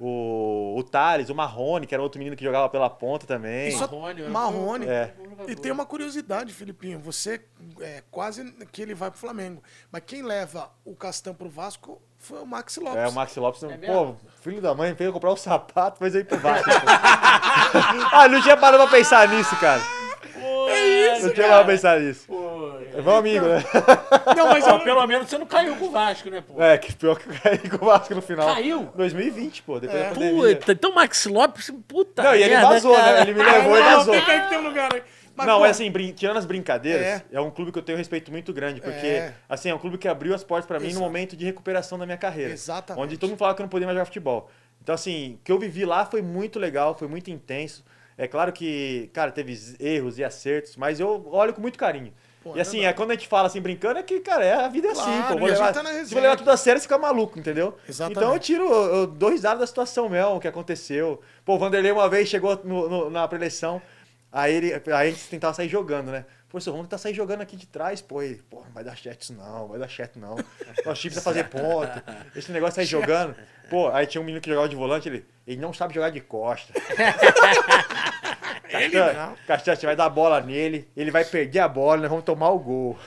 [0.00, 3.72] o, o Thales, o Marrone, que era outro menino que jogava pela ponta também.
[3.72, 4.86] Só- Marrone, Marrone.
[4.86, 5.12] É.
[5.48, 7.00] E tem uma curiosidade, Filipinho.
[7.00, 7.40] Você
[7.80, 9.62] é quase que ele vai pro Flamengo.
[9.90, 12.98] Mas quem leva o Castan pro Vasco foi o Maxi Lopes.
[12.98, 14.20] É, o Maxi Lopes, pô, mesmo?
[14.40, 16.68] filho da mãe, veio comprar um sapato, mas aí pro Vasco.
[18.12, 19.80] ah, não tinha parado pra pensar nisso, cara.
[20.70, 22.24] É isso, Não tinha pra pensar nisso.
[22.26, 23.64] Pô, É meu amigo, né?
[24.36, 26.62] Não, mas eu, pelo menos você não caiu com o Vasco, né, pô?
[26.62, 28.46] É, que pior que eu caí com o Vasco no final.
[28.54, 28.90] Caiu?
[28.94, 30.56] 2020, pô, depois da pandemia.
[30.56, 33.12] Puta, então o Max Lopes, puta Não, e ele merda, vazou, cara.
[33.12, 33.20] né?
[33.22, 34.14] Ele me levou e não, vazou.
[34.14, 35.02] fica aí que tem um lugar aí.
[35.36, 37.22] Mas, não, pô, mas assim, brin- tirando as brincadeiras, É.
[37.32, 37.40] é.
[37.40, 39.34] um clube que eu tenho um respeito muito grande, porque, É.
[39.48, 41.00] assim, é um clube que abriu as portas pra mim Exato.
[41.00, 42.52] no momento de recuperação da minha carreira.
[42.52, 43.04] Exatamente.
[43.04, 44.50] Onde todo mundo falava que eu não podia mais jogar futebol.
[44.82, 47.84] Então, assim, o que eu vivi lá foi muito legal, foi muito intenso.
[48.18, 52.12] É claro que, cara, teve erros e acertos, mas eu olho com muito carinho.
[52.42, 54.54] Pô, e é assim, é quando a gente fala assim, brincando, é que, cara, é,
[54.54, 55.38] a vida é assim, Claro, pô.
[55.38, 57.38] Vou e a gente levar, tá se for levar tudo a sério, você fica maluco,
[57.38, 57.76] entendeu?
[57.88, 58.18] Exatamente.
[58.18, 61.20] Então eu tiro, eu eu dou risada da situação mesmo, o que aconteceu.
[61.44, 63.80] Pô, o Vanderlei uma vez chegou no- no- na preleção,
[64.32, 66.24] aí, ele, aí a gente tentava sair jogando, né?
[66.48, 68.22] Pô, seu, vamos tentar sair jogando aqui de trás, pô.
[68.22, 70.36] Ele, pô, não vai dar chat isso não, vai dar chat não.
[70.84, 72.02] Nosso time precisa fazer ponto.
[72.34, 73.36] Esse negócio de sair jogando.
[73.68, 76.20] Pô, aí tinha um menino que jogava de volante, ele, ele não sabe jogar de
[76.20, 76.72] costa.
[78.70, 79.36] Ele Castan, não.
[79.46, 82.50] Castan, você vai dar a bola nele, ele vai perder a bola, nós vamos tomar
[82.50, 82.98] o gol.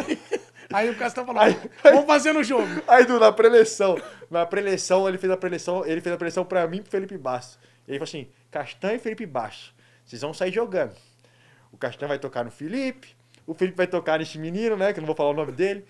[0.72, 1.42] Aí o Castan falou:
[1.82, 2.68] vamos fazer no jogo.
[2.86, 4.00] Aí, Du, na preleção,
[4.30, 7.16] na preleção, ele fez a preleção, ele fez a preleção pra mim e pro Felipe
[7.18, 7.58] Bastos.
[7.88, 9.74] Ele falou assim: Castan e Felipe Bastos,
[10.04, 10.94] vocês vão sair jogando.
[11.72, 13.16] O Castan vai tocar no Felipe,
[13.46, 14.92] o Felipe vai tocar nesse menino, né?
[14.92, 15.86] Que eu não vou falar o nome dele.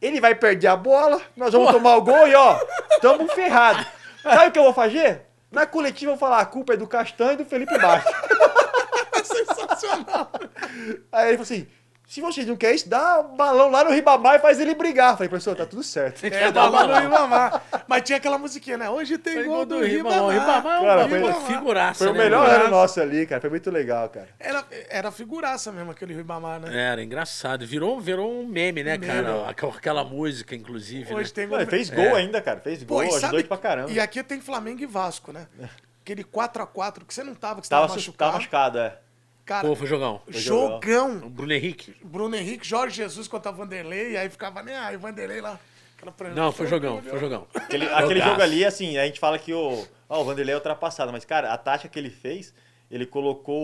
[0.00, 2.58] Ele vai perder a bola, nós vamos tomar o gol e ó,
[3.00, 3.86] tamo ferrado.
[4.22, 5.22] Sabe o que eu vou fazer?
[5.50, 8.12] Na coletiva eu vou falar, a culpa é do Castan e do Felipe Bastos.
[9.14, 10.32] É sensacional.
[11.12, 11.68] Aí ele falou assim:
[12.12, 15.14] se vocês não querem isso, dá um balão lá no Ribamar e faz ele brigar.
[15.16, 16.22] Falei, professor, tá tudo certo.
[16.26, 16.88] É, dar balão balão.
[17.00, 17.62] do Ribamar.
[17.88, 18.90] Mas tinha aquela musiquinha, né?
[18.90, 20.22] Hoje tem Foi gol do Ribamar.
[20.24, 20.54] O Ribamar.
[20.62, 22.60] Ribamar é um Cara, pô, foi- figuraça, Foi o né, melhor meu?
[22.60, 23.40] ano nosso ali, cara.
[23.40, 24.28] Foi muito legal, cara.
[24.38, 26.68] Era, era figuraça mesmo aquele Ribamar, né?
[26.90, 27.66] Era engraçado.
[27.66, 29.06] Virou, virou um meme, né, Meme.
[29.06, 29.48] cara?
[29.48, 31.14] Aquela, aquela música, inclusive.
[31.14, 31.34] Hoje né?
[31.34, 31.60] tem gol.
[31.60, 31.94] ele fez É.
[31.94, 32.60] gol ainda, cara.
[32.60, 33.90] Fez Pô, gol, e ajudou sabe, pra caramba.
[33.90, 35.46] E aqui tem Flamengo e Vasco, né?
[36.04, 38.18] Aquele 4x4 que você não tava, que você Tava, tava, machucado.
[38.18, 38.98] tava machucado, é.
[39.44, 40.20] Cara, Pô, foi jogão.
[40.28, 41.16] jogão.
[41.24, 41.94] O Bruno Henrique.
[42.04, 44.76] Bruno Henrique, Jorge Jesus contra Vanderlei, e aí ficava, né?
[44.76, 45.58] Aí o Vanderlei lá.
[46.34, 47.46] Não, foi jogão, foi jogão.
[47.54, 51.12] Aquele, aquele jogo ali, assim, a gente fala que o, ó, o Vanderlei é ultrapassado,
[51.12, 52.52] mas, cara, a tática que ele fez,
[52.90, 53.56] ele colocou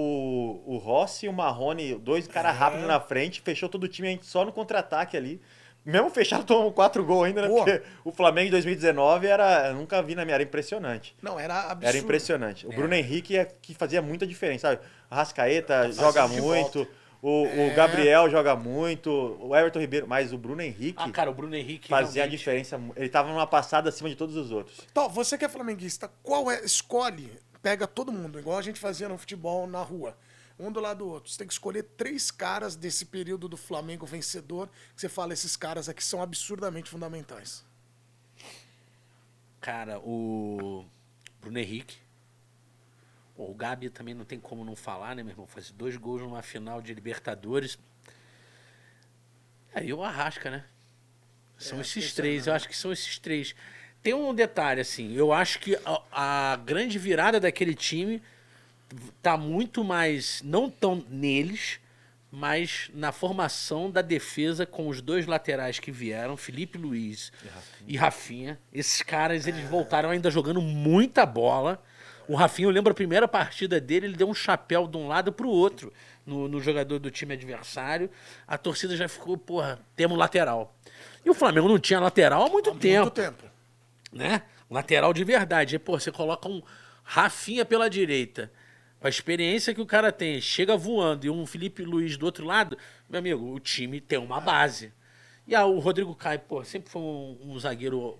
[0.64, 2.58] o, o Rossi e o Marrone, dois caras É.
[2.58, 5.40] rápidos na frente, fechou todo o time a gente só no contra-ataque ali.
[5.84, 7.48] Mesmo fechado, tomou quatro gols ainda, né?
[7.48, 9.68] Porque o Flamengo em 2019 era.
[9.68, 10.34] Eu nunca vi na minha.
[10.34, 11.16] Era impressionante.
[11.22, 11.86] Não, era absurdo.
[11.86, 12.66] Era impressionante.
[12.66, 14.82] O Bruno Henrique é que fazia muita diferença, sabe?
[15.10, 16.86] O Rascaeta joga muito.
[17.20, 17.66] O, É.
[17.72, 19.10] o Gabriel joga muito,
[19.40, 21.88] o Everton Ribeiro, mas o Bruno Henrique Ah, cara, o Bruno Henrique.
[21.88, 22.78] fazia a realmente- diferença.
[22.78, 24.82] mu- Ele tava numa passada acima de todos os outros.
[24.88, 26.64] Então, você que é flamenguista, qual é?
[26.64, 30.16] Escolhe, pega todo mundo, igual a gente fazia no futebol na rua.
[30.58, 31.30] Um do lado do outro.
[31.30, 35.56] Você tem que escolher três caras desse período do Flamengo vencedor, que você fala, esses
[35.56, 37.64] caras aqui são absurdamente fundamentais.
[39.60, 40.84] Cara, o
[41.40, 41.98] Bruno Henrique.
[43.36, 45.46] O Gabi também não tem como não falar, né, meu irmão?
[45.46, 47.78] Fazer dois gols numa final de Libertadores.
[49.72, 50.64] Aí o Arrasca, né?
[51.56, 53.54] São É, esses esse três, eu acho que são esses três.
[54.02, 58.22] Tem um detalhe, assim, eu acho que a, a grande virada daquele time
[59.22, 61.78] tá muito mais, não tão neles,
[62.30, 67.32] mas na formação da defesa com os dois laterais que vieram, Felipe Luiz
[67.86, 68.58] e Rafinha.
[68.72, 71.82] Esses caras, eles voltaram ainda jogando muita bola.
[72.28, 75.32] O Rafinha, eu lembro a primeira partida dele, ele deu um chapéu de um lado
[75.32, 75.90] pro outro
[76.26, 78.10] no, no jogador do time adversário.
[78.46, 80.76] A torcida já ficou, porra, temos lateral.
[81.24, 83.44] E o Flamengo não tinha lateral há muito Há tempo Muito tempo.
[84.12, 84.42] né?
[84.70, 85.76] Lateral de verdade.
[85.76, 86.62] Aí, pô, você coloca um
[87.02, 88.52] Rafinha pela direita.
[89.00, 92.44] Com a experiência que o cara tem, chega voando e um Felipe Luiz do outro
[92.44, 92.76] lado,
[93.08, 94.92] meu amigo, o time tem uma base.
[95.46, 98.18] E ah, o Rodrigo Caio, pô, sempre foi um, um zagueiro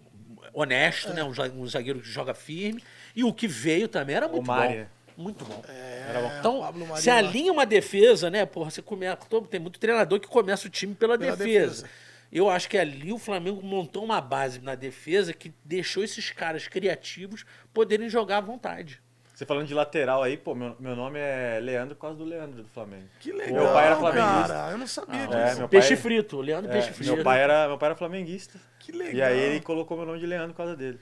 [0.53, 1.23] honesto, né?
[1.25, 1.33] Um,
[1.63, 2.83] um zagueiro que joga firme.
[3.15, 4.87] E o que veio também era muito bom.
[5.17, 5.63] Muito bom.
[5.69, 6.33] Era bom.
[6.39, 7.17] Então, se lá.
[7.19, 8.47] alinha uma defesa, né?
[8.47, 9.17] Porra, você começa.
[9.29, 11.83] todo- Tem muito treinador que começa o time pela, Pela defesa.
[11.83, 11.91] defesa.
[12.31, 16.69] Eu acho que ali o Flamengo montou uma base na defesa que deixou esses caras
[16.69, 17.45] criativos
[17.75, 19.01] poderem jogar à vontade.
[19.39, 22.65] Você falando de lateral aí, pô, meu, meu nome é Leandro por causa do Leandro
[22.65, 23.05] do Flamengo.
[23.21, 24.49] Que legal, Meu pai era flamenguista.
[24.49, 24.73] cara.
[24.73, 25.39] Eu não sabia Ah, disso.
[25.39, 27.15] é, meu Peixe pai- frito, Leandro É, Peixe frito.
[27.15, 28.59] meu, pai era, meu pai era flamenguista.
[28.81, 29.15] Que legal.
[29.15, 30.99] E aí ele colocou meu nome de Leandro por causa dele.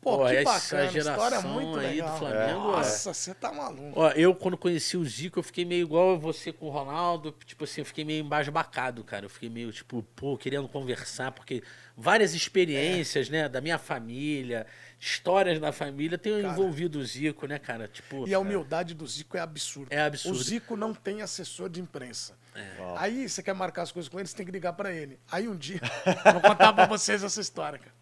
[0.00, 0.44] Pô, Pô, que essa
[0.76, 0.84] bacana.
[0.98, 2.18] História geração muito aí do legal.
[2.18, 3.92] Flamengo, Nossa, você tá maluco.
[4.00, 7.64] Ó, eu quando conheci o Zico, eu fiquei meio igual você com o Ronaldo, tipo
[7.64, 9.24] assim, eu fiquei meio embasbacado, cara.
[9.26, 11.62] Eu fiquei meio, tipo, pô, querendo conversar, porque
[11.96, 14.66] várias experiências, né, da minha família,
[15.02, 16.52] histórias da família, tem Cara.
[16.54, 17.88] envolvido o Zico, né, cara?
[17.88, 19.92] Tipo, E a humildade do Zico é absurda.
[19.92, 20.38] É absurdo.
[20.38, 22.38] O Zico não tem assessor de imprensa.
[22.78, 22.96] Ó.
[22.96, 25.18] Aí você quer marcar as coisas com ele, você tem que ligar pra ele.
[25.30, 25.80] Aí um dia,
[26.32, 27.92] vou contar pra vocês essa história, cara.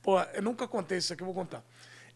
[0.00, 1.62] Pô, eu nunca contei isso aqui, eu vou contar.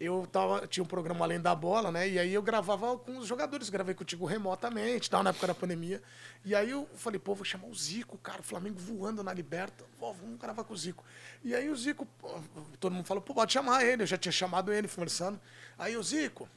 [0.05, 2.09] Eu tava, tinha um programa Além da Bola, né?
[2.09, 6.03] E aí eu gravava com os jogadores, gravei contigo remotamente, tal, na época da pandemia.
[6.45, 9.85] E aí eu falei, pô, vou chamar o Zico, cara, o Flamengo voando na Liberta.
[9.99, 11.05] Pô, vamos gravar com o Zico.
[11.45, 12.41] E aí o Zico, pô,
[12.81, 14.03] todo mundo falou, pô, pode chamar ele.
[14.03, 15.41] Eu já tinha chamado ele, conversando.
[15.79, 16.49] Aí o Zico,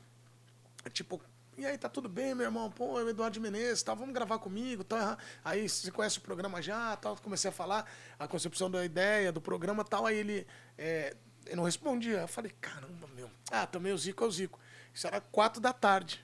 [0.92, 1.22] Tipo,
[1.58, 2.70] e aí, tá tudo bem, meu irmão?
[2.70, 5.18] Pô, o Eduardo Menezes, tá, vamos gravar comigo, tá?
[5.44, 7.16] Aí você conhece o programa já, tal.
[7.18, 7.90] Comecei a falar
[8.20, 10.06] a concepção da ideia, do programa tal.
[10.06, 10.48] Aí ele
[10.78, 11.16] é,
[11.46, 12.20] eu não respondia.
[12.20, 13.30] Eu falei, caramba, meu.
[13.52, 14.60] Ah, também o Zico é o Zico.
[14.94, 16.24] Isso era quatro da tarde.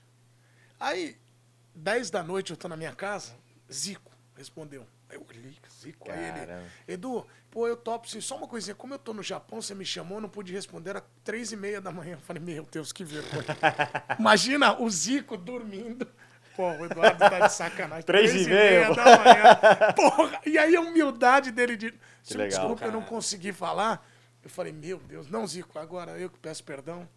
[0.80, 1.18] Aí,
[1.76, 3.34] dez da noite, eu tô na minha casa,
[3.72, 4.85] Zico respondeu.
[5.10, 6.64] Aí eu olhei, Zico, aí ele.
[6.88, 8.10] Edu, pô, eu topo.
[8.10, 8.22] sim.
[8.22, 10.91] Só uma coisinha, como eu tô no Japão, você me chamou, eu não pude responder,
[10.91, 12.14] era três e meia da manhã.
[12.14, 13.45] Eu falei, meu Deus, que vergonha.
[14.18, 16.07] Imagina o Zico dormindo.
[16.56, 18.03] Pô, o Eduardo tá de sacanagem.
[18.03, 19.93] Três e meia, da manhã.
[19.95, 21.93] Porra, e aí a humildade dele de.
[22.31, 23.10] Legal, desculpa, eu não cara.
[23.10, 24.06] consegui falar.
[24.43, 27.07] Eu falei, meu Deus, não, Zico, agora eu que peço perdão.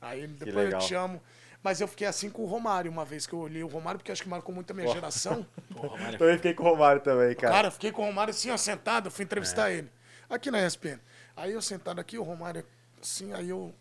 [0.00, 1.22] Aí ele, depois eu te amo.
[1.62, 4.10] Mas eu fiquei assim com o Romário uma vez que eu olhei o Romário, porque
[4.10, 5.46] acho que marcou muito a minha geração.
[5.72, 7.54] porra, Mário, Também fiquei com o Romário também, cara.
[7.54, 9.76] Cara, eu fiquei com o Romário assim, ó, sentado, eu fui entrevistar É.
[9.76, 9.92] ele.
[10.28, 10.98] Aqui na ESPN.
[11.36, 12.64] Aí eu sentado aqui, o Romário
[13.00, 13.72] assim, aí eu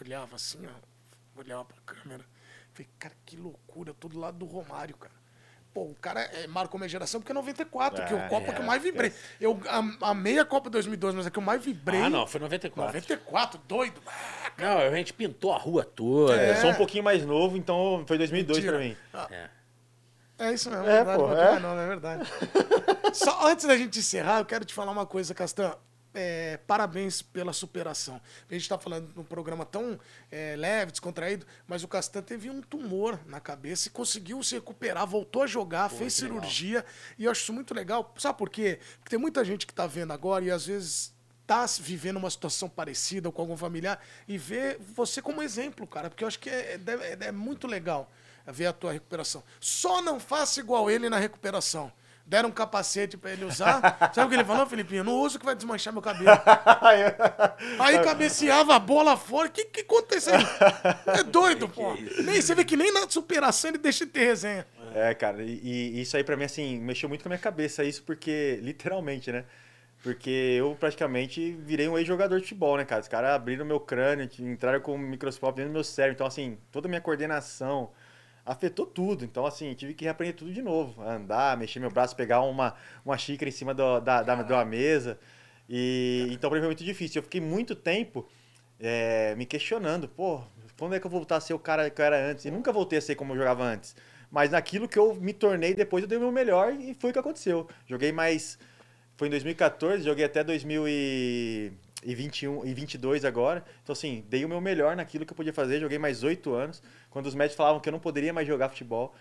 [0.00, 2.24] olhava assim, ó, olhava pra câmera.
[2.72, 5.14] Falei, cara, que loucura, eu tô do lado do Romário, cara.
[5.72, 8.50] Pô, o cara é, marcou minha geração porque é 94, que é o É, Copa
[8.50, 9.12] é, que eu mais vibrei.
[9.40, 12.00] Eu am- amei a Copa 2012, mas a que eu mais vibrei.
[12.02, 12.92] Ah, não, foi 94.
[12.92, 14.00] 94, doido.
[14.06, 16.34] Ah, Não, a gente pintou a rua toda.
[16.34, 16.56] Eu É.
[16.56, 18.76] sou um pouquinho mais novo, então foi 2002 Mentira.
[18.78, 18.96] pra mim.
[19.30, 19.50] É.
[20.48, 21.58] É isso mesmo, É, é, verdade, pô, é.
[21.60, 22.30] novo, é verdade.
[23.14, 25.74] Só antes da gente encerrar, eu quero te falar uma coisa, Castan.
[26.12, 28.20] É, parabéns pela superação.
[28.48, 29.98] A gente está falando de um programa tão
[30.30, 35.06] é, leve, descontraído, mas o Castan teve um tumor na cabeça e conseguiu se recuperar,
[35.06, 36.84] voltou a jogar, fez cirurgia.
[37.16, 38.12] E eu acho isso muito legal.
[38.18, 38.80] Sabe por quê?
[38.98, 41.14] Porque tem muita gente que está vendo agora e às vezes
[41.46, 46.08] tá vivendo uma situação parecida ou com algum familiar e vê você como exemplo, cara,
[46.08, 46.78] porque eu acho que é,
[47.20, 48.10] é- é muito legal
[48.46, 49.42] ver a tua recuperação.
[49.60, 51.92] Só não faça igual ele na recuperação.
[52.30, 53.80] Deram um capacete pra ele usar.
[54.14, 55.02] Sabe o que ele falou, Felipinho?
[55.02, 56.30] Não uso que vai desmanchar meu cabelo.
[57.80, 59.48] Aí cabeceava a bola fora.
[59.48, 60.34] O que, que aconteceu?
[61.08, 61.94] É doido, pô.
[62.22, 64.64] Nem, você vê que nem na superação ele deixa de ter resenha.
[64.94, 67.82] É, cara, e, e isso aí pra mim, assim, mexeu muito com a minha cabeça,
[67.82, 69.44] isso porque, literalmente, né?
[70.02, 73.00] Porque eu praticamente virei um ex-jogador de futebol, né, cara?
[73.00, 76.14] Os caras abriram meu crânio, entraram com o microscópio dentro do meu cérebro.
[76.14, 77.90] Então, assim, toda a minha coordenação,
[78.50, 79.24] afetou tudo.
[79.24, 81.00] Então, assim, tive que reaprender tudo de novo.
[81.02, 82.74] Andar, mexer meu braço, pegar uma,
[83.04, 85.18] uma xícara em cima do, da, da, da mesa.
[85.68, 87.20] E, então, mim foi muito difícil.
[87.20, 88.28] Eu fiquei muito tempo
[88.80, 90.40] é, me questionando, pô,
[90.76, 92.44] quando é que eu vou voltar a ser o cara que eu era antes?
[92.44, 93.94] E nunca voltei a ser como eu jogava antes.
[94.30, 97.12] Mas naquilo que eu me tornei depois, eu dei o meu melhor e foi o
[97.12, 97.68] que aconteceu.
[97.86, 98.58] Joguei mais.
[99.16, 101.72] Foi em 2014, joguei até 2021 e
[102.02, 103.64] 22 agora.
[103.82, 105.80] Então, assim, dei o meu melhor naquilo que eu podia fazer.
[105.80, 106.82] Joguei mais oito anos.
[107.10, 109.14] Quando os médicos falavam que eu não poderia mais jogar futebol.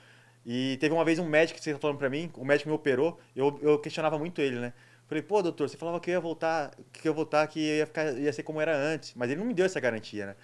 [0.46, 2.76] E teve uma vez um médico que você tá falando pra mim, o médico me
[2.76, 4.74] operou, eu, eu questionava muito ele, né?
[5.08, 7.86] Falei, pô, doutor, você falava que eu ia voltar, que eu ia voltar, que ia,
[7.86, 9.14] ficar, ia ser como era antes.
[9.16, 10.36] Mas ele não me deu essa garantia, né?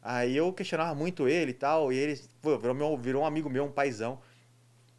[0.00, 3.50] Aí eu questionava muito ele e tal, e ele pô, virou, meu, virou um amigo
[3.50, 4.20] meu, um paizão.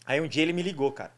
[0.06, 1.12] Aí um dia ele me ligou, cara.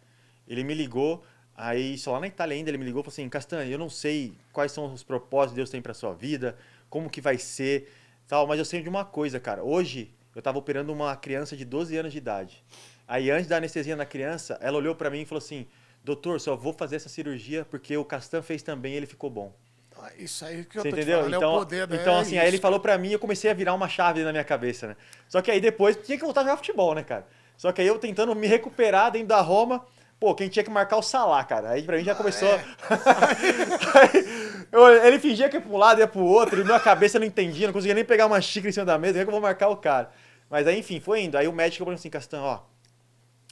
[0.48, 1.24] Ele me ligou,
[1.56, 3.90] aí só lá na Itália ainda ele me ligou e falou assim, Castanho, eu não
[3.90, 6.58] sei quais são os propósitos que Deus tem pra sua vida,
[6.90, 7.92] como que vai ser,
[8.28, 9.64] tal, mas eu sei de uma coisa, cara.
[9.64, 12.64] Hoje eu tava operando uma criança de 12 anos de idade.
[13.08, 15.68] Aí antes da anestesia na criança, ela olhou para mim e falou assim,
[16.04, 19.54] doutor, só vou fazer essa cirurgia porque o Castan fez também e ele ficou bom.
[19.98, 21.20] Ah, Isso aí que eu Você tô te entendeu?
[21.20, 21.98] falando, é o Então, poder, né?
[22.02, 22.62] então assim, aí ele isso.
[22.62, 24.96] falou pra mim e eu comecei a virar uma chave na minha cabeça, né?
[25.30, 27.26] Só que aí depois tinha que voltar a jogar futebol, né, cara?
[27.56, 29.86] Só que aí eu tentando me recuperar dentro da Roma,
[30.20, 31.72] pô, quem tinha que marcar o Salah, cara.
[31.72, 32.48] Aí pra mim já Ah, começou.
[32.50, 32.64] é.
[33.96, 37.26] Aí, ele fingia que ia pra um lado, ia pro outro, e minha cabeça não
[37.26, 39.32] entendia, não conseguia nem pegar uma xícara em cima da mesa, como é que eu
[39.34, 40.12] vou marcar o cara?
[40.50, 41.38] Mas aí, enfim, foi indo.
[41.38, 42.60] Aí o médico falou assim, Castan, ó,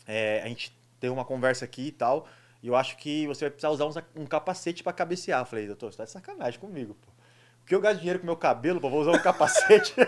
[0.08, 2.28] é, a gente teve uma conversa aqui e tal,
[2.62, 5.42] e eu acho que você vai precisar usar uns- um capacete pra cabecear.
[5.42, 7.12] Eu falei, doutor, você tá de sacanagem comigo, pô.
[7.62, 9.94] Porque eu gasto dinheiro com meu cabelo, pô, vou usar um capacete.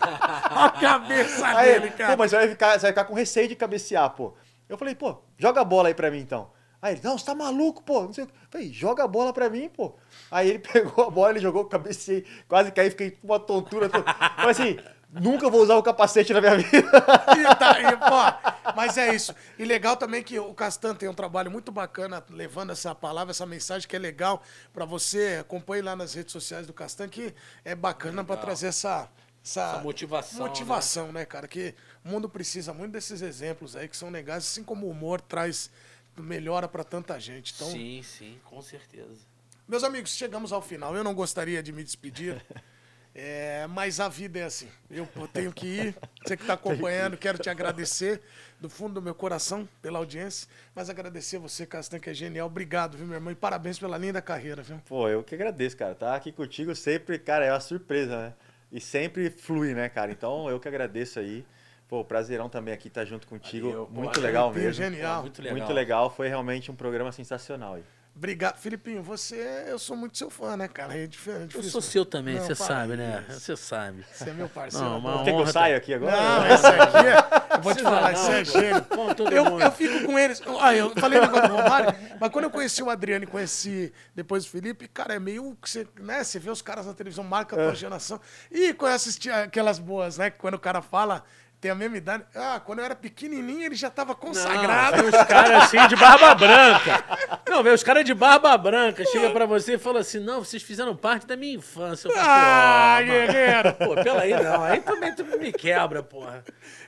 [0.00, 2.12] A cabeça Aí, dele, cara.
[2.12, 4.34] pô, mas você vai, ficar, você vai ficar com receio de cabecear, pô.
[4.68, 6.50] Eu falei, pô, joga a bola aí pra mim então.
[6.82, 8.02] Aí ele, não, você tá maluco, pô.
[8.02, 8.32] Não sei o quê.
[8.34, 9.94] Eu falei, joga a bola pra mim, pô.
[10.30, 13.88] Aí ele pegou a bola, ele jogou, cabecei, quase caí, fiquei com uma tontura.
[13.88, 14.02] To...
[14.02, 14.78] Falei assim,
[15.12, 16.88] nunca vou usar o capacete na minha vida.
[17.36, 19.34] E tá, e, pô, mas é isso.
[19.58, 23.44] E legal também que o Castan tem um trabalho muito bacana levando essa palavra, essa
[23.44, 24.42] mensagem que é legal
[24.72, 25.38] pra você.
[25.40, 29.06] Acompanhe lá nas redes sociais do Castan, que é bacana pra trazer essa,
[29.44, 31.24] essa, Essa motivação, motivação, né?
[31.24, 31.48] cara?
[31.48, 35.20] Que o mundo precisa muito desses exemplos aí que são legais, assim como o humor
[35.20, 35.70] traz
[36.16, 37.52] melhora pra tanta gente.
[37.54, 39.20] Então, Sim, sim, com certeza.
[39.66, 40.94] meus amigos, chegamos ao final.
[40.96, 42.42] Eu não gostaria de me despedir,
[43.14, 44.68] é, mas a vida é assim.
[44.90, 45.96] Eu tenho que ir.
[46.24, 48.20] Você que está acompanhando, quero te agradecer
[48.60, 52.46] do fundo do meu coração pela audiência, mas agradecer você, Castan, que é genial.
[52.46, 53.32] Obrigado, viu, meu irmão?
[53.32, 54.78] E parabéns pela linda carreira, viu?
[54.86, 55.94] Pô, eu que agradeço, cara.
[55.94, 58.34] Tá aqui contigo sempre, cara, é uma surpresa, né?
[58.70, 60.12] E sempre flui, né, cara?
[60.12, 61.44] Então eu que agradeço aí.
[61.90, 63.66] Pô, prazerão também aqui estar junto contigo.
[63.68, 64.84] Valeu, pô, muito valeu, legal Filipinho, mesmo.
[64.84, 65.16] genial.
[65.16, 65.56] Pô, muito legal.
[65.58, 66.10] Muito legal.
[66.10, 67.84] Foi realmente um programa sensacional aí.
[68.14, 68.58] Obrigado.
[68.58, 70.96] Filipinho, você, eu sou muito seu fã, né, cara?
[70.96, 71.42] É diferente.
[71.54, 71.70] Eu difícil.
[71.70, 73.24] sou seu também, você sabe, né?
[73.28, 74.04] Você sabe.
[74.12, 74.84] Você é meu parceiro.
[74.84, 76.12] Não, uma Quer que eu saia aqui agora?
[76.16, 77.56] Não, esse aqui é.
[77.56, 78.50] Eu vou te falar, isso é pô.
[78.50, 78.86] gênio.
[79.32, 79.62] Eu, mundo.
[79.62, 80.42] eu fico com eles.
[80.60, 83.92] Ah, eu falei o negócio do Romário, mas quando eu conheci o Adriano e conheci
[84.14, 86.22] depois o Felipe, cara, é meio que você, né?
[86.22, 88.20] Você vê os caras na televisão, marca a tua geração.
[88.50, 90.30] E conhece esti- aquelas boas, né?
[90.30, 91.24] que Quando o cara fala,
[91.60, 92.24] tem a mesma idade.
[92.34, 94.96] Ah, quando eu era pequenininho, ele já tava consagrado.
[95.02, 97.04] Não, os caras assim de barba branca.
[97.48, 99.04] Não, vem os caras de barba branca.
[99.04, 102.08] Chega pra você e fala assim: não, vocês fizeram parte da minha infância.
[102.08, 103.74] Eu falo, Ah, guerreiro.
[103.74, 104.62] Pô, pela aí não.
[104.62, 106.44] Aí também tu me quebra, porra.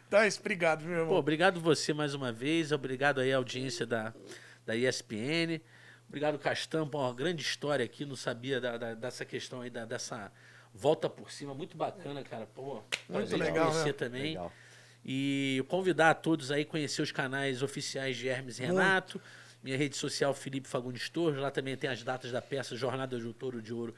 [0.08, 1.08] Então é isso, obrigado, meu irmão.
[1.08, 2.72] Pô, obrigado você mais uma vez.
[2.72, 4.12] Obrigado aí à audiência da,
[4.66, 5.60] da ESPN.
[6.08, 8.04] Obrigado, Castan, por uma grande história aqui.
[8.04, 10.30] Não sabia da- da- dessa questão aí, da- dessa
[10.74, 11.54] volta por cima.
[11.54, 12.46] Muito bacana, cara.
[12.54, 12.82] Pô,
[13.26, 13.92] de legal, conhecer né?
[13.94, 14.22] também.
[14.22, 14.52] Legal.
[15.04, 19.20] E convidar a todos aí a conhecer os canais oficiais de Hermes e Renato.
[19.62, 21.38] Minha rede social, Felipe Fagundes Torres.
[21.40, 23.94] Lá também tem as datas da peça Jornada do Touro de Ouro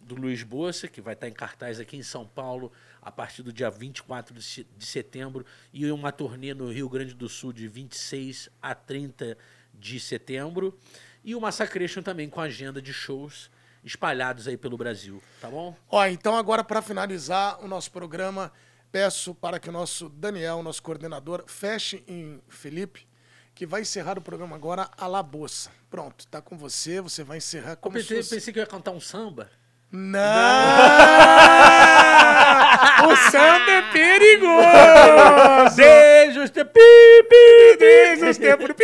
[0.00, 2.70] do Luiz Bossa, que vai estar em cartaz aqui em São Paulo
[3.02, 5.44] a partir do dia 24 de se- de setembro.
[5.72, 9.36] E uma turnê no Rio Grande do Sul de 26 a 30
[9.74, 10.78] de setembro.
[11.24, 13.50] E o Massacration também com agenda de shows
[13.84, 15.76] espalhados aí pelo Brasil, tá bom?
[15.88, 18.52] Ó, então agora para finalizar o nosso programa,
[18.90, 23.06] peço para que o nosso Daniel, nosso coordenador, feche em Felipe,
[23.54, 25.70] que vai encerrar o programa agora a la bossa.
[25.90, 28.34] Pronto, tá com você, você vai encerrar Eu como pensei, se fosse...
[28.36, 29.50] pensei que eu ia cantar um samba.
[29.90, 30.20] Não!
[33.10, 35.76] o samba é perigoso!
[35.76, 37.26] Desde os tempos pi,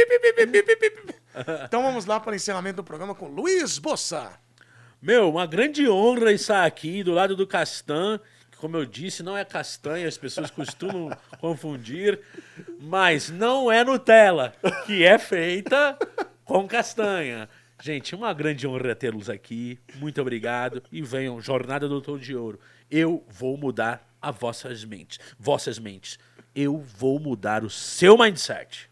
[0.06, 1.14] pi, pi.
[1.64, 4.32] Então vamos lá para o encerramento do programa com Luiz Bossa.
[5.00, 8.18] Meu, uma grande honra estar aqui do lado do Castan,
[8.64, 12.18] como eu disse, não é castanha, as pessoas costumam confundir,
[12.80, 14.54] mas não é Nutella,
[14.86, 15.98] que é feita
[16.46, 17.46] com castanha.
[17.82, 19.78] Gente, uma grande honra tê-los aqui.
[19.96, 20.82] Muito obrigado.
[20.90, 22.58] E venham, Jornada do Doutor de Ouro.
[22.90, 25.20] Eu vou mudar a vossas mentes.
[25.38, 26.18] Vossas mentes.
[26.54, 28.88] eu vou mudar o seu mindset.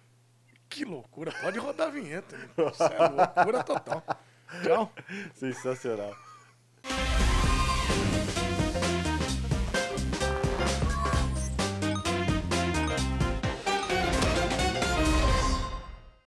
[0.68, 1.32] Que loucura.
[1.40, 2.36] Pode rodar a vinheta.
[2.58, 4.04] Isso é loucura total.
[4.62, 4.92] Tchau.
[5.32, 6.14] Sensacional.